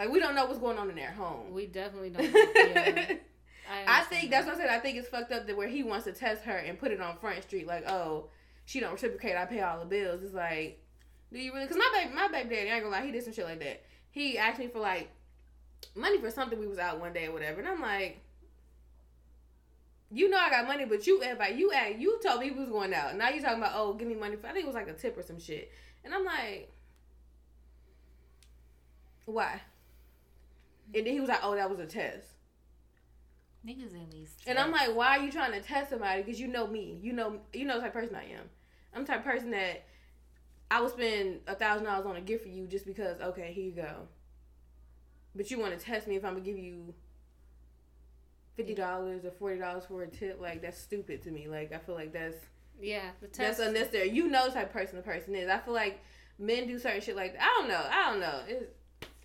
Like 0.00 0.10
we 0.10 0.18
don't 0.18 0.34
know 0.34 0.46
what's 0.46 0.58
going 0.58 0.78
on 0.78 0.88
in 0.88 0.96
their 0.96 1.12
home. 1.12 1.52
We 1.52 1.66
definitely 1.66 2.08
don't. 2.08 2.32
Know. 3.70 3.76
Yeah, 3.76 3.86
I 3.86 3.98
understand 3.98 4.08
think 4.08 4.30
that's 4.30 4.46
what 4.46 4.56
I 4.56 4.58
said. 4.58 4.70
I 4.70 4.78
think 4.78 4.96
it's 4.96 5.08
fucked 5.08 5.30
up 5.30 5.46
that 5.46 5.56
where 5.56 5.68
he 5.68 5.82
wants 5.82 6.06
to 6.06 6.12
test 6.12 6.42
her 6.44 6.56
and 6.56 6.78
put 6.78 6.90
it 6.90 7.02
on 7.02 7.18
Front 7.18 7.42
Street, 7.42 7.66
like, 7.66 7.88
oh, 7.88 8.24
she 8.64 8.80
don't 8.80 8.92
reciprocate. 8.92 9.36
I 9.36 9.44
pay 9.44 9.60
all 9.60 9.78
the 9.78 9.84
bills. 9.84 10.22
It's 10.22 10.32
like, 10.32 10.82
do 11.30 11.38
you 11.38 11.52
really? 11.52 11.66
Because 11.66 11.76
my 11.76 11.90
baby, 11.94 12.14
my 12.14 12.28
baby 12.28 12.48
daddy, 12.48 12.70
I 12.70 12.74
ain't 12.76 12.82
gonna 12.82 12.96
lie, 12.96 13.04
he 13.04 13.12
did 13.12 13.22
some 13.22 13.34
shit 13.34 13.44
like 13.44 13.60
that. 13.60 13.84
He 14.10 14.38
asked 14.38 14.58
me 14.58 14.68
for 14.68 14.80
like 14.80 15.10
money 15.94 16.18
for 16.18 16.30
something. 16.30 16.58
We 16.58 16.66
was 16.66 16.78
out 16.78 16.98
one 16.98 17.12
day 17.12 17.26
or 17.26 17.32
whatever, 17.32 17.60
and 17.60 17.68
I'm 17.68 17.82
like, 17.82 18.20
you 20.10 20.30
know, 20.30 20.38
I 20.38 20.48
got 20.48 20.66
money, 20.66 20.86
but 20.86 21.06
you 21.06 21.20
invite 21.20 21.56
you 21.56 21.72
act, 21.72 21.98
you 21.98 22.18
told 22.24 22.40
me 22.40 22.50
we 22.50 22.60
was 22.60 22.70
going 22.70 22.94
out. 22.94 23.14
Now 23.16 23.28
you 23.28 23.42
talking 23.42 23.58
about 23.58 23.72
oh, 23.74 23.92
give 23.92 24.08
me 24.08 24.14
money 24.14 24.36
for. 24.36 24.46
I 24.46 24.52
think 24.52 24.64
it 24.64 24.66
was 24.66 24.74
like 24.74 24.88
a 24.88 24.94
tip 24.94 25.16
or 25.18 25.22
some 25.22 25.38
shit, 25.38 25.70
and 26.06 26.14
I'm 26.14 26.24
like, 26.24 26.72
why? 29.26 29.60
And 30.94 31.06
then 31.06 31.12
he 31.12 31.20
was 31.20 31.28
like, 31.28 31.40
oh, 31.42 31.54
that 31.54 31.70
was 31.70 31.78
a 31.78 31.86
test. 31.86 32.26
Niggas 33.66 33.92
in 33.94 34.08
these. 34.10 34.34
And 34.46 34.58
I'm 34.58 34.72
like, 34.72 34.94
why 34.94 35.18
are 35.18 35.20
you 35.24 35.30
trying 35.30 35.52
to 35.52 35.60
test 35.60 35.90
somebody? 35.90 36.22
Because 36.22 36.40
you 36.40 36.48
know 36.48 36.66
me. 36.66 36.98
You 37.02 37.12
know, 37.12 37.40
you 37.52 37.64
know 37.66 37.74
the 37.74 37.80
type 37.82 37.94
of 37.94 38.00
person 38.00 38.16
I 38.16 38.24
am. 38.24 38.48
I'm 38.94 39.02
the 39.02 39.08
type 39.08 39.20
of 39.20 39.24
person 39.26 39.50
that 39.50 39.84
I 40.70 40.80
would 40.80 40.90
spend 40.92 41.40
a 41.46 41.54
thousand 41.54 41.84
dollars 41.84 42.06
on 42.06 42.16
a 42.16 42.20
gift 42.20 42.42
for 42.44 42.48
you 42.48 42.66
just 42.66 42.86
because. 42.86 43.20
Okay, 43.20 43.52
here 43.52 43.64
you 43.64 43.72
go. 43.72 44.08
But 45.36 45.50
you 45.50 45.58
want 45.60 45.78
to 45.78 45.84
test 45.84 46.08
me 46.08 46.16
if 46.16 46.24
I'm 46.24 46.32
gonna 46.32 46.44
give 46.44 46.58
you 46.58 46.94
fifty 48.56 48.74
dollars 48.74 49.24
or 49.24 49.30
forty 49.30 49.58
dollars 49.58 49.84
for 49.86 50.02
a 50.02 50.08
tip? 50.08 50.40
Like 50.40 50.62
that's 50.62 50.78
stupid 50.78 51.22
to 51.22 51.30
me. 51.30 51.46
Like 51.48 51.72
I 51.72 51.78
feel 51.78 51.94
like 51.94 52.12
that's 52.12 52.36
Yeah, 52.80 53.10
the 53.20 53.28
test. 53.28 53.58
that's 53.58 53.68
unnecessary. 53.68 54.10
You 54.10 54.28
know 54.28 54.46
the 54.46 54.52
type 54.54 54.68
of 54.68 54.72
person 54.72 54.96
the 54.96 55.02
person 55.02 55.34
is. 55.34 55.48
I 55.48 55.58
feel 55.58 55.74
like 55.74 56.00
men 56.38 56.66
do 56.66 56.78
certain 56.78 57.00
shit 57.00 57.14
like 57.16 57.34
that. 57.34 57.42
I 57.42 57.60
don't 57.60 57.68
know. 57.68 57.86
I 57.90 58.10
don't 58.10 58.20
know. 58.20 58.40
It's 58.48 58.72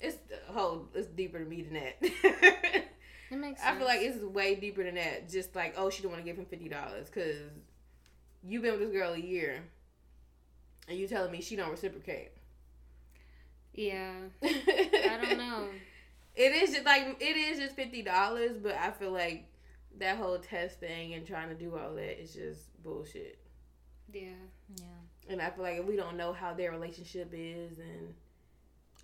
it's 0.06 0.18
a 0.50 0.52
whole. 0.54 0.88
It's 0.94 1.08
deeper 1.08 1.40
to 1.40 1.46
me 1.46 1.62
than 1.62 1.74
that. 1.74 1.96
it 2.02 3.38
makes. 3.38 3.62
I 3.64 3.76
feel 3.76 3.86
like 3.86 4.02
it's 4.02 4.22
way 4.24 4.56
deeper 4.56 4.84
than 4.84 4.96
that. 4.96 5.30
Just 5.30 5.56
like, 5.56 5.76
oh, 5.78 5.90
she 5.90 6.02
don't 6.02 6.12
want 6.12 6.24
to 6.24 6.30
give 6.30 6.38
him 6.38 6.46
fifty 6.46 6.70
dollars 6.70 7.08
because 7.10 7.38
you've 8.44 8.62
been 8.62 8.72
with 8.72 8.82
this 8.82 8.92
girl 8.92 9.14
a 9.14 9.18
year, 9.20 9.64
and 10.88 10.98
you 10.98 11.08
telling 11.08 11.32
me 11.32 11.42
she 11.42 11.56
don't 11.56 11.72
reciprocate. 11.72 12.32
Yeah, 13.74 14.14
I 14.44 15.20
don't 15.22 15.38
know. 15.38 15.68
It 16.36 16.54
is 16.54 16.72
just 16.74 16.86
like 16.86 17.18
it 17.20 17.38
is 17.38 17.60
just 17.60 17.76
fifty 17.76 18.02
dollars, 18.02 18.58
but 18.62 18.76
I 18.76 18.92
feel 18.92 19.12
like 19.12 19.46
that 20.00 20.18
whole 20.18 20.38
test 20.40 20.80
thing 20.80 21.14
and 21.14 21.26
trying 21.26 21.50
to 21.50 21.56
do 21.56 21.76
all 21.78 21.96
that 21.96 22.22
is 22.22 22.34
just 22.34 22.82
bullshit. 22.84 23.40
Yeah, 24.12 24.30
Yeah. 24.78 24.86
And 25.30 25.42
I 25.42 25.50
feel 25.50 25.64
like 25.64 25.80
if 25.80 25.86
we 25.86 25.96
don't 25.96 26.18
know 26.18 26.34
how 26.34 26.54
their 26.54 26.72
relationship 26.72 27.32
is, 27.34 27.80
and 27.80 28.14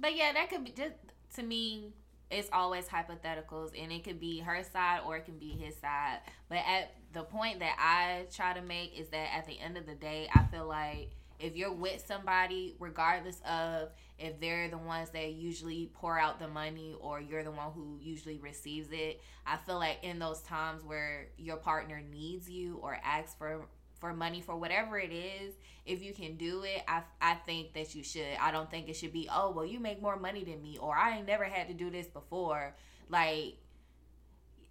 But 0.01 0.17
yeah, 0.17 0.33
that 0.33 0.49
could 0.49 0.65
be 0.65 0.71
just 0.71 0.95
to 1.35 1.43
me. 1.43 1.93
It's 2.31 2.49
always 2.53 2.87
hypotheticals, 2.87 3.71
and 3.77 3.91
it 3.91 4.05
could 4.05 4.19
be 4.19 4.39
her 4.39 4.63
side 4.63 5.01
or 5.05 5.17
it 5.17 5.25
can 5.25 5.37
be 5.37 5.49
his 5.49 5.75
side. 5.75 6.19
But 6.47 6.59
at 6.65 6.93
the 7.11 7.23
point 7.23 7.59
that 7.59 7.75
I 7.77 8.25
try 8.33 8.53
to 8.53 8.61
make 8.61 8.97
is 8.97 9.09
that 9.09 9.35
at 9.35 9.45
the 9.45 9.59
end 9.59 9.77
of 9.77 9.85
the 9.85 9.95
day, 9.95 10.29
I 10.33 10.43
feel 10.45 10.65
like 10.65 11.11
if 11.41 11.57
you're 11.57 11.73
with 11.73 12.03
somebody, 12.05 12.75
regardless 12.79 13.41
of 13.45 13.89
if 14.17 14.39
they're 14.39 14.69
the 14.69 14.77
ones 14.77 15.09
that 15.09 15.33
usually 15.33 15.89
pour 15.93 16.17
out 16.17 16.39
the 16.39 16.47
money 16.47 16.95
or 17.01 17.19
you're 17.19 17.43
the 17.43 17.51
one 17.51 17.71
who 17.73 17.97
usually 17.99 18.37
receives 18.37 18.89
it, 18.91 19.21
I 19.45 19.57
feel 19.57 19.79
like 19.79 19.97
in 20.03 20.19
those 20.19 20.41
times 20.41 20.83
where 20.83 21.27
your 21.37 21.57
partner 21.57 22.01
needs 22.09 22.49
you 22.49 22.79
or 22.81 22.97
asks 23.03 23.35
for 23.35 23.67
for 24.01 24.13
money 24.13 24.41
for 24.41 24.57
whatever 24.57 24.99
it 24.99 25.13
is, 25.13 25.53
if 25.85 26.03
you 26.03 26.13
can 26.13 26.35
do 26.35 26.63
it, 26.63 26.83
I 26.87 27.03
I 27.21 27.35
think 27.35 27.73
that 27.75 27.95
you 27.95 28.03
should. 28.03 28.35
I 28.41 28.51
don't 28.51 28.69
think 28.69 28.89
it 28.89 28.95
should 28.97 29.13
be, 29.13 29.29
oh, 29.33 29.51
well, 29.51 29.65
you 29.65 29.79
make 29.79 30.01
more 30.01 30.17
money 30.17 30.43
than 30.43 30.61
me 30.61 30.77
or 30.77 30.97
I 30.97 31.17
ain't 31.17 31.27
never 31.27 31.45
had 31.45 31.69
to 31.69 31.73
do 31.73 31.89
this 31.89 32.07
before. 32.07 32.75
Like 33.07 33.55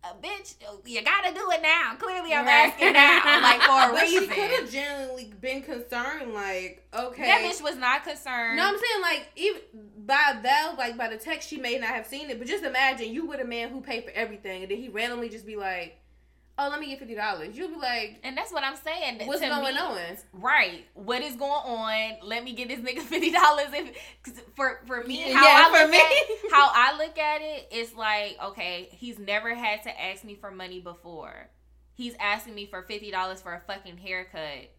a 0.03 0.15
bitch, 0.15 0.55
uh, 0.67 0.77
you 0.87 1.03
gotta 1.03 1.35
do 1.35 1.51
it 1.53 1.63
now. 1.63 1.95
Clearly, 1.99 2.33
I'm 2.33 2.49
asking 2.49 2.93
now, 2.95 3.21
like 3.43 3.61
for 3.61 3.91
a 3.91 3.93
But 3.93 4.09
she 4.09 4.27
could 4.27 4.51
have 4.51 4.71
genuinely 4.71 5.33
been 5.41 5.63
concerned, 5.63 6.33
like, 6.33 6.87
okay. 6.95 7.27
That 7.27 7.43
bitch 7.43 7.63
was 7.63 7.77
not 7.77 8.05
concerned. 8.05 8.57
No, 8.57 8.67
I'm 8.67 8.77
saying 8.77 9.03
like 9.03 9.29
even 9.37 9.61
by 10.07 10.39
that, 10.43 10.75
like 10.79 10.97
by 10.97 11.09
the 11.09 11.19
text, 11.19 11.49
she 11.49 11.59
may 11.59 11.79
not 11.79 11.91
have 11.91 12.07
seen 12.07 12.31
it, 12.31 12.39
but 12.39 12.49
just 12.49 12.65
imagine 12.65 13.13
you 13.13 13.27
with 13.27 13.41
a 13.41 13.45
man 13.45 13.69
who 13.69 13.81
paid 13.81 14.05
for 14.05 14.11
everything, 14.13 14.63
and 14.63 14.71
then 14.71 14.79
he 14.79 14.89
randomly 14.89 15.29
just 15.29 15.47
be 15.47 15.57
like, 15.57 16.00
"Oh, 16.61 16.69
let 16.69 16.79
me 16.79 16.87
get 16.89 16.99
fifty 16.99 17.15
dollars." 17.15 17.57
You'll 17.57 17.71
be 17.71 17.77
like, 17.77 18.21
and 18.23 18.37
that's 18.37 18.53
what 18.53 18.63
I'm 18.63 18.77
saying. 18.77 19.27
"What's 19.27 19.41
going 19.41 19.75
me, 19.75 19.79
on?" 19.81 20.17
Right. 20.33 20.85
What 20.95 21.23
is 21.23 21.35
going 21.37 21.51
on? 21.51 22.19
Let 22.23 22.45
me 22.45 22.53
get 22.53 22.69
this 22.69 22.81
nigga 22.81 23.01
fifty 23.15 23.31
dollars. 23.33 23.69
If 23.73 23.97
for 24.55 24.81
for 24.87 25.03
me, 25.05 25.29
Yeah, 25.31 25.37
how 25.39 25.47
I 25.49 25.65
for 25.79 25.83
look 25.85 25.91
me. 25.93 25.99
at 25.99 26.53
how 26.53 26.71
I 26.75 26.97
look 26.99 27.19
at 27.19 27.41
it, 27.43 27.69
it's 27.71 27.95
like 27.95 28.37
okay, 28.43 28.89
he's 28.93 29.19
never 29.19 29.55
had 29.55 29.83
to 29.85 30.01
ask 30.03 30.23
me 30.25 30.35
for 30.35 30.51
money 30.51 30.81
before. 30.81 31.49
He's 31.95 32.15
asking 32.21 32.55
me 32.55 32.67
for 32.67 32.83
fifty 32.83 33.11
dollars 33.11 33.41
for 33.43 33.55
a 33.55 33.61
fucking 33.61 33.97
haircut. 33.99 34.71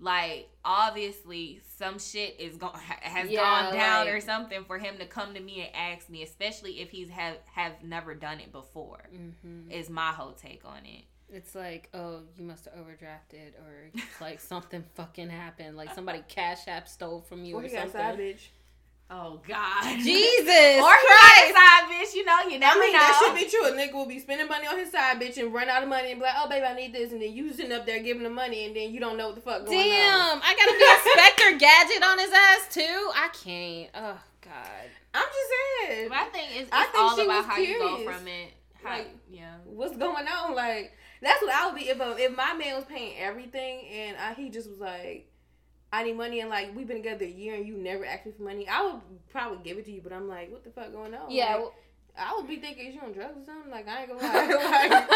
Like 0.00 0.48
obviously, 0.64 1.60
some 1.78 1.98
shit 2.00 2.38
is 2.40 2.56
going 2.56 2.74
has 3.00 3.30
Yeah, 3.30 3.40
gone 3.40 3.72
down 3.74 4.06
like- 4.06 4.14
or 4.14 4.20
something 4.20 4.64
for 4.64 4.76
him 4.78 4.98
to 4.98 5.06
come 5.06 5.34
to 5.34 5.40
me 5.40 5.60
and 5.60 5.70
ask 5.74 6.10
me, 6.10 6.22
especially 6.22 6.80
if 6.80 6.90
he's 6.90 7.08
have 7.10 7.36
have 7.54 7.72
never 7.82 8.14
done 8.14 8.40
it 8.40 8.50
before. 8.52 9.08
hmm 9.14 9.70
Is 9.70 9.88
my 9.88 10.10
whole 10.10 10.32
take 10.32 10.62
on 10.64 10.84
it. 10.84 11.04
It's 11.34 11.54
like, 11.54 11.88
oh, 11.94 12.20
you 12.38 12.44
must 12.44 12.66
have 12.66 12.74
overdrafted, 12.74 13.54
or 13.66 13.90
like 14.20 14.40
something 14.40 14.84
fucking 14.94 15.30
happened, 15.30 15.76
like 15.76 15.92
somebody 15.94 16.22
cash 16.28 16.68
app 16.68 16.88
stole 16.88 17.20
from 17.22 17.44
you 17.44 17.56
Or 17.56 17.60
or, 17.60 17.62
he 17.62 17.70
something. 17.70 17.90
side 17.90 18.18
bitch. 18.18 18.48
Oh 19.10 19.40
God, 19.46 19.98
Jesus, 20.02 20.48
or 20.80 20.94
he 20.94 21.06
got 21.10 21.50
a 21.50 21.52
side 21.52 21.84
bitch. 21.90 22.14
You 22.14 22.24
know, 22.24 22.38
you 22.48 22.56
I 22.56 22.58
never 22.58 22.80
mean, 22.80 22.92
know. 22.92 22.98
that 23.00 23.20
should 23.22 23.34
be 23.36 23.50
true. 23.50 23.66
A 23.66 23.72
nigga 23.72 23.92
will 23.92 24.06
be 24.06 24.18
spending 24.18 24.48
money 24.48 24.66
on 24.66 24.78
his 24.78 24.90
side 24.92 25.20
bitch 25.20 25.36
and 25.36 25.52
run 25.52 25.68
out 25.68 25.82
of 25.82 25.88
money 25.88 26.12
and 26.12 26.20
be 26.20 26.24
like, 26.24 26.34
"Oh, 26.38 26.48
baby, 26.48 26.64
I 26.64 26.74
need 26.74 26.94
this," 26.94 27.12
and 27.12 27.20
then 27.20 27.32
you 27.32 27.52
sitting 27.52 27.72
up 27.72 27.84
there 27.84 28.02
giving 28.02 28.24
him 28.24 28.34
money, 28.34 28.66
and 28.66 28.74
then 28.74 28.92
you 28.94 29.00
don't 29.00 29.16
know 29.18 29.26
what 29.26 29.34
the 29.34 29.42
fuck 29.42 29.66
going 29.66 29.76
on. 29.78 29.84
Damn, 29.84 30.40
I 30.42 30.54
gotta 30.56 30.72
be 30.78 31.10
Inspector 31.10 31.58
Gadget 31.58 32.02
on 32.02 32.18
his 32.18 32.32
ass 32.32 32.72
too. 32.72 33.10
I 33.14 33.28
can't. 33.44 33.90
Oh 33.94 34.20
God. 34.40 34.88
I'm 35.16 35.22
just 35.22 35.90
saying, 35.92 36.08
But 36.08 36.18
I 36.18 36.24
think 36.24 36.48
it's, 36.52 36.60
it's 36.62 36.70
I 36.72 36.84
think 36.86 36.98
all 37.04 37.16
she 37.16 37.24
about 37.24 37.36
was 37.36 37.46
how 37.46 37.58
you 37.58 37.78
go 37.78 38.04
from 38.04 38.26
it. 38.26 38.52
How, 38.82 38.96
Like, 38.98 39.10
yeah. 39.30 39.54
what's 39.64 39.96
going 39.96 40.26
on? 40.26 40.54
Like, 40.56 40.92
that's 41.22 41.40
what 41.42 41.54
I 41.54 41.66
would 41.66 41.76
be 41.76 41.88
if 41.88 42.00
a, 42.00 42.16
if 42.18 42.36
my 42.36 42.54
man 42.54 42.76
was 42.76 42.84
paying 42.84 43.16
everything 43.18 43.86
and 43.92 44.16
I, 44.16 44.34
he 44.34 44.48
just 44.50 44.68
was 44.68 44.78
like, 44.80 45.28
"I 45.92 46.02
need 46.04 46.16
money," 46.16 46.40
and 46.40 46.50
like 46.50 46.74
we've 46.76 46.86
been 46.86 46.98
together 46.98 47.24
a 47.24 47.28
year 47.28 47.54
and 47.54 47.66
you 47.66 47.76
never 47.76 48.04
asked 48.04 48.26
me 48.26 48.32
for 48.36 48.42
money, 48.42 48.68
I 48.68 48.82
would 48.82 49.00
probably 49.30 49.58
give 49.64 49.78
it 49.78 49.84
to 49.86 49.92
you. 49.92 50.00
But 50.02 50.12
I'm 50.12 50.28
like, 50.28 50.50
what 50.50 50.64
the 50.64 50.70
fuck 50.70 50.92
going 50.92 51.14
on? 51.14 51.30
Yeah. 51.30 51.46
Like, 51.54 51.58
well- 51.60 51.74
I 52.16 52.32
would 52.36 52.46
be 52.46 52.58
thinking, 52.58 52.86
is 52.86 52.94
you 52.94 53.00
on 53.00 53.10
drugs 53.12 53.36
or 53.36 53.44
something? 53.44 53.72
Like, 53.72 53.88
I 53.88 54.02
ain't 54.02 54.08
gonna 54.08 54.22
lie. 54.22 55.06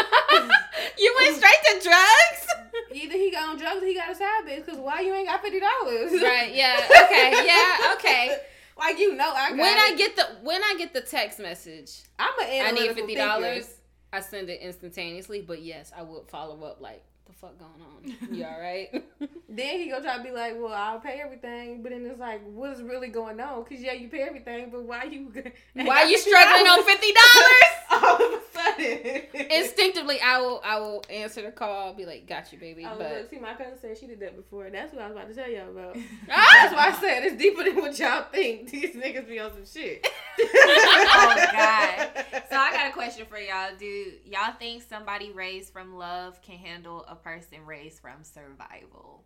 you 0.97 1.15
went 1.17 1.37
straight 1.37 1.81
to 1.81 1.81
drugs. 1.87 2.47
either 2.93 3.13
he 3.13 3.31
got 3.31 3.47
on 3.47 3.57
drugs 3.57 3.81
or 3.81 3.85
he 3.85 3.93
got 3.95 4.11
a 4.11 4.15
side 4.15 4.43
bitch. 4.45 4.65
Cause 4.65 4.77
why 4.77 4.99
you 4.99 5.13
ain't 5.13 5.27
got 5.29 5.41
fifty 5.41 5.61
dollars? 5.61 6.11
right. 6.21 6.53
Yeah. 6.53 6.77
Okay. 7.05 7.45
Yeah. 7.45 7.93
Okay. 7.93 8.37
Like 8.77 8.99
you 8.99 9.15
know, 9.15 9.31
I 9.31 9.49
got 9.51 9.57
When 9.59 9.77
I 9.77 9.95
get 9.97 10.15
the 10.17 10.23
when 10.43 10.61
I 10.61 10.75
get 10.77 10.93
the 10.93 10.99
text 11.01 11.39
message, 11.39 12.01
I'm 12.17 12.37
an 12.41 12.65
I 12.65 12.71
need 12.71 12.91
fifty 12.93 13.15
dollars. 13.15 13.69
I 14.11 14.21
send 14.21 14.49
it 14.49 14.61
instantaneously, 14.61 15.41
but 15.41 15.61
yes, 15.61 15.91
I 15.95 16.01
will 16.01 16.23
follow 16.29 16.63
up. 16.63 16.81
Like, 16.81 17.03
the 17.25 17.33
fuck 17.33 17.57
going 17.59 17.71
on? 17.81 18.17
You 18.35 18.45
all 18.45 18.59
right? 18.59 19.03
Then 19.49 19.79
he 19.79 19.89
gonna 19.89 20.03
try 20.03 20.17
to 20.17 20.23
be 20.23 20.29
like, 20.31 20.53
"Well, 20.59 20.73
I'll 20.73 20.99
pay 20.99 21.19
everything," 21.23 21.81
but 21.81 21.91
then 21.91 22.05
it's 22.05 22.19
like, 22.19 22.41
what 22.53 22.71
is 22.71 22.83
really 22.83 23.07
going 23.07 23.39
on? 23.39 23.65
Cause 23.65 23.79
yeah, 23.79 23.93
you 23.93 24.07
pay 24.07 24.21
everything, 24.21 24.69
but 24.69 24.83
why 24.83 25.05
you? 25.05 25.31
Why 25.73 26.03
you 26.03 26.17
struggling 26.19 26.67
on 26.67 26.83
fifty 26.85 27.11
dollars? 27.11 27.73
All 27.91 28.15
of 28.15 28.21
a 28.21 28.41
sudden, 28.53 28.68
Instinctively, 28.79 30.19
I 30.21 30.39
will 30.39 30.61
I 30.63 30.79
will 30.79 31.03
answer 31.09 31.41
the 31.41 31.51
call. 31.51 31.93
Be 31.93 32.05
like, 32.05 32.27
got 32.27 32.51
you, 32.51 32.59
baby. 32.59 32.85
Oh, 32.85 32.95
but 32.97 33.11
look, 33.11 33.29
see, 33.29 33.39
my 33.39 33.53
cousin 33.53 33.77
said 33.79 33.97
she 33.97 34.07
did 34.07 34.19
that 34.21 34.35
before. 34.35 34.69
That's 34.69 34.93
what 34.93 35.01
I 35.01 35.07
was 35.07 35.15
about 35.15 35.29
to 35.29 35.35
tell 35.35 35.49
y'all 35.49 35.69
about. 35.69 35.95
That's 36.27 36.73
why 36.73 36.89
I 36.89 36.97
said 36.99 37.23
it's 37.23 37.37
deeper 37.37 37.63
than 37.63 37.75
what 37.77 37.97
y'all 37.99 38.25
think. 38.31 38.69
These 38.71 38.95
niggas 38.95 39.27
be 39.27 39.39
on 39.39 39.51
some 39.51 39.65
shit. 39.65 40.07
oh 40.39 41.47
God. 41.51 42.25
So 42.49 42.55
I 42.55 42.71
got 42.71 42.89
a 42.89 42.93
question 42.93 43.25
for 43.25 43.37
y'all. 43.37 43.71
Do 43.77 43.85
y'all 44.25 44.53
think 44.57 44.83
somebody 44.83 45.31
raised 45.31 45.73
from 45.73 45.95
love 45.95 46.41
can 46.41 46.57
handle 46.57 47.05
a 47.07 47.15
person 47.15 47.65
raised 47.65 47.99
from 47.99 48.23
survival? 48.23 49.23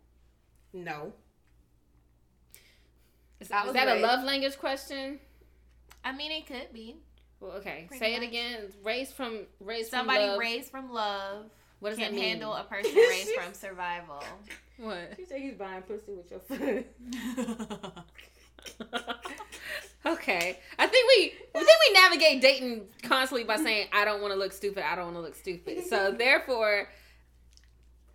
No. 0.72 1.12
is, 3.40 3.50
I 3.50 3.60
is 3.60 3.66
was 3.66 3.74
that 3.74 3.88
a 3.88 4.00
love 4.00 4.24
language 4.24 4.58
question? 4.58 5.20
I 6.04 6.12
mean, 6.12 6.32
it 6.32 6.46
could 6.46 6.72
be 6.72 6.96
Well, 7.40 7.52
okay. 7.52 7.84
Pretty 7.88 8.04
Say 8.04 8.14
it 8.14 8.22
again. 8.22 8.72
Raised 8.82 9.14
from 9.14 9.40
raised 9.60 9.90
somebody 9.90 10.20
from 10.20 10.28
love. 10.30 10.38
raised 10.38 10.70
from 10.70 10.92
love 10.92 11.44
what 11.84 11.90
does 11.90 11.98
can 11.98 12.12
that 12.12 12.18
mean? 12.18 12.30
handle 12.30 12.54
a 12.54 12.64
person 12.70 12.94
raised 12.94 13.32
from 13.32 13.52
survival. 13.52 14.24
what? 14.78 15.12
She 15.18 15.26
said 15.26 15.42
he's 15.42 15.52
buying 15.52 15.82
pussy 15.82 16.14
with 16.14 16.30
your 16.30 16.40
foot. 16.40 16.86
okay. 20.06 20.58
I 20.78 20.86
think 20.86 21.08
we 21.08 21.34
I 21.54 21.58
think 21.62 21.78
we 21.88 21.92
navigate 21.92 22.40
dating 22.40 22.86
constantly 23.02 23.44
by 23.44 23.56
saying 23.56 23.88
I 23.92 24.06
don't 24.06 24.22
want 24.22 24.32
to 24.32 24.38
look 24.38 24.52
stupid. 24.52 24.82
I 24.82 24.96
don't 24.96 25.12
want 25.12 25.16
to 25.16 25.20
look 25.20 25.34
stupid. 25.34 25.84
So 25.84 26.10
therefore, 26.18 26.88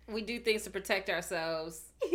we 0.08 0.22
do 0.22 0.40
things 0.40 0.64
to 0.64 0.70
protect 0.70 1.08
ourselves. 1.08 1.80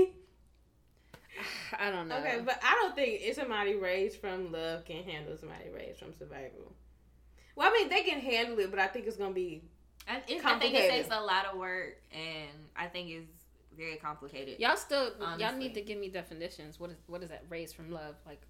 I 1.79 1.89
don't 1.89 2.09
know. 2.09 2.17
Okay, 2.17 2.41
but 2.45 2.59
I 2.63 2.73
don't 2.81 2.95
think 2.95 3.21
it's 3.21 3.37
somebody 3.37 3.75
raised 3.75 4.19
from 4.19 4.51
love 4.51 4.83
can 4.83 5.03
handle 5.03 5.37
somebody 5.37 5.69
raised 5.73 5.99
from 5.99 6.13
survival. 6.19 6.73
Well, 7.55 7.69
I 7.69 7.73
mean, 7.73 7.89
they 7.89 8.01
can 8.01 8.19
handle 8.19 8.59
it, 8.59 8.69
but 8.69 8.79
I 8.79 8.87
think 8.87 9.07
it's 9.07 9.17
gonna 9.17 9.33
be. 9.33 9.63
I, 10.07 10.17
it, 10.27 10.45
I 10.45 10.59
think 10.59 10.75
it 10.75 10.89
takes 10.89 11.09
a 11.09 11.19
lot 11.19 11.45
of 11.51 11.57
work, 11.57 12.01
and 12.11 12.51
I 12.75 12.87
think 12.87 13.09
it's 13.09 13.45
very 13.75 13.97
complicated. 13.97 14.59
Y'all 14.59 14.75
still 14.75 15.11
y'all 15.37 15.55
need 15.55 15.73
to 15.73 15.81
give 15.81 15.97
me 15.97 16.09
definitions. 16.09 16.79
What 16.79 16.91
is 16.91 16.97
what 17.07 17.23
is 17.23 17.29
that 17.29 17.45
raised 17.49 17.75
from 17.75 17.91
love? 17.91 18.15
Like 18.25 18.41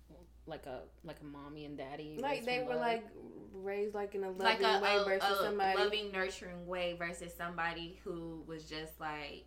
like 0.48 0.66
a 0.66 0.82
like 1.04 1.18
a 1.22 1.26
mommy 1.26 1.66
and 1.66 1.78
daddy. 1.78 2.18
Like 2.20 2.46
they 2.46 2.60
were 2.60 2.74
love? 2.74 2.82
like 2.82 3.06
raised 3.54 3.96
like 3.96 4.16
in 4.16 4.24
a 4.24 4.30
loving 4.30 4.44
like 4.44 4.62
a, 4.62 4.82
way 4.82 4.98
a, 4.98 5.04
versus 5.04 5.40
a 5.40 5.44
somebody. 5.44 5.78
loving, 5.78 6.12
nurturing 6.12 6.68
way 6.68 6.96
versus 6.98 7.34
somebody 7.36 8.00
who 8.04 8.44
was 8.48 8.66
just 8.66 9.00
like 9.00 9.46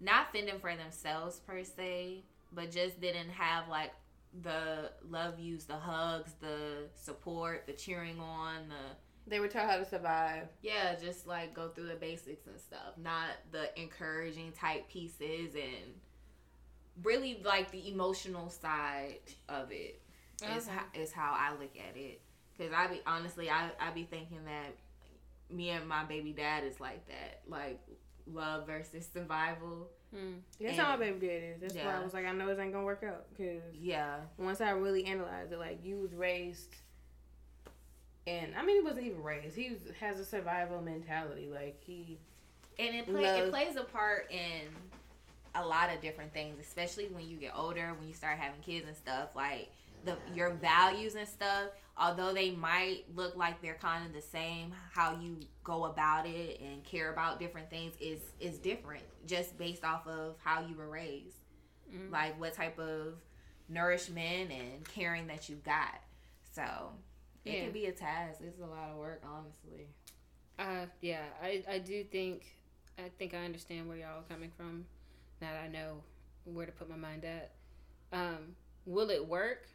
not 0.00 0.32
fending 0.32 0.58
for 0.58 0.74
themselves 0.76 1.40
per 1.46 1.62
se, 1.64 2.24
but 2.52 2.70
just 2.70 3.00
didn't 3.00 3.30
have 3.30 3.68
like 3.68 3.92
the 4.42 4.90
love 5.08 5.38
yous, 5.38 5.64
the 5.64 5.76
hugs, 5.76 6.32
the 6.40 6.88
support, 6.94 7.66
the 7.66 7.72
cheering 7.72 8.18
on, 8.20 8.68
the 8.68 9.30
They 9.30 9.40
were 9.40 9.48
taught 9.48 9.70
how 9.70 9.76
to 9.76 9.84
survive. 9.84 10.48
yeah, 10.62 10.96
just 10.96 11.26
like 11.26 11.54
go 11.54 11.68
through 11.68 11.86
the 11.86 11.94
basics 11.94 12.46
and 12.46 12.58
stuff, 12.58 12.98
not 13.02 13.28
the 13.52 13.78
encouraging 13.80 14.52
type 14.52 14.88
pieces 14.88 15.54
and 15.54 15.94
really 17.02 17.40
like 17.44 17.70
the 17.70 17.90
emotional 17.90 18.50
side 18.50 19.18
of 19.48 19.70
it 19.72 20.00
is 20.42 20.48
uh-huh. 20.48 20.58
Okay. 20.58 20.70
how, 20.70 21.02
is 21.02 21.12
how 21.12 21.34
I 21.36 21.52
look 21.52 21.76
at 21.76 21.96
it. 21.96 22.20
Cause 22.58 22.70
I 22.74 22.86
be 22.86 23.00
honestly, 23.06 23.50
I 23.50 23.70
I 23.80 23.90
be 23.90 24.04
thinking 24.04 24.44
that 24.44 24.76
me 25.54 25.70
and 25.70 25.88
my 25.88 26.04
baby 26.04 26.32
dad 26.32 26.64
is 26.64 26.80
like 26.80 27.06
that, 27.08 27.40
like 27.48 27.80
love 28.26 28.66
versus 28.66 29.08
survival. 29.14 29.88
Hmm. 30.14 30.34
That's 30.60 30.72
And- 30.78 30.80
how 30.86 30.90
my 30.92 30.96
baby 31.10 31.26
dad 31.26 31.42
is. 31.56 31.60
That's 31.60 31.74
why 31.74 31.96
I 31.96 32.04
was 32.04 32.14
like, 32.14 32.24
I 32.24 32.32
know 32.32 32.46
this 32.46 32.58
ain't 32.58 32.72
gonna 32.72 32.84
work 32.84 33.02
out 33.02 33.24
because 33.36 33.62
Yeah, 33.74 34.16
once 34.38 34.60
I 34.60 34.70
really 34.70 35.04
analyzed 35.06 35.52
it, 35.52 35.58
like 35.58 35.84
you 35.84 35.96
was 35.98 36.14
raised, 36.14 36.76
and 38.26 38.54
I 38.56 38.64
mean, 38.64 38.76
he 38.76 38.82
wasn't 38.82 39.06
even 39.06 39.22
raised. 39.22 39.56
He 39.56 39.70
was, 39.70 39.80
has 40.00 40.18
a 40.18 40.24
survival 40.24 40.80
mentality. 40.80 41.48
Like 41.52 41.76
he, 41.84 42.18
and 42.78 42.94
it 42.94 43.06
play, 43.06 43.22
Love. 43.22 43.40
it 43.48 43.50
plays 43.50 43.76
a 43.76 43.84
part 43.84 44.30
in 44.30 44.68
a 45.54 45.64
lot 45.66 45.92
of 45.92 46.00
different 46.00 46.32
things, 46.32 46.58
especially 46.60 47.06
when 47.08 47.28
you 47.28 47.36
get 47.36 47.52
older, 47.56 47.92
when 47.98 48.08
you 48.08 48.14
start 48.14 48.38
having 48.38 48.60
kids 48.60 48.86
and 48.86 48.96
stuff. 48.96 49.34
Like 49.36 49.68
the 50.04 50.16
your 50.34 50.50
values 50.50 51.14
and 51.14 51.26
stuff, 51.28 51.68
although 51.96 52.32
they 52.32 52.50
might 52.50 53.04
look 53.14 53.36
like 53.36 53.60
they're 53.62 53.74
kind 53.80 54.06
of 54.06 54.12
the 54.12 54.20
same, 54.20 54.72
how 54.92 55.18
you 55.20 55.38
go 55.62 55.84
about 55.84 56.26
it 56.26 56.60
and 56.60 56.82
care 56.84 57.12
about 57.12 57.38
different 57.38 57.70
things 57.70 57.94
is 58.00 58.20
is 58.40 58.58
different, 58.58 59.02
just 59.26 59.56
based 59.58 59.84
off 59.84 60.06
of 60.06 60.36
how 60.42 60.60
you 60.66 60.76
were 60.76 60.88
raised. 60.88 61.36
Mhm. 61.92 62.10
like 62.10 62.40
what 62.40 62.54
type 62.54 62.78
of 62.78 63.14
nourishment 63.68 64.50
and 64.50 64.86
caring 64.88 65.26
that 65.26 65.48
you 65.48 65.56
got. 65.56 66.00
So 66.52 66.92
it 67.44 67.52
Yeah. 67.52 67.64
can 67.64 67.72
be 67.72 67.86
a 67.86 67.92
task. 67.92 68.40
It's 68.42 68.58
a 68.60 68.66
lot 68.66 68.90
of 68.90 68.96
work, 68.96 69.22
honestly. 69.24 69.88
Uh, 70.58 70.86
yeah, 71.00 71.24
I, 71.42 71.62
I 71.68 71.78
do 71.78 72.02
think 72.04 72.46
I 72.98 73.10
think 73.18 73.34
I 73.34 73.44
understand 73.44 73.86
where 73.88 73.96
y'all 73.98 74.20
are 74.20 74.28
coming 74.28 74.50
from. 74.56 74.86
Now 75.40 75.52
that 75.52 75.62
I 75.64 75.68
know 75.68 76.02
where 76.44 76.64
to 76.66 76.72
put 76.72 76.88
my 76.88 76.96
mind 76.96 77.24
at. 77.24 77.52
Um, 78.12 78.54
will 78.86 79.10
it 79.10 79.26
work? 79.26 79.68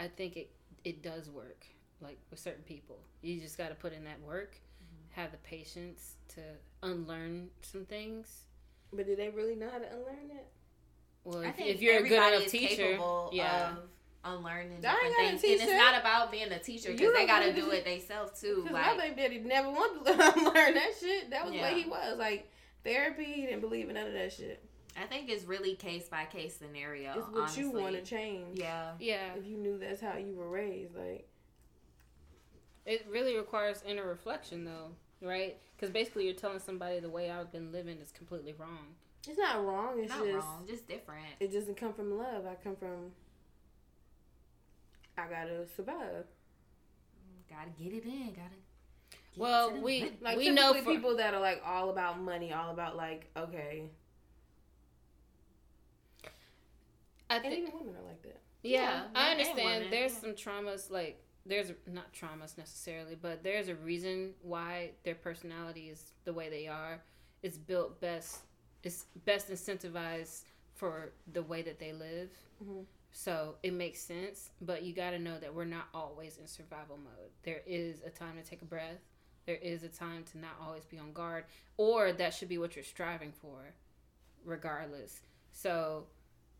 I 0.00 0.08
think 0.08 0.36
it 0.36 0.50
it 0.84 1.02
does 1.02 1.30
work. 1.30 1.64
Like 2.00 2.18
with 2.30 2.38
certain 2.40 2.64
people, 2.64 2.98
you 3.22 3.40
just 3.40 3.56
got 3.56 3.68
to 3.68 3.74
put 3.74 3.92
in 3.92 4.04
that 4.04 4.20
work, 4.20 4.56
mm-hmm. 4.82 5.20
have 5.20 5.30
the 5.30 5.38
patience 5.38 6.16
to 6.34 6.40
unlearn 6.82 7.48
some 7.62 7.84
things. 7.84 8.42
But 8.92 9.06
do 9.06 9.16
they 9.16 9.30
really 9.30 9.54
know 9.54 9.70
how 9.70 9.78
to 9.78 9.86
unlearn 9.90 10.30
it? 10.30 10.46
Well, 11.24 11.42
I 11.42 11.48
if, 11.48 11.56
think 11.56 11.68
if 11.68 11.82
you're 11.82 11.98
a 11.98 12.02
good 12.02 12.12
everybody 12.12 12.34
enough 12.36 12.46
is 12.46 12.52
teacher, 12.52 12.76
capable 12.76 13.30
yeah. 13.32 13.70
of 13.70 13.78
unlearning 14.24 14.72
I 14.72 14.74
ain't 14.74 14.82
different 14.82 15.16
got 15.16 15.34
a 15.34 15.38
things, 15.38 15.60
and 15.60 15.70
it's 15.70 15.80
not 15.80 16.00
about 16.00 16.30
being 16.30 16.52
a 16.52 16.58
teacher 16.58 16.92
because 16.92 17.14
they 17.14 17.26
got 17.26 17.40
to 17.40 17.52
do 17.52 17.70
it. 17.70 17.86
it 17.86 18.00
themselves 18.00 18.40
too. 18.40 18.62
Because 18.62 18.72
Like, 18.72 18.96
my 18.96 19.10
baby 19.10 19.38
daddy 19.38 19.40
never 19.40 19.70
wanted 19.70 20.04
to 20.04 20.12
unlearn 20.36 20.74
that 20.74 20.92
shit. 21.00 21.30
That 21.30 21.46
was 21.46 21.54
Yeah. 21.54 21.62
what 21.62 21.72
he 21.72 21.88
was 21.88 22.18
like. 22.18 22.50
Therapy, 22.84 23.24
he 23.24 23.42
didn't 23.46 23.62
believe 23.62 23.88
in 23.88 23.94
none 23.94 24.06
of 24.08 24.12
that 24.12 24.30
shit. 24.30 24.62
I 24.96 25.06
think 25.06 25.28
it's 25.28 25.44
really 25.44 25.74
case 25.74 26.08
by 26.08 26.24
case 26.24 26.56
scenario. 26.56 27.12
It's 27.18 27.28
what 27.28 27.56
you 27.56 27.70
want 27.70 27.94
to 27.96 28.02
change. 28.02 28.58
Yeah. 28.58 28.92
yeah, 29.00 29.34
If 29.36 29.46
you 29.46 29.56
knew 29.56 29.78
that's 29.78 30.00
how 30.00 30.16
you 30.16 30.34
were 30.34 30.48
raised, 30.48 30.94
like 30.96 31.28
it 32.86 33.06
really 33.10 33.36
requires 33.36 33.82
inner 33.86 34.06
reflection, 34.06 34.64
though, 34.64 34.90
right? 35.26 35.56
Because 35.74 35.90
basically, 35.90 36.26
you're 36.26 36.34
telling 36.34 36.58
somebody 36.58 37.00
the 37.00 37.08
way 37.08 37.30
I've 37.30 37.50
been 37.50 37.72
living 37.72 37.98
is 37.98 38.12
completely 38.12 38.52
wrong. 38.58 38.94
it's 39.26 39.38
not 39.38 39.64
wrong. 39.64 39.98
It's 39.98 40.10
Not 40.10 40.24
just 40.24 40.46
wrong, 40.46 40.64
just 40.68 40.86
different. 40.86 41.24
it 41.40 41.50
doesn't 41.52 41.76
come 41.76 41.92
from 41.94 42.16
love. 42.18 42.44
I 42.46 42.54
come 42.62 42.76
from. 42.76 43.10
I 45.16 45.28
gotta 45.28 45.66
survive. 45.76 46.24
Gotta 47.48 47.70
get 47.82 47.92
it 47.92 48.04
in. 48.04 48.26
Gotta. 48.28 48.50
get 49.10 49.18
Well, 49.36 49.70
to 49.70 49.80
we- 49.80 50.12
Like 50.20 50.36
We 50.36 50.44
typically 50.44 50.50
know 50.50 50.74
for- 50.74 50.90
people 50.92 51.16
that 51.16 51.34
are 51.34 51.40
like 51.40 51.62
all 51.64 51.90
about 51.90 52.20
money, 52.20 52.52
all 52.52 52.70
about 52.70 52.96
like 52.96 53.30
okay, 53.36 53.88
I 57.30 57.36
and 57.36 57.44
think, 57.44 57.68
even 57.68 57.78
women 57.78 57.96
are 57.96 58.06
like 58.06 58.22
that. 58.22 58.40
yeah, 58.62 58.80
Yeah, 58.80 59.02
I 59.14 59.30
understand. 59.32 59.86
there's 59.90 60.12
yeah. 60.14 60.18
some 60.20 60.32
traumas, 60.32 60.90
like 60.90 61.22
there's 61.46 61.72
not 61.86 62.12
traumas 62.12 62.56
necessarily, 62.56 63.14
but 63.20 63.42
there's 63.42 63.68
a 63.68 63.74
reason 63.74 64.34
why 64.42 64.90
their 65.04 65.14
personality 65.14 65.88
is 65.90 66.12
the 66.24 66.32
way 66.32 66.48
they 66.48 66.66
are. 66.68 67.02
It's 67.42 67.58
built 67.58 68.00
best. 68.00 68.40
It's 68.82 69.06
best 69.24 69.50
incentivized 69.50 70.42
for 70.74 71.12
the 71.32 71.42
way 71.42 71.62
that 71.62 71.78
they 71.78 71.92
live. 71.92 72.30
Mhm. 72.62 72.84
So 73.12 73.56
it 73.62 73.72
makes 73.72 74.00
sense, 74.00 74.50
but 74.60 74.82
you 74.82 74.92
got 74.92 75.10
to 75.10 75.18
know 75.18 75.38
that 75.38 75.54
we're 75.54 75.64
not 75.64 75.88
always 75.94 76.36
in 76.38 76.46
survival 76.46 76.96
mode. 76.96 77.30
There 77.44 77.62
is 77.66 78.02
a 78.02 78.10
time 78.10 78.36
to 78.36 78.42
take 78.42 78.62
a 78.62 78.64
breath. 78.66 78.98
There 79.46 79.56
is 79.56 79.84
a 79.84 79.88
time 79.88 80.24
to 80.32 80.38
not 80.38 80.56
always 80.60 80.84
be 80.84 80.98
on 80.98 81.12
guard, 81.12 81.44
or 81.76 82.12
that 82.12 82.34
should 82.34 82.48
be 82.48 82.58
what 82.58 82.74
you're 82.74 82.84
striving 82.84 83.30
for, 83.32 83.74
regardless. 84.44 85.20
So 85.52 86.06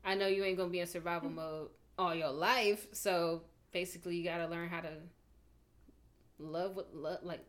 I 0.04 0.14
know 0.14 0.26
you 0.26 0.44
ain't 0.44 0.58
gonna 0.58 0.70
be 0.70 0.80
in 0.80 0.86
survival 0.86 1.30
mm. 1.30 1.36
mode 1.36 1.68
all 1.98 2.14
your 2.14 2.30
life. 2.30 2.86
So 2.92 3.42
basically, 3.72 4.16
you 4.16 4.24
got 4.24 4.38
to 4.38 4.46
learn 4.46 4.68
how 4.68 4.80
to 4.80 4.92
love 6.38 6.76
what 6.76 6.94
love 6.94 7.18
like. 7.22 7.44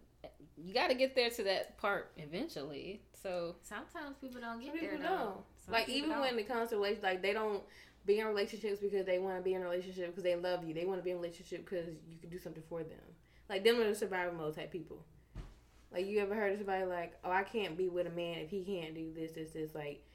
You 0.58 0.74
got 0.74 0.88
to 0.88 0.96
get 0.96 1.16
there 1.16 1.30
to 1.30 1.44
that 1.44 1.78
part 1.78 2.12
eventually. 2.18 3.02
So 3.22 3.56
Sometimes 3.62 4.16
people 4.22 4.40
don't 4.40 4.60
get 4.60 4.72
Some 4.72 4.80
there. 4.80 4.98
though. 4.98 5.04
don't. 5.04 5.38
Some 5.66 5.74
like 5.74 5.90
even 5.90 6.12
don't. 6.12 6.22
when 6.22 6.40
it 6.40 6.48
comes 6.48 6.70
to 6.70 6.76
relationships, 6.76 7.04
like 7.04 7.22
they 7.22 7.34
don't 7.34 7.62
be 8.06 8.20
in 8.20 8.28
relationships 8.28 8.80
because 8.80 9.06
they 9.06 9.20
want 9.20 9.38
to 9.38 9.42
be 9.42 9.54
in 9.54 9.62
a 9.62 9.66
relationship 9.66 10.08
because 10.08 10.24
they 10.24 10.36
love 10.36 10.64
you. 10.66 10.74
They 10.74 10.86
want 10.86 11.00
to 11.00 11.04
be 11.04 11.12
in 11.12 11.18
a 11.18 11.20
relationship 11.20 11.68
because 11.70 11.88
you 12.08 12.18
can 12.20 12.30
do 12.30 12.40
something 12.40 12.64
for 12.70 12.84
them. 12.84 13.00
Like 13.50 13.64
them 13.64 13.80
are 13.80 13.84
the 13.84 13.96
survival 13.96 14.34
mode 14.34 14.56
type 14.56 14.72
people. 14.72 15.04
Like 15.92 16.08
you 16.08 16.20
ever 16.20 16.36
heard 16.36 16.54
of 16.54 16.60
somebody 16.60 16.86
like, 16.86 17.14
oh, 17.24 17.32
I 17.32 17.44
can't 17.44 17.78
be 17.78 17.88
with 17.90 18.08
a 18.08 18.12
man 18.12 18.40
if 18.40 18.50
he 18.50 18.64
can't 18.64 18.96
do 18.96 19.14
this, 19.14 19.32
this, 19.32 19.52
this. 19.52 19.76
Like 19.76 20.06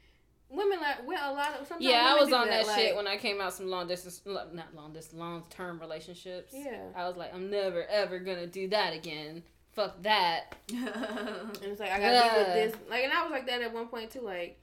women, 0.51 0.79
like 0.79 1.07
well, 1.07 1.33
a 1.33 1.35
lot 1.35 1.49
of 1.59 1.67
sometimes 1.67 1.83
yeah, 1.83 2.13
I 2.15 2.21
was 2.21 2.31
on 2.31 2.47
that, 2.47 2.67
like, 2.67 2.79
shit 2.79 2.95
when 2.95 3.07
I 3.07 3.17
came 3.17 3.41
out 3.41 3.53
some 3.53 3.67
long 3.67 3.87
distance, 3.87 4.21
not 4.25 4.75
long 4.75 4.93
distance, 4.93 5.19
long 5.19 5.43
term 5.49 5.79
relationships. 5.79 6.53
Yeah, 6.55 6.83
I 6.95 7.07
was 7.07 7.17
like, 7.17 7.33
I'm 7.33 7.49
never 7.49 7.85
ever 7.85 8.19
gonna 8.19 8.47
do 8.47 8.67
that 8.69 8.93
again. 8.93 9.43
Fuck 9.73 10.01
that. 10.03 10.55
and 10.69 10.79
it's 11.63 11.79
like 11.79 11.91
I 11.91 11.99
gotta 11.99 12.33
be 12.33 12.39
with 12.39 12.53
this. 12.53 12.89
Like, 12.89 13.03
and 13.05 13.13
I 13.13 13.23
was 13.23 13.31
like 13.31 13.47
that 13.47 13.61
at 13.61 13.73
one 13.73 13.87
point 13.87 14.11
too. 14.11 14.21
Like, 14.21 14.59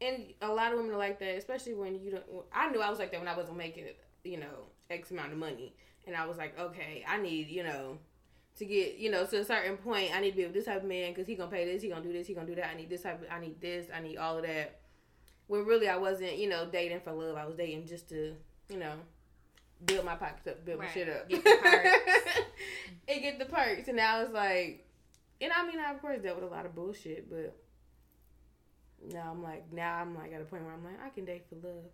and 0.00 0.32
a 0.40 0.48
lot 0.48 0.72
of 0.72 0.78
women 0.78 0.94
are 0.94 0.98
like 0.98 1.18
that, 1.18 1.36
especially 1.36 1.74
when 1.74 2.00
you 2.00 2.10
don't. 2.10 2.24
I 2.52 2.70
knew 2.70 2.80
I 2.80 2.90
was 2.90 2.98
like 2.98 3.12
that 3.12 3.20
when 3.20 3.28
I 3.28 3.36
wasn't 3.36 3.58
making, 3.58 3.84
you 4.24 4.38
know, 4.38 4.68
X 4.90 5.10
amount 5.10 5.32
of 5.32 5.38
money, 5.38 5.74
and 6.06 6.16
I 6.16 6.26
was 6.26 6.38
like, 6.38 6.58
okay, 6.58 7.04
I 7.06 7.18
need, 7.18 7.48
you 7.48 7.64
know, 7.64 7.98
to 8.58 8.64
get, 8.64 8.96
you 8.96 9.10
know, 9.10 9.26
to 9.26 9.40
a 9.40 9.44
certain 9.44 9.76
point, 9.76 10.14
I 10.14 10.20
need 10.20 10.30
to 10.30 10.36
be 10.36 10.44
with 10.44 10.54
this 10.54 10.66
type 10.66 10.82
of 10.82 10.88
man 10.88 11.12
because 11.12 11.26
he 11.26 11.34
gonna 11.34 11.50
pay 11.50 11.64
this, 11.64 11.82
he 11.82 11.88
gonna 11.88 12.02
do 12.02 12.12
this, 12.12 12.26
he 12.26 12.34
gonna 12.34 12.46
do 12.46 12.54
that. 12.54 12.70
I 12.70 12.76
need 12.76 12.88
this 12.88 13.02
type, 13.02 13.20
of, 13.20 13.28
I 13.30 13.40
need 13.40 13.60
this, 13.60 13.86
I 13.94 14.00
need 14.00 14.16
all 14.16 14.38
of 14.38 14.44
that. 14.44 14.80
When 15.46 15.64
really 15.66 15.88
I 15.88 15.96
wasn't, 15.96 16.36
you 16.38 16.48
know, 16.48 16.66
dating 16.70 17.00
for 17.00 17.12
love. 17.12 17.36
I 17.36 17.44
was 17.46 17.56
dating 17.56 17.86
just 17.86 18.08
to, 18.10 18.34
you 18.68 18.78
know, 18.78 18.92
build 19.84 20.04
my 20.06 20.14
pockets 20.14 20.46
up, 20.46 20.64
build 20.64 20.78
my 20.80 20.88
shit 20.88 21.08
up, 21.08 21.28
Get 21.28 21.44
the 21.44 21.50
perks. 21.62 21.90
and 23.08 23.22
get 23.22 23.38
the 23.38 23.44
perks. 23.44 23.88
And 23.88 23.96
now 23.96 24.20
it's 24.22 24.32
like, 24.32 24.86
and 25.40 25.52
I 25.54 25.66
mean, 25.66 25.78
I 25.78 25.92
of 25.92 26.00
course 26.00 26.20
dealt 26.22 26.36
with 26.40 26.50
a 26.50 26.54
lot 26.54 26.64
of 26.64 26.74
bullshit, 26.74 27.28
but 27.28 27.54
now 29.12 29.30
I'm 29.30 29.42
like, 29.42 29.70
now 29.72 29.98
I'm 30.00 30.14
like 30.14 30.32
at 30.32 30.40
a 30.40 30.44
point 30.44 30.64
where 30.64 30.72
I'm 30.72 30.84
like, 30.84 31.00
I 31.04 31.10
can 31.10 31.24
date 31.24 31.44
for 31.48 31.56
love. 31.56 31.84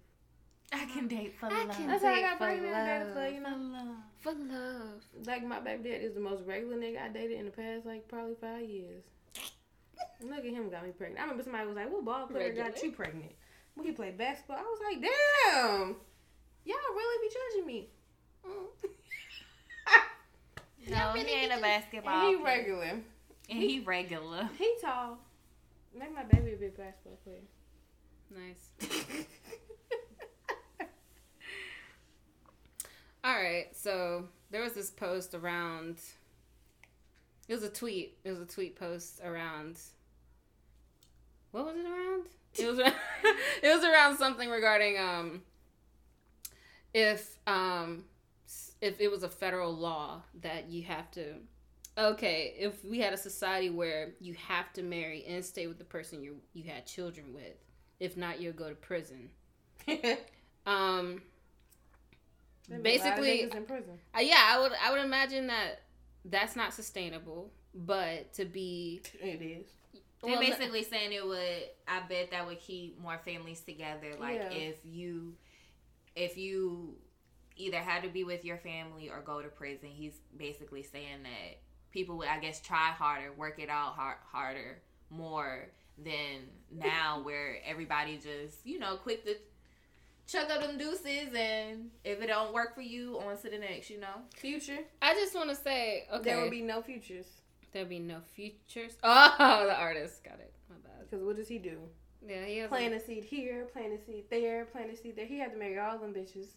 I 0.72 0.84
can 0.84 1.08
date 1.08 1.34
for 1.40 1.46
I 1.46 1.64
love. 1.64 1.76
can 1.76 1.88
That's 1.88 2.04
how 2.04 2.10
I 2.10 2.14
date 2.14 2.22
got 2.22 2.32
for 2.38 2.44
pregnant. 2.44 2.74
I 2.76 2.86
dated 3.00 3.12
for 3.12 3.20
love. 3.20 3.32
you 3.32 3.40
know, 3.40 3.94
For 4.20 4.32
love. 4.32 5.26
like 5.26 5.44
my 5.44 5.58
baby 5.58 5.90
dad 5.90 6.02
is 6.02 6.14
the 6.14 6.20
most 6.20 6.44
regular 6.46 6.76
nigga 6.76 7.02
I 7.02 7.08
dated 7.08 7.40
in 7.40 7.46
the 7.46 7.50
past 7.50 7.84
like 7.86 8.06
probably 8.06 8.36
five 8.40 8.68
years. 8.68 9.02
Look 10.22 10.38
at 10.38 10.44
him 10.44 10.70
got 10.70 10.84
me 10.84 10.92
pregnant. 10.92 11.18
I 11.18 11.22
remember 11.22 11.42
somebody 11.42 11.66
was 11.66 11.76
like, 11.76 11.90
"What 11.90 12.04
ball 12.04 12.26
player 12.26 12.52
got 12.52 12.66
Regular. 12.74 12.86
you 12.86 12.92
pregnant?" 12.92 13.32
When 13.74 13.86
he 13.86 13.92
played 13.92 14.18
basketball, 14.18 14.58
I 14.58 14.62
was 14.62 14.80
like, 14.84 15.00
"Damn, 15.02 15.96
y'all 16.64 16.94
really 16.94 17.28
be 17.28 17.34
judging 17.34 17.66
me." 17.66 17.88
No, 20.88 21.12
he 21.12 21.30
ain't 21.32 21.52
a 21.52 21.60
basketball. 21.60 22.28
and 22.28 22.36
he 22.36 22.42
regular. 22.42 23.00
And 23.48 23.58
he 23.62 23.80
regular. 23.80 24.48
He 24.58 24.74
tall. 24.80 25.18
Make 25.96 26.14
my 26.14 26.24
baby 26.24 26.54
a 26.54 26.56
big 26.56 26.76
basketball 26.76 27.18
player. 27.24 27.42
Nice. 28.30 28.70
All 33.24 33.34
right, 33.34 33.66
so 33.76 34.24
there 34.50 34.62
was 34.62 34.72
this 34.72 34.90
post 34.90 35.34
around. 35.34 35.98
It 37.48 37.54
was 37.54 37.64
a 37.64 37.68
tweet. 37.68 38.16
It 38.24 38.30
was 38.30 38.40
a 38.40 38.46
tweet 38.46 38.78
post 38.78 39.20
around. 39.22 39.78
What 41.50 41.66
was 41.66 41.76
it 41.76 41.84
around? 41.84 42.28
It 42.58 42.66
was. 42.66 42.78
around- 42.78 42.94
it 43.62 43.74
was 43.74 43.84
around 43.84 44.16
something 44.18 44.48
regarding 44.50 44.98
um. 44.98 45.42
If 46.92 47.38
um, 47.46 48.04
if 48.80 49.00
it 49.00 49.10
was 49.10 49.22
a 49.22 49.28
federal 49.28 49.72
law 49.76 50.22
that 50.42 50.68
you 50.68 50.82
have 50.84 51.10
to. 51.12 51.34
Okay, 51.98 52.54
if 52.58 52.84
we 52.84 52.98
had 53.00 53.12
a 53.12 53.16
society 53.16 53.68
where 53.68 54.10
you 54.20 54.34
have 54.48 54.72
to 54.74 54.82
marry 54.82 55.24
and 55.26 55.44
stay 55.44 55.66
with 55.66 55.78
the 55.78 55.84
person 55.84 56.22
you 56.22 56.36
you 56.52 56.64
had 56.64 56.86
children 56.86 57.32
with, 57.34 57.54
if 58.00 58.16
not, 58.16 58.40
you'll 58.40 58.52
go 58.52 58.68
to 58.68 58.74
prison. 58.74 59.30
Um, 60.66 61.22
There 62.68 62.78
be 62.78 62.96
a 62.96 62.98
lot 62.98 63.18
of 63.18 63.24
Basically- 63.24 63.42
in 63.42 63.64
prison. 63.64 63.98
uh, 64.16 64.20
yeah, 64.20 64.42
I 64.46 64.60
would 64.60 64.72
I 64.84 64.92
would 64.92 65.00
imagine 65.04 65.46
that 65.48 65.80
that's 66.26 66.54
not 66.54 66.74
sustainable. 66.74 67.50
But 67.74 68.32
to 68.34 68.44
be 68.44 69.00
It 69.20 69.40
is. 69.42 69.66
They're 70.22 70.32
well, 70.32 70.40
basically 70.40 70.84
saying 70.84 71.12
it 71.12 71.26
would. 71.26 71.62
I 71.88 72.00
bet 72.08 72.30
that 72.32 72.46
would 72.46 72.60
keep 72.60 73.00
more 73.00 73.18
families 73.24 73.60
together. 73.60 74.14
Like 74.18 74.36
Yeah. 74.36 74.50
if 74.50 74.76
you, 74.84 75.34
if 76.14 76.36
you 76.36 76.96
either 77.60 77.78
had 77.78 78.02
to 78.02 78.08
be 78.08 78.24
with 78.24 78.44
your 78.44 78.56
family 78.56 79.08
or 79.08 79.20
go 79.20 79.42
to 79.42 79.48
prison. 79.48 79.90
He's 79.90 80.18
basically 80.36 80.82
saying 80.82 81.22
that 81.22 81.58
people 81.92 82.16
would, 82.18 82.28
I 82.28 82.38
guess, 82.38 82.60
try 82.60 82.88
harder, 82.90 83.32
work 83.32 83.58
it 83.58 83.68
out 83.68 83.94
hard, 83.94 84.16
harder, 84.32 84.80
more 85.10 85.68
than 86.02 86.48
now, 86.72 87.20
where 87.22 87.58
everybody 87.64 88.16
just 88.16 88.64
you 88.64 88.78
know 88.78 88.96
quick 88.96 89.24
to 89.24 89.36
chuck 90.26 90.50
up 90.50 90.62
them 90.62 90.78
deuces, 90.78 91.34
and 91.34 91.90
if 92.04 92.20
it 92.20 92.26
don't 92.28 92.54
work 92.54 92.74
for 92.74 92.82
you, 92.82 93.20
on 93.20 93.36
to 93.38 93.50
the 93.50 93.58
next. 93.58 93.90
You 93.90 94.00
know. 94.00 94.22
Future. 94.34 94.78
I 95.02 95.14
just 95.14 95.34
want 95.34 95.50
to 95.50 95.56
say, 95.56 96.06
okay, 96.12 96.24
There 96.24 96.40
will 96.40 96.50
be 96.50 96.62
no 96.62 96.82
futures. 96.82 97.26
There'll 97.72 97.88
be 97.88 97.98
no 97.98 98.18
futures. 98.34 98.96
Oh, 99.02 99.64
the 99.66 99.76
artist 99.78 100.22
got 100.24 100.34
it. 100.40 100.52
My 100.68 100.76
bad. 100.82 101.08
Because 101.10 101.24
what 101.24 101.36
does 101.36 101.48
he 101.48 101.58
do? 101.58 101.78
Yeah, 102.26 102.44
he 102.44 102.58
has. 102.58 102.68
Plant 102.68 102.94
a 102.94 103.00
seed 103.00 103.24
here, 103.24 103.64
plant 103.72 103.92
a 103.94 103.98
seed 104.04 104.24
there, 104.30 104.66
plant 104.66 104.90
a 104.92 104.96
seed 104.96 105.16
there. 105.16 105.26
He 105.26 105.38
had 105.38 105.52
to 105.52 105.58
marry 105.58 105.78
all 105.78 105.98
them 105.98 106.12
bitches, 106.12 106.48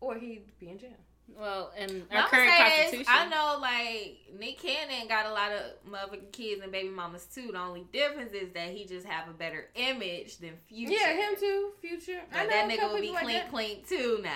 or 0.00 0.16
he'd 0.16 0.42
be 0.58 0.70
in 0.70 0.78
jail. 0.78 0.90
well, 1.38 1.70
in 1.78 2.04
Now, 2.10 2.16
our 2.16 2.22
I'm 2.24 2.28
current 2.28 2.50
saying 2.50 2.64
this, 2.66 2.80
constitution, 3.06 3.06
I 3.08 3.28
know 3.28 3.58
like 3.60 4.18
Nick 4.40 4.58
Cannon 4.58 5.06
got 5.06 5.26
a 5.26 5.32
lot 5.32 5.52
of 5.52 5.62
motherfucking 5.88 6.32
kids 6.32 6.60
and 6.62 6.72
baby 6.72 6.88
mamas 6.88 7.26
too. 7.32 7.50
The 7.52 7.60
only 7.60 7.86
difference 7.92 8.32
is 8.32 8.50
that 8.54 8.70
he 8.70 8.84
just 8.84 9.06
have 9.06 9.28
a 9.28 9.32
better 9.32 9.68
image 9.76 10.38
than 10.38 10.54
Future. 10.66 10.92
Yeah, 10.94 11.12
him 11.14 11.36
too. 11.38 11.70
Future. 11.80 12.20
I 12.34 12.44
know 12.44 12.50
that 12.50 12.68
nigga 12.68 12.76
couple 12.78 12.94
would 12.94 13.00
be 13.02 13.06
people 13.08 13.20
clean, 13.22 13.36
like 13.36 13.50
clean 13.50 13.82
too 13.88 14.20
now. 14.24 14.30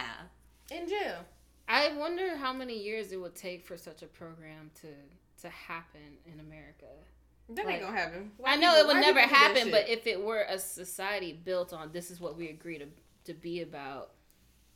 that 0.68 0.76
in 0.80 0.88
jail. 0.88 1.16
I 1.66 1.92
wonder 1.96 2.36
how 2.36 2.52
many 2.52 2.78
years 2.80 3.10
it 3.10 3.16
would 3.20 3.34
take 3.34 3.64
for 3.66 3.76
such 3.76 4.02
a 4.02 4.06
program 4.06 4.70
to 4.82 4.86
to 5.44 5.50
happen 5.50 6.18
in 6.26 6.40
America. 6.40 6.86
That 7.50 7.66
Like, 7.66 7.74
ain't 7.76 7.84
gonna 7.84 7.96
happen. 7.96 8.32
I 8.44 8.56
know 8.56 8.74
people- 8.74 8.80
it 8.80 8.86
would 8.94 9.00
never 9.00 9.20
people 9.20 9.36
do 9.36 9.42
that 9.44 9.56
happen, 9.56 9.70
but 9.70 9.88
if 9.88 10.06
it 10.06 10.22
were 10.22 10.42
a 10.48 10.58
society 10.58 11.32
built 11.32 11.72
on 11.72 11.92
this 11.92 12.10
is 12.10 12.18
what 12.20 12.36
we 12.36 12.48
agree 12.48 12.78
to 12.78 12.88
to 13.24 13.32
be 13.34 13.60
about, 13.62 14.12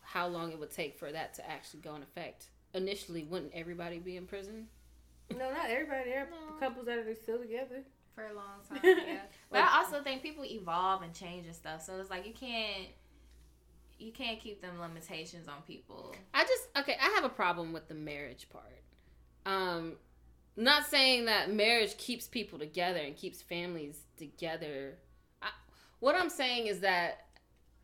how 0.00 0.26
long 0.26 0.50
it 0.52 0.58
would 0.58 0.70
take 0.70 0.98
for 0.98 1.12
that 1.12 1.34
to 1.34 1.50
actually 1.50 1.80
go 1.80 1.94
in 1.94 2.02
effect. 2.02 2.48
Initially, 2.72 3.24
wouldn't 3.24 3.52
everybody 3.54 3.98
be 3.98 4.16
in 4.16 4.26
prison? 4.26 4.68
no, 5.30 5.50
not 5.52 5.68
everybody. 5.68 6.08
There 6.10 6.22
are 6.24 6.30
No. 6.30 6.56
couples 6.58 6.86
that 6.86 6.98
are 6.98 7.14
still 7.14 7.38
together. 7.38 7.84
for 8.14 8.26
a 8.26 8.32
long 8.34 8.60
time. 8.68 8.80
Yeah, 8.82 9.20
but 9.50 9.60
I 9.62 9.78
also 9.78 10.02
think 10.02 10.22
people 10.22 10.44
evolve 10.44 11.02
and 11.02 11.14
change 11.14 11.46
and 11.46 11.54
stuff. 11.54 11.82
So 11.82 12.00
it's 12.00 12.10
like 12.10 12.26
you 12.26 12.32
can't 12.34 12.88
you 13.98 14.12
can't 14.12 14.38
keep 14.40 14.60
them 14.62 14.78
limitations 14.80 15.46
on 15.48 15.62
people. 15.62 16.14
I 16.34 16.44
just 16.44 16.68
okay. 16.78 16.96
I 17.00 17.08
have 17.16 17.24
a 17.24 17.28
problem 17.28 17.72
with 17.72 17.86
the 17.88 17.94
marriage 17.94 18.48
part. 18.50 18.82
Um, 19.46 19.96
not 20.58 20.86
saying 20.86 21.26
that 21.26 21.52
marriage 21.52 21.96
keeps 21.96 22.26
people 22.26 22.58
together 22.58 22.98
and 22.98 23.16
keeps 23.16 23.40
families 23.40 24.00
together. 24.16 24.98
I, 25.40 25.48
what 26.00 26.14
I'm 26.16 26.28
saying 26.30 26.66
is 26.66 26.80
that 26.80 27.26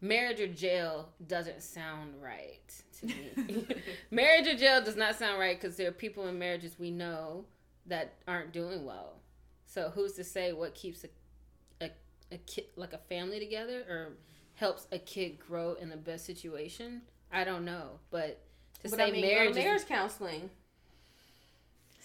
marriage 0.00 0.40
or 0.40 0.48
jail 0.48 1.10
doesn't 1.26 1.62
sound 1.62 2.14
right 2.20 2.60
to 2.98 3.06
me. 3.06 3.66
marriage 4.10 4.46
or 4.48 4.56
jail 4.56 4.82
does 4.84 4.96
not 4.96 5.14
sound 5.14 5.38
right 5.38 5.58
because 5.60 5.76
there 5.76 5.88
are 5.88 5.92
people 5.92 6.26
in 6.26 6.38
marriages 6.38 6.76
we 6.78 6.90
know 6.90 7.44
that 7.86 8.14
aren't 8.26 8.52
doing 8.52 8.84
well. 8.84 9.20
So 9.66 9.90
who's 9.94 10.14
to 10.14 10.24
say 10.24 10.52
what 10.52 10.74
keeps 10.74 11.04
a 11.04 11.08
a, 11.84 11.90
a 12.32 12.38
kid 12.38 12.64
like 12.76 12.92
a 12.92 12.98
family 12.98 13.38
together 13.38 13.80
or 13.88 14.08
helps 14.54 14.86
a 14.92 14.98
kid 14.98 15.38
grow 15.38 15.74
in 15.74 15.88
the 15.90 15.96
best 15.96 16.24
situation? 16.26 17.02
I 17.32 17.44
don't 17.44 17.64
know, 17.64 17.98
but 18.10 18.40
to 18.82 18.90
But 18.90 18.96
say 18.98 19.08
I 19.08 19.10
mean, 19.12 19.20
marriage, 19.22 19.52
to 19.54 19.58
is- 19.60 19.64
marriage 19.64 19.86
counseling. 19.86 20.50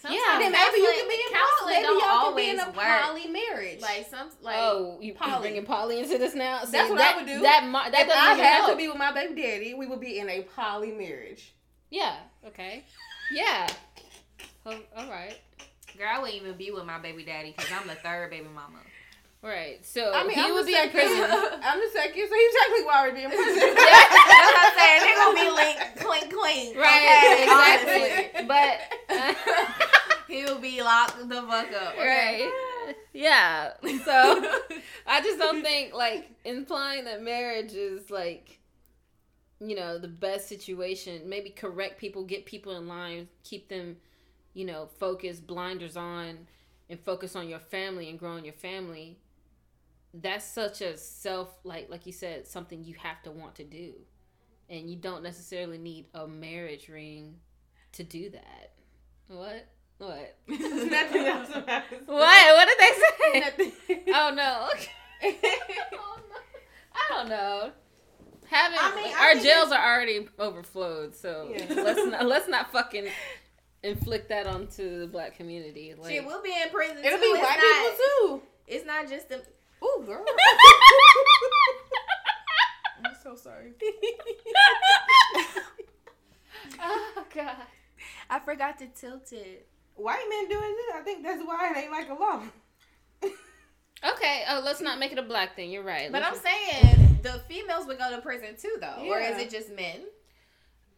Sometimes 0.00 0.22
Yeah, 0.26 0.38
then 0.38 0.52
maybe 0.52 0.78
you 0.78 0.92
can 0.96 1.08
be 1.08 1.14
in 1.14 1.36
poly. 1.36 1.72
Maybe 1.74 1.86
y'all 1.86 2.26
can 2.26 2.36
be 2.36 2.50
in 2.50 2.58
a 2.58 2.66
work. 2.70 3.02
poly 3.02 3.26
marriage. 3.26 3.82
Like 3.82 4.06
some 4.08 4.30
like 4.40 4.56
oh, 4.58 4.98
you 5.00 5.12
poly. 5.12 5.32
you 5.32 5.40
bringing 5.40 5.66
poly 5.66 6.00
into 6.00 6.16
this 6.16 6.34
now? 6.34 6.64
See, 6.64 6.72
That's 6.72 6.88
what 6.88 6.98
that, 6.98 7.16
I 7.16 7.18
would 7.18 7.26
do. 7.26 7.40
That 7.42 7.66
mo- 7.66 7.90
that 7.90 8.06
if 8.06 8.10
I 8.10 8.32
even 8.32 8.44
had 8.44 8.56
help. 8.60 8.70
to 8.70 8.76
be 8.76 8.88
with 8.88 8.96
my 8.96 9.12
baby 9.12 9.42
daddy, 9.42 9.74
we 9.74 9.86
would 9.86 10.00
be 10.00 10.18
in 10.18 10.30
a 10.30 10.42
poly 10.56 10.92
marriage. 10.92 11.52
Yeah. 11.90 12.16
Okay. 12.46 12.84
Yeah. 13.30 13.68
Oh, 14.64 14.78
all 14.96 15.10
right. 15.10 15.38
girl, 15.98 16.08
I 16.10 16.18
wouldn't 16.18 16.40
even 16.40 16.56
be 16.56 16.70
with 16.70 16.84
my 16.86 16.98
baby 16.98 17.22
daddy 17.24 17.52
because 17.54 17.70
I'm 17.70 17.86
the 17.86 17.94
third 17.94 18.30
baby 18.30 18.48
mama. 18.54 18.78
Right. 19.42 19.84
So 19.86 20.12
I 20.12 20.22
mean, 20.24 20.32
he 20.36 20.42
I'm 20.42 20.52
would 20.52 20.64
the 20.66 20.72
be 20.72 20.76
in 20.76 20.90
prison. 20.90 21.22
I'm 21.24 21.80
the 21.80 21.88
second, 21.92 22.28
so 22.28 22.34
he's 22.34 22.54
technically 22.60 22.84
already 22.92 23.16
be 23.16 23.24
in 23.24 23.30
prison. 23.30 23.74
That's 23.74 24.52
what 24.52 24.58
I'm 24.60 24.78
saying. 24.78 25.00
They're 25.00 25.16
gonna 25.16 25.40
be 25.40 25.50
linked 25.50 25.96
clink 25.96 26.32
clink. 26.34 26.76
Right. 26.76 27.42
Okay, 27.84 28.32
Exactly. 28.34 28.46
but. 28.46 28.80
He'll 30.28 30.60
be 30.60 30.80
locked 30.80 31.18
the 31.28 31.42
fuck 31.42 31.72
up. 31.72 31.96
right. 31.98 32.48
Yeah. 33.12 33.72
So 34.04 34.44
I 35.04 35.20
just 35.22 35.40
don't 35.40 35.60
think 35.62 35.92
like 35.92 36.30
implying 36.44 37.04
that 37.06 37.20
marriage 37.20 37.72
is 37.72 38.10
like 38.10 38.60
you 39.58 39.74
know 39.74 39.98
the 39.98 40.06
best 40.06 40.48
situation. 40.48 41.22
Maybe 41.28 41.50
correct 41.50 41.98
people, 41.98 42.22
get 42.24 42.46
people 42.46 42.76
in 42.76 42.86
line, 42.86 43.26
keep 43.42 43.68
them, 43.68 43.96
you 44.54 44.64
know, 44.64 44.88
focused, 45.00 45.48
blinders 45.48 45.96
on, 45.96 46.46
and 46.88 47.00
focus 47.00 47.34
on 47.34 47.48
your 47.48 47.58
family 47.58 48.08
and 48.08 48.16
growing 48.18 48.44
your 48.44 48.54
family. 48.54 49.18
That's 50.12 50.44
such 50.44 50.80
a 50.80 50.96
self 50.96 51.48
like 51.64 51.88
like 51.88 52.06
you 52.06 52.12
said 52.12 52.46
something 52.48 52.84
you 52.84 52.94
have 52.98 53.22
to 53.22 53.30
want 53.30 53.54
to 53.56 53.64
do, 53.64 53.92
and 54.68 54.90
you 54.90 54.96
don't 54.96 55.22
necessarily 55.22 55.78
need 55.78 56.06
a 56.14 56.26
marriage 56.26 56.88
ring 56.88 57.36
to 57.92 58.02
do 58.02 58.30
that. 58.30 58.72
What? 59.28 59.66
What? 59.98 60.36
Nothing 60.48 61.26
else. 61.26 61.48
What? 62.06 62.06
What 62.06 62.68
did 62.68 62.78
they 62.78 62.92
say? 63.00 63.40
Nothing. 63.40 63.72
Oh 64.14 64.32
no. 64.34 64.68
Okay. 64.74 65.38
I 66.92 67.06
don't 67.10 67.28
know. 67.28 67.70
Having 68.48 68.78
I 68.80 68.94
mean, 68.96 69.14
I 69.16 69.34
our 69.36 69.40
jails 69.40 69.70
are 69.70 69.94
already 69.94 70.26
overflowed, 70.38 71.14
so 71.14 71.52
Yeah. 71.54 71.66
let's 71.82 72.04
not 72.10 72.26
let's 72.26 72.48
not 72.48 72.72
fucking 72.72 73.06
inflict 73.84 74.28
that 74.30 74.46
onto 74.48 74.98
the 75.00 75.06
black 75.06 75.36
community. 75.36 75.94
Like, 75.96 76.12
Shit, 76.12 76.26
we'll 76.26 76.42
be 76.42 76.52
in 76.52 76.68
prison 76.70 76.98
It'll 76.98 77.18
too. 77.18 77.22
be 77.22 77.26
it's 77.28 77.40
white 77.40 77.58
not, 77.58 77.92
people 77.92 78.38
too. 78.38 78.42
It's 78.66 78.84
not 78.86 79.08
just 79.08 79.28
the. 79.28 79.42
Ooh, 79.82 80.02
girl. 80.06 80.24
I'm 83.04 83.14
so 83.22 83.34
sorry. 83.34 83.72
oh 86.82 87.24
god. 87.34 87.56
I 88.28 88.38
forgot 88.40 88.78
to 88.78 88.86
tilt 88.88 89.32
it. 89.32 89.66
White 89.96 90.24
men 90.28 90.48
doing 90.48 90.76
this, 90.76 90.94
I 90.94 91.00
think 91.02 91.22
that's 91.24 91.42
why 91.44 91.70
it 91.70 91.76
ain't 91.76 91.90
like 91.92 92.08
a 92.08 92.14
law. 92.14 92.42
Okay. 94.02 94.44
Oh, 94.48 94.62
let's 94.64 94.80
not 94.80 94.98
make 94.98 95.12
it 95.12 95.18
a 95.18 95.22
black 95.22 95.54
thing. 95.56 95.70
You're 95.70 95.82
right. 95.84 96.10
But 96.10 96.22
I'm 96.22 96.32
Let's- 96.32 96.42
saying 96.42 97.18
the 97.22 97.42
females 97.48 97.86
would 97.86 97.98
go 97.98 98.10
to 98.10 98.22
prison 98.22 98.56
too, 98.58 98.76
though. 98.80 99.04
Or 99.06 99.18
is 99.18 99.38
it 99.38 99.50
just 99.50 99.70
men? 99.74 100.00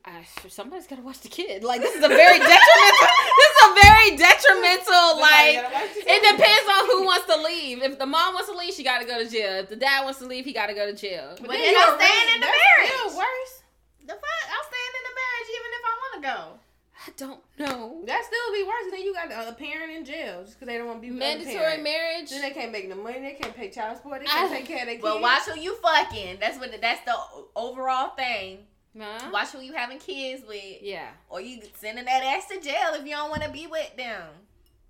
I, 0.04 0.24
somebody's 0.48 0.86
gotta 0.86 1.02
watch 1.02 1.20
the 1.20 1.28
kid. 1.28 1.64
Like 1.64 1.80
this 1.80 1.96
is 1.96 2.04
a 2.04 2.08
very 2.08 2.38
detrimental. 2.38 2.58
this 3.62 3.70
is 3.70 3.70
a 3.70 3.86
very 3.86 4.08
detrimental. 4.16 5.20
Like 5.20 5.54
It 5.96 6.20
depends 6.34 6.66
on 6.68 6.82
who 6.90 7.04
wants 7.04 7.26
to 7.26 7.36
leave. 7.42 7.82
If 7.82 7.98
the 7.98 8.06
mom 8.06 8.34
wants 8.34 8.50
to 8.50 8.56
leave, 8.56 8.74
she 8.74 8.82
got 8.82 9.00
to 9.00 9.06
go 9.06 9.22
to 9.22 9.28
jail. 9.28 9.60
If 9.60 9.68
the 9.68 9.76
dad 9.76 10.04
wants 10.04 10.18
to 10.20 10.26
leave, 10.26 10.44
he 10.44 10.52
got 10.52 10.66
to 10.66 10.74
go 10.74 10.86
to 10.86 10.96
jail. 10.96 11.36
But 11.40 11.50
then 11.50 11.74
I'm 11.76 11.98
staying 11.98 12.28
in 12.34 12.40
the 12.40 12.46
marriage. 12.46 12.90
Still 12.90 13.16
worse. 13.16 13.54
The 14.02 14.14
fuck? 14.14 14.44
I'm 14.50 14.64
staying 14.66 14.92
in 14.98 15.04
the 15.06 15.14
marriage 15.14 15.48
even 15.54 15.70
if 15.72 15.82
I 15.86 15.94
want 16.00 16.12
to 16.14 16.20
go. 16.28 16.58
I 17.04 17.10
don't 17.16 17.40
know. 17.58 18.02
That 18.06 18.22
still 18.24 18.52
be 18.52 18.62
worse. 18.62 18.92
than 18.92 19.02
you 19.02 19.12
got 19.14 19.48
a 19.48 19.52
parent 19.52 19.90
in 19.90 20.04
jail 20.04 20.42
just 20.42 20.54
because 20.54 20.68
they 20.68 20.78
don't 20.78 20.86
want 20.86 20.98
to 20.98 21.02
be 21.02 21.10
with 21.10 21.18
Mandatory 21.18 21.82
marriage. 21.82 22.30
Then 22.30 22.42
they 22.42 22.50
can't 22.50 22.70
make 22.70 22.88
no 22.88 22.94
money. 22.96 23.20
They 23.20 23.36
can't 23.40 23.54
pay 23.54 23.70
child 23.70 23.96
support. 23.96 24.20
They 24.20 24.26
I- 24.26 24.30
can't 24.30 24.52
take 24.52 24.66
care 24.66 24.80
of 24.80 24.86
their 24.86 24.94
kids. 24.94 25.02
But 25.02 25.20
watch 25.20 25.42
who 25.42 25.58
you 25.60 25.74
fucking. 25.76 26.38
That's 26.38 26.58
what. 26.58 26.70
That's 26.80 27.04
the 27.04 27.14
overall 27.56 28.10
thing. 28.10 28.66
Huh? 28.98 29.30
Watch 29.32 29.48
who 29.50 29.60
you 29.60 29.72
having 29.72 29.98
kids 29.98 30.42
with, 30.46 30.82
Yeah. 30.82 31.08
or 31.30 31.40
you 31.40 31.62
sending 31.76 32.04
that 32.04 32.22
ass 32.22 32.46
to 32.48 32.60
jail 32.60 32.92
if 32.94 33.04
you 33.04 33.12
don't 33.12 33.30
want 33.30 33.42
to 33.42 33.50
be 33.50 33.66
with 33.66 33.96
them. 33.96 34.28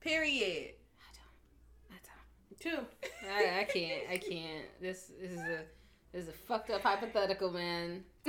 Period. 0.00 0.74
I 0.98 1.96
don't. 2.60 2.66
I 2.70 2.74
don't. 2.74 2.86
Two. 2.86 2.86
I, 3.30 3.60
I 3.60 3.64
can't. 3.64 4.02
I 4.10 4.16
can't. 4.18 4.64
This, 4.80 5.12
this 5.20 5.30
is 5.30 5.38
a 5.38 5.60
this 6.12 6.22
is 6.24 6.28
a 6.28 6.32
fucked 6.32 6.70
up 6.70 6.82
hypothetical, 6.82 7.50
man. 7.52 8.04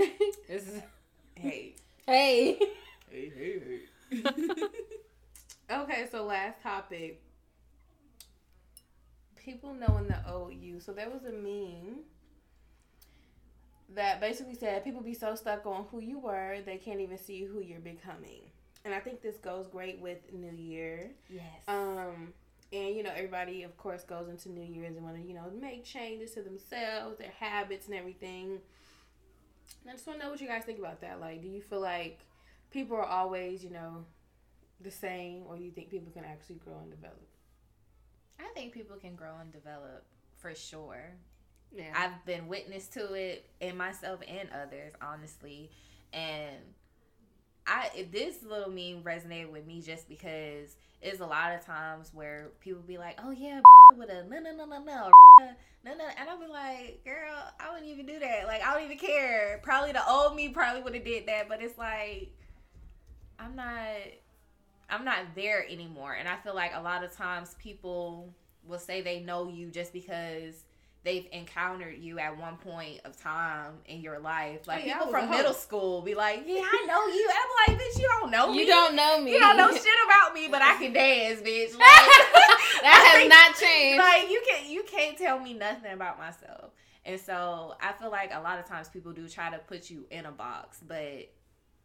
This 0.48 0.68
is 0.68 0.82
Hey. 1.36 1.76
hey. 2.06 2.60
Hey, 3.10 3.32
hey, 3.36 3.80
hey. 4.12 4.22
okay, 5.72 6.08
so 6.12 6.24
last 6.26 6.62
topic. 6.62 7.22
People 9.36 9.74
knowing 9.74 10.08
the 10.08 10.20
old 10.32 10.54
you. 10.54 10.80
So 10.80 10.94
there 10.94 11.10
was 11.10 11.24
a 11.26 11.32
meme 11.32 12.00
that 13.90 14.20
basically 14.20 14.56
said 14.56 14.84
people 14.84 15.02
be 15.02 15.14
so 15.14 15.36
stuck 15.36 15.66
on 15.66 15.86
who 15.92 16.00
you 16.00 16.20
were 16.20 16.58
they 16.66 16.78
can't 16.78 17.00
even 17.00 17.18
see 17.18 17.44
who 17.44 17.62
you're 17.62 17.80
becoming. 17.80 18.42
And 18.86 18.94
I 18.94 19.00
think 19.00 19.22
this 19.22 19.38
goes 19.38 19.68
great 19.68 20.00
with 20.00 20.18
New 20.34 20.52
Year. 20.52 21.12
Yes. 21.30 21.44
Um, 21.68 22.34
and 22.74 22.96
you 22.96 23.04
know, 23.04 23.12
everybody 23.16 23.64
of 23.64 23.78
course 23.78 24.04
goes 24.04 24.28
into 24.28 24.50
New 24.50 24.64
Year's 24.64 24.96
and 24.96 25.06
want 25.06 25.18
to, 25.18 25.22
you 25.22 25.34
know, 25.34 25.52
make 25.60 25.86
changes 25.86 26.32
to 26.34 26.42
themselves, 26.42 27.18
their 27.18 27.32
habits 27.40 27.88
and 27.88 27.96
everything. 27.96 28.60
And 29.82 29.90
I 29.90 29.94
just 29.94 30.06
want 30.08 30.20
to 30.20 30.26
know 30.26 30.32
what 30.32 30.42
you 30.42 30.48
guys 30.48 30.64
think 30.64 30.80
about 30.80 31.02
that. 31.02 31.20
Like, 31.20 31.42
do 31.42 31.48
you 31.48 31.62
feel 31.62 31.80
like 31.82 32.20
people 32.72 32.98
are 32.98 33.06
always, 33.06 33.64
you 33.64 33.70
know, 33.70 34.06
the 34.82 34.92
same, 34.92 35.44
or 35.48 35.56
do 35.56 35.64
you 35.64 35.72
think 35.72 35.90
people 35.90 36.12
can 36.12 36.26
actually 36.26 36.56
grow 36.56 36.80
and 36.82 36.92
develop? 36.92 37.22
I 38.40 38.48
think 38.54 38.74
people 38.74 38.98
can 38.98 39.16
grow 39.16 39.36
and 39.40 39.52
develop 39.52 40.04
for 40.38 40.54
sure. 40.54 41.16
Yeah. 41.76 41.92
I've 41.96 42.26
been 42.26 42.48
witness 42.48 42.88
to 42.90 43.14
it 43.14 43.46
in 43.60 43.78
myself 43.78 44.20
and 44.28 44.50
others, 44.52 44.94
honestly. 45.02 45.72
And 46.12 46.58
I 47.66 48.08
this 48.12 48.44
little 48.44 48.70
meme 48.70 49.04
resonated 49.04 49.52
with 49.52 49.66
me 49.66 49.82
just 49.82 50.08
because 50.08 50.76
it's 51.02 51.20
a 51.20 51.26
lot 51.26 51.54
of 51.54 51.66
times 51.66 52.12
where 52.14 52.52
people 52.60 52.82
be 52.82 52.98
like, 52.98 53.20
"Oh 53.24 53.32
yeah, 53.32 53.62
with 53.98 54.10
a 54.10 54.24
no 54.24 54.40
no 54.40 54.56
no 54.56 54.66
no 54.66 54.84
no." 54.84 55.12
No, 55.86 55.94
no, 55.96 56.06
and 56.18 56.30
I'll 56.30 56.40
be 56.40 56.48
like, 56.48 57.04
girl, 57.04 57.36
I 57.60 57.70
wouldn't 57.70 57.90
even 57.92 58.06
do 58.06 58.18
that. 58.18 58.48
Like, 58.48 58.64
I 58.64 58.74
don't 58.74 58.86
even 58.86 58.98
care. 58.98 59.60
Probably 59.64 59.92
the 59.92 60.10
old 60.10 60.34
me 60.34 60.48
probably 60.48 60.82
would 60.82 60.96
have 60.96 61.04
did 61.04 61.26
that, 61.26 61.50
but 61.50 61.62
it's 61.62 61.78
like, 61.78 62.32
I'm 63.38 63.54
not, 63.58 63.98
I'm 64.90 65.04
not 65.04 65.36
there 65.36 65.66
anymore. 65.70 66.14
And 66.14 66.30
I 66.30 66.38
feel 66.38 66.56
like 66.56 66.72
a 66.74 66.82
lot 66.82 67.04
of 67.04 67.12
times 67.14 67.56
people 67.60 68.34
will 68.66 68.80
say 68.80 69.02
they 69.02 69.20
know 69.20 69.50
you 69.50 69.72
just 69.72 69.92
because 69.92 70.64
they've 71.04 71.28
encountered 71.32 71.98
you 71.98 72.18
at 72.20 72.38
one 72.38 72.58
point 72.58 73.02
of 73.06 73.18
time 73.18 73.74
in 73.86 74.02
your 74.02 74.20
life. 74.20 74.68
Like 74.68 74.84
Oh, 74.84 74.88
yeah, 74.88 74.98
people 75.00 75.12
from 75.12 75.30
middle 75.30 75.54
school 75.54 76.02
be 76.02 76.16
like, 76.16 76.44
"Yeah, 76.46 76.62
I 76.64 76.86
know 76.88 77.06
you." 77.08 77.30
I'm 77.30 77.76
like, 77.76 77.82
"Bitch, 77.82 78.00
you 78.00 78.08
don't 78.20 78.32
know 78.32 78.52
me. 78.52 78.60
you 78.60 78.66
don't 78.66 78.96
know 78.96 79.22
me. 79.22 79.34
You 79.34 79.40
don't 79.40 79.58
know 79.58 79.72
shit 79.72 79.86
about 80.06 80.34
me, 80.34 80.48
but 80.50 80.62
I 80.62 80.76
can 80.78 80.94
dance, 80.94 81.42
bitch." 81.42 81.78
Like, 81.78 81.80
that 82.82 83.12
has 83.12 83.22
like- 83.22 83.30
not 83.30 83.56
changed. 83.60 84.00
like 84.00 84.30
you 84.30 84.42
can 84.48 84.70
you 84.70 84.84
can't 84.84 85.18
tell 85.18 85.40
me 85.40 85.54
nothing 85.54 85.92
about 85.92 86.18
myself. 86.18 86.72
And 87.06 87.20
so 87.20 87.76
I 87.82 87.92
feel 87.94 88.10
like 88.10 88.32
a 88.34 88.40
lot 88.40 88.60
of 88.60 88.66
times 88.66 88.88
people 88.88 89.12
do 89.12 89.28
try 89.28 89.50
to 89.50 89.58
put 89.58 89.90
you 89.90 90.06
in 90.10 90.26
a 90.26 90.32
box, 90.32 90.80
but 90.88 91.30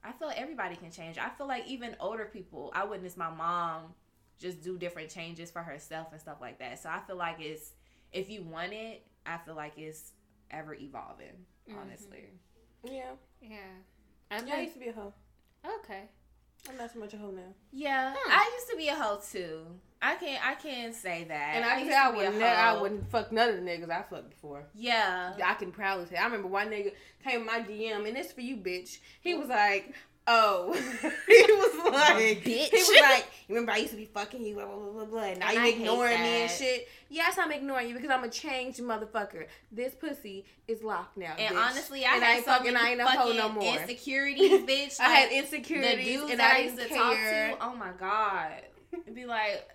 I 0.04 0.12
feel 0.16 0.30
everybody 0.34 0.76
can 0.76 0.92
change. 0.92 1.18
I 1.18 1.28
feel 1.30 1.48
like 1.48 1.66
even 1.66 1.96
older 1.98 2.24
people, 2.24 2.70
I 2.72 2.84
witnessed 2.84 3.16
my 3.16 3.30
mom 3.30 3.94
just 4.38 4.62
do 4.62 4.78
different 4.78 5.10
changes 5.10 5.50
for 5.50 5.60
herself 5.60 6.08
and 6.12 6.20
stuff 6.20 6.36
like 6.40 6.60
that. 6.60 6.80
So 6.80 6.88
I 6.88 7.00
feel 7.00 7.16
like 7.16 7.40
it's 7.40 7.72
if 8.12 8.30
you 8.30 8.42
want 8.42 8.72
it, 8.72 9.04
I 9.34 9.38
feel 9.44 9.54
like 9.54 9.74
it's 9.76 10.12
ever 10.50 10.74
evolving, 10.74 11.44
honestly. 11.78 12.30
Yeah. 12.84 13.12
yeah. 13.42 13.56
I 14.30 14.40
Yeah, 14.44 14.54
I 14.56 14.60
used 14.62 14.74
to 14.74 14.80
be 14.80 14.88
a 14.88 14.92
hoe. 14.92 15.12
okay. 15.84 16.02
I'm 16.68 16.76
not 16.76 16.92
so 16.92 16.98
much 16.98 17.14
a 17.14 17.18
hoe 17.18 17.30
now. 17.30 17.54
Yeah, 17.72 18.14
Hmm. 18.16 18.30
I 18.32 18.50
used 18.56 18.70
to 18.70 18.76
be 18.76 18.88
a 18.88 18.94
hoe 18.94 19.20
too. 19.30 19.66
I 20.02 20.14
can't. 20.16 20.44
I 20.46 20.54
can't 20.54 20.94
say 20.94 21.24
that. 21.24 21.52
And 21.54 21.64
I 21.64 21.70
can 21.70 21.78
used 21.80 21.92
say 21.92 21.96
I 21.98 22.06
to 22.06 22.12
be 22.12 22.18
a 22.18 22.30
wouldn't. 22.30 22.42
I 22.44 22.80
wouldn't 22.80 23.10
fuck 23.10 23.32
none 23.32 23.48
of 23.48 23.56
the 23.56 23.62
niggas 23.62 23.90
I 23.90 24.02
fucked 24.02 24.30
before. 24.30 24.64
Yeah. 24.74 25.34
I 25.44 25.54
can 25.54 25.72
proudly 25.72 26.06
say. 26.06 26.16
I 26.16 26.24
remember 26.24 26.48
one 26.48 26.68
nigga 26.68 26.92
came 27.24 27.40
in 27.40 27.46
my 27.46 27.60
DM, 27.60 28.06
and 28.08 28.16
it's 28.16 28.32
for 28.32 28.40
you, 28.40 28.56
bitch. 28.56 28.98
He 29.20 29.34
was 29.34 29.48
like, 29.48 29.94
"Oh," 30.28 30.72
he 31.26 31.42
was 31.52 31.92
like, 31.92 32.42
Bitch. 32.44 32.68
He 32.70 32.76
was 32.76 33.00
like, 33.00 33.26
"You 33.48 33.54
remember 33.54 33.72
I 33.72 33.78
used 33.78 33.90
to 33.92 33.96
be 33.96 34.04
fucking 34.04 34.44
you, 34.44 34.54
blah 34.54 34.66
blah 34.66 34.76
blah 34.76 34.92
blah, 34.92 35.04
blah 35.06 35.22
and 35.22 35.40
now 35.40 35.46
And 35.48 35.54
you 35.56 35.60
I 35.62 35.68
ignoring 35.68 36.20
me 36.22 36.28
and 36.42 36.50
shit." 36.50 36.88
Yes, 37.08 37.38
I'm 37.38 37.50
ignoring 37.50 37.88
you 37.88 37.94
because 37.94 38.10
I'm 38.10 38.22
a 38.24 38.28
changed 38.28 38.80
motherfucker. 38.80 39.46
This 39.72 39.94
pussy 39.94 40.44
is 40.66 40.82
locked 40.82 41.16
now. 41.16 41.34
And 41.38 41.56
bitch. 41.56 41.70
honestly, 41.70 42.04
I 42.04 42.14
And 42.16 42.22
had 42.22 42.36
ain't 42.36 42.44
so 42.44 42.52
fucking. 42.52 42.76
I 42.76 42.90
ain't 42.90 43.00
a 43.00 43.06
hoe 43.06 43.32
no 43.32 43.48
more. 43.48 43.78
insecurities, 43.80 44.50
bitch. 44.68 45.00
I 45.00 45.08
had 45.08 45.28
Like, 45.30 45.38
insecurities, 45.38 46.04
the 46.06 46.12
dudes 46.12 46.30
and 46.32 46.40
that 46.40 46.54
I 46.54 46.58
I 46.58 46.60
used 46.62 46.76
to 46.78 46.88
talk 46.88 47.14
to. 47.16 47.56
Oh 47.62 47.74
my 47.76 47.90
god, 47.98 48.62
it'd 48.92 49.14
be 49.14 49.24
like 49.24 49.66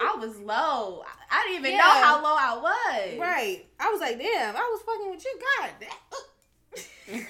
I 0.00 0.16
was 0.18 0.36
low. 0.38 1.04
I 1.30 1.44
didn't 1.44 1.60
even 1.60 1.72
Yeah. 1.72 1.78
know 1.78 2.02
how 2.02 2.22
low 2.22 2.34
I 2.36 2.56
was. 2.56 3.18
Right. 3.20 3.66
I 3.78 3.90
was 3.90 4.00
like, 4.00 4.18
damn, 4.18 4.56
I 4.56 4.60
was 4.60 4.82
fucking 4.82 5.10
with 5.10 5.24
you. 5.24 5.38
God 5.60 5.70
damn. 5.78 7.26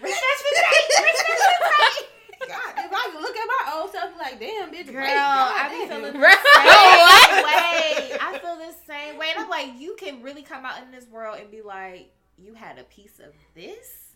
Respect 0.00 0.38
for 0.40 0.52
Drake. 0.54 0.88
Respect 1.04 1.40
for 1.40 1.68
Drake. 1.68 2.08
God, 2.48 2.72
if 2.78 2.90
I 2.92 3.10
could 3.12 3.20
look 3.22 3.36
at 3.36 3.46
my 3.46 3.72
old 3.80 3.92
self, 3.92 4.10
like, 4.18 4.40
damn, 4.40 4.70
bitch, 4.72 4.90
Girl, 4.90 5.02
wait, 5.02 5.14
God 5.14 5.54
I 5.56 5.68
be 5.68 5.78
damn. 5.80 5.88
feeling 6.00 6.12
the 6.14 6.18
Right. 6.18 6.36
same 6.56 7.44
way. 7.44 8.16
I 8.20 8.38
feel 8.40 8.56
the 8.56 8.74
same 8.86 9.18
way. 9.18 9.28
And 9.34 9.44
I'm 9.44 9.50
like, 9.50 9.78
you 9.78 9.94
can 9.98 10.22
really 10.22 10.42
come 10.42 10.64
out 10.64 10.82
in 10.82 10.90
this 10.90 11.06
world 11.08 11.38
and 11.40 11.50
be 11.50 11.62
like, 11.62 12.12
you 12.38 12.54
had 12.54 12.78
a 12.78 12.84
piece 12.84 13.18
of 13.20 13.34
this. 13.54 14.14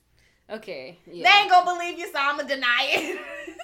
Okay. 0.50 0.98
They 1.06 1.12
ain't 1.22 1.50
gonna 1.50 1.70
believe 1.72 1.98
you, 1.98 2.06
so 2.06 2.18
I'm 2.18 2.36
gonna 2.38 2.48
deny 2.48 2.86
it. 2.90 3.20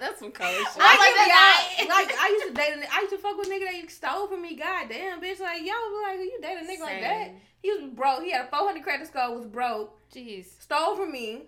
That's 0.00 0.18
some 0.18 0.32
color 0.32 0.50
shit. 0.58 0.78
I 0.80 0.96
Like, 0.96 0.98
was 0.98 1.86
yeah, 1.86 1.94
like- 1.94 2.08
like 2.08 2.18
I 2.20 2.28
used 2.28 2.46
to 2.48 2.54
date 2.54 2.72
a 2.74 2.76
nigga. 2.78 2.88
I 2.96 3.00
used 3.02 3.12
to 3.12 3.18
fuck 3.18 3.36
with 3.38 3.48
a 3.48 3.50
nigga 3.50 3.64
that 3.66 3.76
you 3.76 3.88
stole 3.88 4.26
from 4.26 4.42
me. 4.42 4.56
God 4.56 4.88
damn, 4.88 5.20
bitch. 5.20 5.40
Like 5.40 5.58
y'all 5.60 5.74
be 5.90 6.02
like, 6.06 6.18
you 6.20 6.38
date 6.40 6.58
a 6.60 6.64
nigga 6.64 6.80
like 6.80 7.00
that? 7.02 7.30
He 7.62 7.70
was 7.70 7.82
broke. 7.94 8.22
He 8.24 8.32
had 8.32 8.46
a 8.46 8.48
400 8.48 8.82
credit 8.82 9.06
score. 9.06 9.34
Was 9.36 9.46
broke. 9.46 9.96
Jeez. 10.12 10.60
Stole 10.60 10.96
from 10.96 11.12
me. 11.12 11.42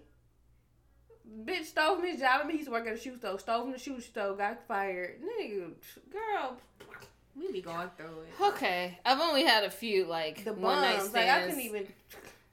Bitch 1.44 1.64
stole 1.64 1.96
from 1.96 2.04
his 2.06 2.20
job. 2.20 2.40
I 2.42 2.44
mean, 2.44 2.52
he 2.52 2.56
used 2.58 2.68
to 2.68 2.72
work 2.72 2.86
at 2.86 2.94
a 2.94 2.98
shoe 3.00 3.16
store. 3.16 3.38
Stole 3.38 3.62
from 3.62 3.72
the 3.72 3.78
shoe 3.78 4.00
store. 4.00 4.34
Got 4.34 4.66
fired. 4.68 5.20
Nigga, 5.20 5.72
girl, 6.12 6.56
We 7.34 7.50
be 7.50 7.60
going 7.62 7.90
through 7.96 8.20
it. 8.22 8.40
Okay. 8.40 8.98
I've 9.04 9.20
only 9.20 9.44
had 9.44 9.64
a 9.64 9.70
few 9.70 10.04
like 10.04 10.44
the 10.44 10.52
one 10.52 10.80
night 10.80 10.98
bums. 10.98 11.10
stands. 11.10 11.14
Like 11.14 11.28
I 11.28 11.44
couldn't 11.46 11.60
even. 11.60 11.86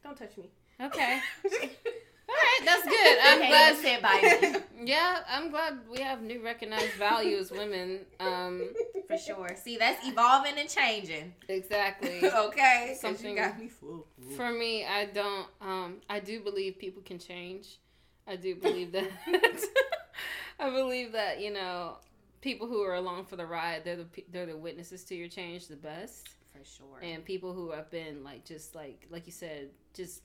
Don't 0.03 0.17
touch 0.17 0.35
me. 0.37 0.45
Okay. 0.81 1.19
All 2.31 2.37
right. 2.37 2.59
That's 2.65 2.83
good. 2.95 3.17
I'm 3.23 3.39
glad. 3.39 3.75
sit 3.77 4.01
by 4.01 4.39
me. 4.79 4.85
Yeah, 4.85 5.19
I'm 5.29 5.51
glad 5.51 5.79
we 5.91 5.99
have 6.01 6.21
new 6.21 6.41
recognized 6.43 6.93
value 6.93 7.37
as 7.37 7.51
women. 7.51 7.99
Um, 8.19 8.69
For 9.07 9.17
sure. 9.17 9.55
See, 9.61 9.77
that's 9.77 10.07
evolving 10.07 10.53
and 10.57 10.69
changing. 10.69 11.33
exactly. 11.49 12.23
okay. 12.47 12.95
Something- 12.99 13.35
got 13.35 13.59
me 13.59 13.67
fooled. 13.67 14.05
For 14.35 14.51
me, 14.51 14.85
I 14.85 15.05
don't. 15.05 15.47
Um, 15.61 15.97
I 16.09 16.19
do 16.19 16.39
believe 16.39 16.79
people 16.79 17.01
can 17.03 17.19
change. 17.19 17.79
I 18.27 18.35
do 18.37 18.55
believe 18.55 18.91
that. 18.93 19.09
I 20.59 20.69
believe 20.69 21.11
that 21.13 21.41
you 21.41 21.51
know 21.51 21.97
people 22.41 22.67
who 22.67 22.81
are 22.83 22.95
along 22.95 23.25
for 23.25 23.35
the 23.35 23.45
ride. 23.45 23.83
They're 23.83 23.97
the 23.97 24.05
they're 24.31 24.45
the 24.45 24.55
witnesses 24.57 25.03
to 25.05 25.15
your 25.15 25.27
change 25.27 25.67
the 25.67 25.75
best. 25.75 26.29
For 26.53 26.63
sure. 26.63 26.99
And 27.01 27.25
people 27.25 27.53
who 27.53 27.71
have 27.71 27.89
been 27.89 28.23
like 28.23 28.45
just 28.45 28.75
like 28.75 29.07
like 29.09 29.25
you 29.25 29.31
said, 29.31 29.69
just 29.93 30.21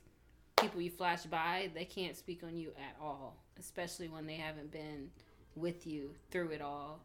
people 0.61 0.81
you 0.81 0.91
flash 0.91 1.25
by. 1.25 1.71
They 1.75 1.85
can't 1.85 2.17
speak 2.17 2.43
on 2.43 2.57
you 2.57 2.71
at 2.79 2.97
all, 3.01 3.37
especially 3.59 4.09
when 4.09 4.27
they 4.27 4.35
haven't 4.37 4.71
been 4.73 5.11
with 5.55 5.87
you 5.87 6.15
through 6.31 6.51
it 6.51 6.61
all. 6.63 7.01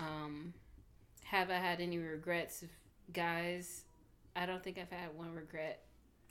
Um, 0.00 0.52
have 1.24 1.50
I 1.50 1.54
had 1.54 1.80
any 1.80 1.98
regrets, 1.98 2.64
guys? 3.12 3.84
I 4.36 4.46
don't 4.46 4.62
think 4.62 4.78
I've 4.78 4.90
had 4.90 5.16
one 5.16 5.34
regret. 5.34 5.82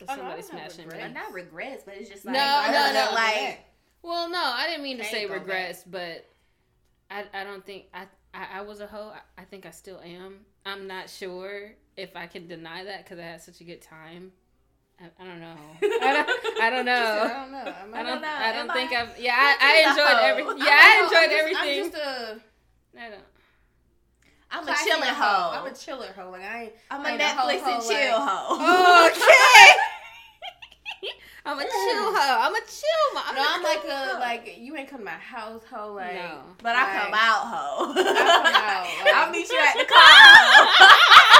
Of 0.01 0.09
Oh, 0.09 0.15
somebody 0.15 0.35
have 0.37 0.45
smashing 0.45 0.85
regrets. 0.85 1.07
me. 1.07 1.13
Not 1.13 1.33
regrets, 1.33 1.83
but 1.83 1.95
it's 1.95 2.09
just 2.09 2.23
No, 2.25 2.31
like 2.33 2.71
no, 2.71 2.93
no, 2.93 3.11
like 3.15 3.59
Well, 4.03 4.29
no, 4.29 4.39
I 4.41 4.67
didn't 4.67 4.83
mean 4.83 4.97
to 4.99 5.03
say 5.03 5.23
go 5.23 5.29
back. 5.33 5.39
regrets, 5.39 5.83
but 5.87 6.25
I, 7.09 7.23
I 7.33 7.43
don't 7.43 7.65
think 7.65 7.85
I, 7.93 8.03
I, 8.33 8.59
I 8.59 8.61
was 8.61 8.79
a 8.79 8.85
hoe. 8.87 9.11
I, 9.15 9.41
I 9.41 9.45
think 9.45 9.65
I 9.65 9.71
still 9.71 9.99
am. 10.01 10.39
I'm 10.65 10.85
not 10.85 11.09
sure 11.09 11.71
if 11.95 12.15
I 12.15 12.27
can 12.27 12.47
deny 12.47 12.83
that 12.83 13.03
because 13.05 13.17
I 13.17 13.23
had 13.23 13.41
such 13.41 13.59
a 13.61 13.63
good 13.63 13.81
time. 13.81 14.31
I, 14.99 15.05
I 15.19 15.25
don't 15.25 15.39
know. 15.39 15.55
I 16.01 16.13
don't, 16.13 16.29
I 16.61 16.69
don't 16.71 16.85
She 16.85 16.85
said, 16.85 16.85
know. 16.85 17.23
I 17.23 17.27
don't 17.29 17.51
know. 17.51 17.73
I'm 17.83 17.93
I 17.93 18.03
don't. 18.03 18.21
know. 18.21 18.27
I 18.27 18.51
don't 18.53 18.69
Am 18.69 18.75
think 18.75 18.91
I- 18.93 19.01
I've. 19.01 19.19
Yeah, 19.19 19.33
I, 19.37 19.55
I'm 19.61 19.61
I 19.61 19.83
just 19.83 19.97
a 19.97 20.01
enjoyed 20.01 20.17
hoe. 20.17 20.25
every. 20.25 20.43
I'm 20.43 20.57
Yeah, 20.57 20.65
a 20.65 20.69
I 20.73 21.03
enjoyed 21.03 21.17
I'm 21.17 21.29
just, 21.29 21.39
everything. 21.41 21.83
I'm 21.83 21.91
just 21.91 21.95
a. 21.97 22.41
I 22.97 23.09
don't. 23.09 23.21
I'm 24.49 24.63
a 24.63 24.65
classy 24.65 24.89
chilling 24.89 25.09
hoe. 25.13 25.51
I'm 25.53 25.65
a 25.67 25.73
chiller 25.75 26.13
hoe. 26.17 26.31
Like 26.31 26.41
I 26.43 26.63
ain't. 26.63 26.73
I'm 26.89 27.01
I 27.05 27.09
a 27.09 27.11
ain't 27.13 27.21
a 27.21 27.25
Netflix 27.25 27.61
and 27.67 27.83
chill 27.83 28.17
like- 28.17 28.27
hoe. 28.27 29.07
Okay. 29.11 29.69
I'm 31.45 31.59
a 31.59 31.61
chill 31.63 32.07
hoe. 32.11 32.39
I'm 32.41 32.55
a 32.55 32.59
chill. 32.65 33.07
mo- 33.13 33.21
I'm 33.23 33.35
No, 33.35 33.41
a 33.41 33.45
I'm 33.53 33.63
like 33.63 33.83
a 33.85 33.95
hoe. 33.95 34.19
like 34.19 34.55
you 34.57 34.75
ain't 34.75 34.89
come 34.89 34.99
to 34.99 35.05
my 35.05 35.11
house 35.11 35.61
hoe 35.71 35.93
like. 35.93 36.15
No. 36.15 36.41
But 36.63 36.75
I 36.75 37.03
come 37.03 37.13
out 37.13 37.43
hoe. 37.47 37.91
I 37.91 38.03
come 38.03 38.17
out, 38.17 39.05
like- 39.05 39.13
I'll 39.15 39.31
meet 39.31 39.47
you 39.49 39.59
at 39.59 39.77
the 39.77 39.85
car. 39.85 41.36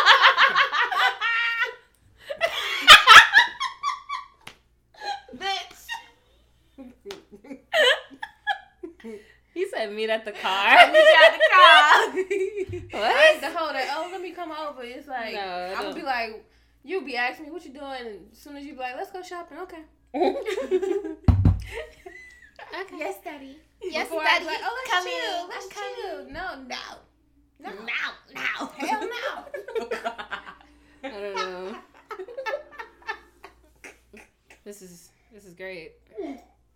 Said 9.78 9.94
meet 9.94 10.10
at 10.10 10.26
the 10.26 10.34
I'll 10.36 10.42
car. 10.42 10.92
meet 10.92 11.00
you 11.00 11.16
at 11.26 11.34
the 11.34 11.40
car. 11.54 13.00
What? 13.02 13.16
I 13.16 13.32
ain't 13.32 13.42
the 13.42 13.50
hoe 13.52 13.74
that 13.74 13.94
oh 13.96 14.10
let 14.12 14.22
me 14.22 14.32
come 14.32 14.52
over. 14.52 14.82
It's 14.84 15.08
like 15.08 15.34
No, 15.34 15.40
I 15.42 15.74
I'm 15.76 15.84
gonna 15.84 15.96
be 15.96 16.02
like 16.04 16.44
you 16.84 17.02
be 17.04 17.16
asking 17.18 17.46
me 17.46 17.52
what 17.52 17.66
you 17.66 17.74
doing, 17.74 18.02
and 18.06 18.20
as 18.32 18.38
soon 18.38 18.56
as 18.58 18.66
you 18.66 18.74
be 18.74 18.80
like 18.80 18.96
let's 18.96 19.12
go 19.12 19.22
shopping, 19.22 19.58
okay. 19.60 19.84
Okay. 22.82 22.98
yes, 22.98 23.16
daddy. 23.24 23.58
Before 23.82 24.22
I 24.22 24.40
be 24.40 24.46
like 24.46 24.60
oh 24.64 24.76
let's 24.76 24.92
Come 24.92 25.04
chill, 25.06 25.44
in. 25.44 25.50
let's 25.50 25.66
I'm 25.66 25.72
coming. 25.72 25.96
chill. 26.02 26.34
No, 26.34 26.46
no, 26.68 26.84
no, 27.60 27.86
Now, 27.86 28.12
now. 28.34 28.72
hell 28.78 29.02
no. 29.02 29.88
I 31.04 31.10
don't 31.10 31.36
know. 31.36 31.76
This 34.64 34.82
is 34.82 35.10
this 35.34 35.46
is 35.46 35.54
great. 35.54 35.94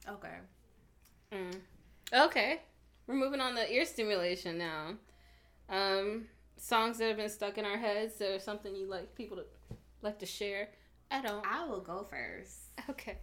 okay. 0.08 0.38
Mm. 1.34 1.56
Okay, 2.26 2.60
we're 3.12 3.18
moving 3.18 3.41
on 3.41 3.55
to 3.55 3.72
ear 3.72 3.86
stimulation 3.86 4.57
now. 4.57 4.93
Um, 5.70 6.28
songs 6.57 6.97
that 6.97 7.09
have 7.09 7.18
been 7.18 7.30
stuck 7.30 7.57
in 7.57 7.66
our 7.66 7.78
heads 7.78 8.16
that 8.20 8.32
are 8.32 8.39
something 8.39 8.76
you 8.76 8.88
like 8.88 9.14
people 9.16 9.38
to 9.38 9.43
like 10.01 10.20
to 10.20 10.26
share. 10.26 10.70
I 11.09 11.22
don't. 11.22 11.45
I 11.45 11.66
will 11.66 11.82
go 11.82 12.07
first. 12.09 12.57
Okay. 12.89 13.18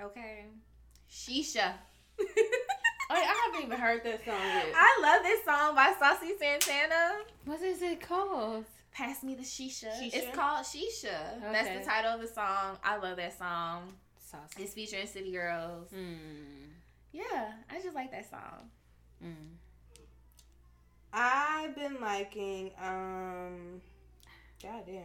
Okay. 0.00 0.46
Shisha. 1.10 1.72
Oh, 3.10 3.14
I 3.14 3.46
haven't 3.46 3.66
even 3.66 3.80
heard 3.80 4.04
that 4.04 4.22
song 4.22 4.34
yet. 4.38 4.66
I 4.74 5.00
love 5.00 5.22
this 5.22 5.42
song 5.42 5.74
by 5.74 5.94
Saucy 5.98 6.34
Santana. 6.38 7.22
What 7.46 7.62
is 7.62 7.80
it 7.80 8.02
called? 8.02 8.66
Pass 8.92 9.22
me 9.22 9.34
the 9.34 9.44
shisha. 9.44 9.88
Shisha? 9.98 10.10
It's 10.12 10.36
called 10.36 10.66
Shisha. 10.66 11.40
That's 11.50 11.78
the 11.78 11.90
title 11.90 12.12
of 12.12 12.20
the 12.20 12.26
song. 12.26 12.76
I 12.84 12.98
love 12.98 13.16
that 13.16 13.38
song. 13.38 13.94
Saucy. 14.18 14.62
It's 14.62 14.74
featuring 14.74 15.06
City 15.06 15.32
Girls. 15.32 15.88
Mm. 15.90 16.68
Yeah, 17.12 17.52
I 17.70 17.80
just 17.82 17.94
like 17.94 18.10
that 18.12 18.28
song. 18.28 18.70
Mm. 19.24 19.56
I've 21.12 21.74
been 21.74 22.00
liking 22.00 22.70
um, 22.82 23.80
goddamn. 24.62 25.04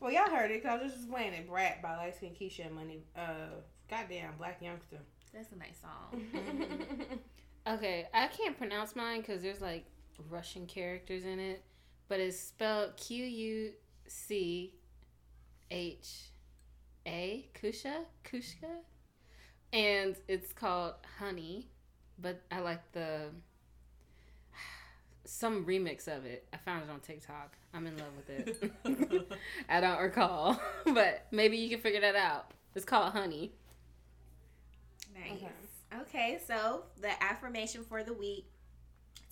Well, 0.00 0.12
y'all 0.12 0.30
heard 0.30 0.50
it 0.50 0.62
because 0.62 0.80
I 0.80 0.82
was 0.82 0.92
just 0.92 1.10
playing 1.10 1.32
it. 1.34 1.48
Brat 1.48 1.82
by 1.82 1.96
Light 1.96 2.16
Skin 2.16 2.32
Keisha 2.38 2.66
and 2.66 2.74
Money. 2.74 3.02
Uh, 3.16 3.60
goddamn, 3.90 4.32
Blac 4.40 4.62
Youngsta. 4.62 4.98
That's 5.32 5.52
a 5.52 5.56
nice 5.56 5.80
song. 5.80 6.22
Okay, 7.68 8.06
I 8.14 8.28
can't 8.28 8.56
pronounce 8.56 8.94
mine 8.94 9.22
because 9.22 9.42
there's 9.42 9.60
like 9.60 9.86
Russian 10.30 10.66
characters 10.66 11.24
in 11.24 11.40
it, 11.40 11.64
but 12.08 12.20
it's 12.20 12.38
spelled 12.38 12.96
Q 12.96 13.24
U 13.24 13.72
C 14.06 14.72
H 15.72 16.30
A 17.06 17.48
Kusha 17.60 18.04
Kushka, 18.24 18.70
and 19.72 20.16
it's 20.28 20.52
called 20.52 20.94
Honey. 21.18 21.68
But 22.18 22.40
I 22.50 22.60
like 22.60 22.80
the 22.92 23.30
some 25.24 25.66
remix 25.66 26.08
of 26.08 26.24
it. 26.24 26.46
I 26.52 26.56
found 26.56 26.84
it 26.84 26.90
on 26.90 27.00
TikTok. 27.00 27.56
I'm 27.74 27.86
in 27.86 27.96
love 27.96 28.08
with 28.16 28.30
it. 28.30 29.28
I 29.68 29.80
don't 29.80 30.00
recall, 30.00 30.60
but 30.84 31.26
maybe 31.30 31.56
you 31.56 31.68
can 31.68 31.80
figure 31.80 32.00
that 32.00 32.16
out. 32.16 32.52
It's 32.74 32.84
called 32.84 33.12
Honey. 33.12 33.52
Nice. 35.14 35.32
Okay. 35.32 35.52
Okay, 36.00 36.38
so 36.46 36.84
the 37.00 37.22
affirmation 37.22 37.84
for 37.88 38.02
the 38.02 38.12
week. 38.12 38.46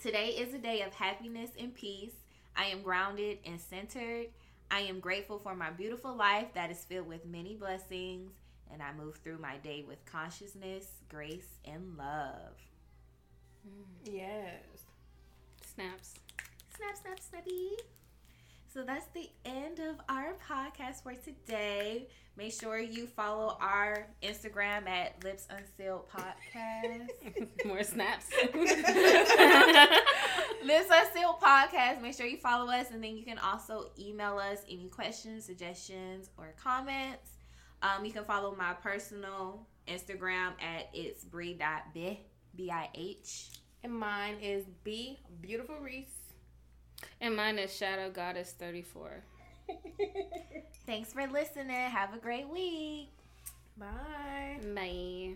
Today 0.01 0.29
is 0.29 0.53
a 0.53 0.57
day 0.57 0.81
of 0.81 0.93
happiness 0.93 1.51
and 1.59 1.73
peace. 1.73 2.13
I 2.55 2.65
am 2.65 2.81
grounded 2.81 3.39
and 3.45 3.59
centered. 3.59 4.27
I 4.71 4.81
am 4.81 4.99
grateful 4.99 5.37
for 5.37 5.55
my 5.55 5.69
beautiful 5.69 6.15
life 6.15 6.47
that 6.53 6.71
is 6.71 6.83
filled 6.85 7.07
with 7.07 7.25
many 7.25 7.55
blessings, 7.55 8.31
and 8.71 8.81
I 8.81 8.93
move 8.93 9.17
through 9.23 9.39
my 9.39 9.57
day 9.57 9.83
with 9.87 10.03
consciousness, 10.05 10.87
grace, 11.09 11.57
and 11.65 11.97
love. 11.97 12.57
Yes. 14.03 14.85
Snaps. 15.75 16.15
Snap, 16.75 16.97
snap, 17.01 17.19
snappy. 17.19 17.71
So 18.73 18.83
that's 18.83 19.07
the 19.13 19.29
end 19.45 19.79
of 19.79 19.95
our 20.09 20.35
podcast 20.47 21.03
for 21.03 21.13
today. 21.13 22.09
Make 22.37 22.51
sure 22.51 22.77
you 22.77 23.07
follow 23.07 23.57
our 23.61 24.07
Instagram 24.21 24.89
at 24.89 25.23
Lips 25.23 25.47
Unsealed 25.49 26.09
Podcast. 26.09 27.47
More 27.65 27.83
snaps. 27.83 28.25
Lips 30.65 30.89
Unsealed 30.91 31.39
Podcast. 31.41 32.01
Make 32.01 32.13
sure 32.13 32.25
you 32.25 32.35
follow 32.35 32.69
us, 32.69 32.91
and 32.91 33.01
then 33.01 33.15
you 33.15 33.23
can 33.23 33.37
also 33.39 33.91
email 33.97 34.37
us 34.37 34.59
any 34.69 34.89
questions, 34.89 35.45
suggestions, 35.45 36.29
or 36.37 36.53
comments. 36.61 37.34
Um, 37.85 38.03
you 38.05 38.11
can 38.11 38.25
follow 38.25 38.55
my 38.55 38.73
personal 38.73 39.67
Instagram 39.87 40.53
at 40.61 40.89
it's 40.93 41.23
brie.bih, 41.23 42.17
B-I-H. 42.55 43.49
And 43.83 43.93
mine 43.93 44.37
is 44.41 44.65
B 44.83 45.19
Beautiful 45.41 45.75
Reese. 45.79 46.07
and 47.21 47.35
mine 47.35 47.59
is 47.59 47.75
Shadow 47.75 48.09
Goddess 48.09 48.55
34. 48.57 49.23
Thanks 50.87 51.13
for 51.13 51.27
listening. 51.27 51.69
Have 51.69 52.13
a 52.13 52.17
great 52.17 52.49
week. 52.49 53.09
Bye. 53.77 54.59
Bye. 54.73 55.35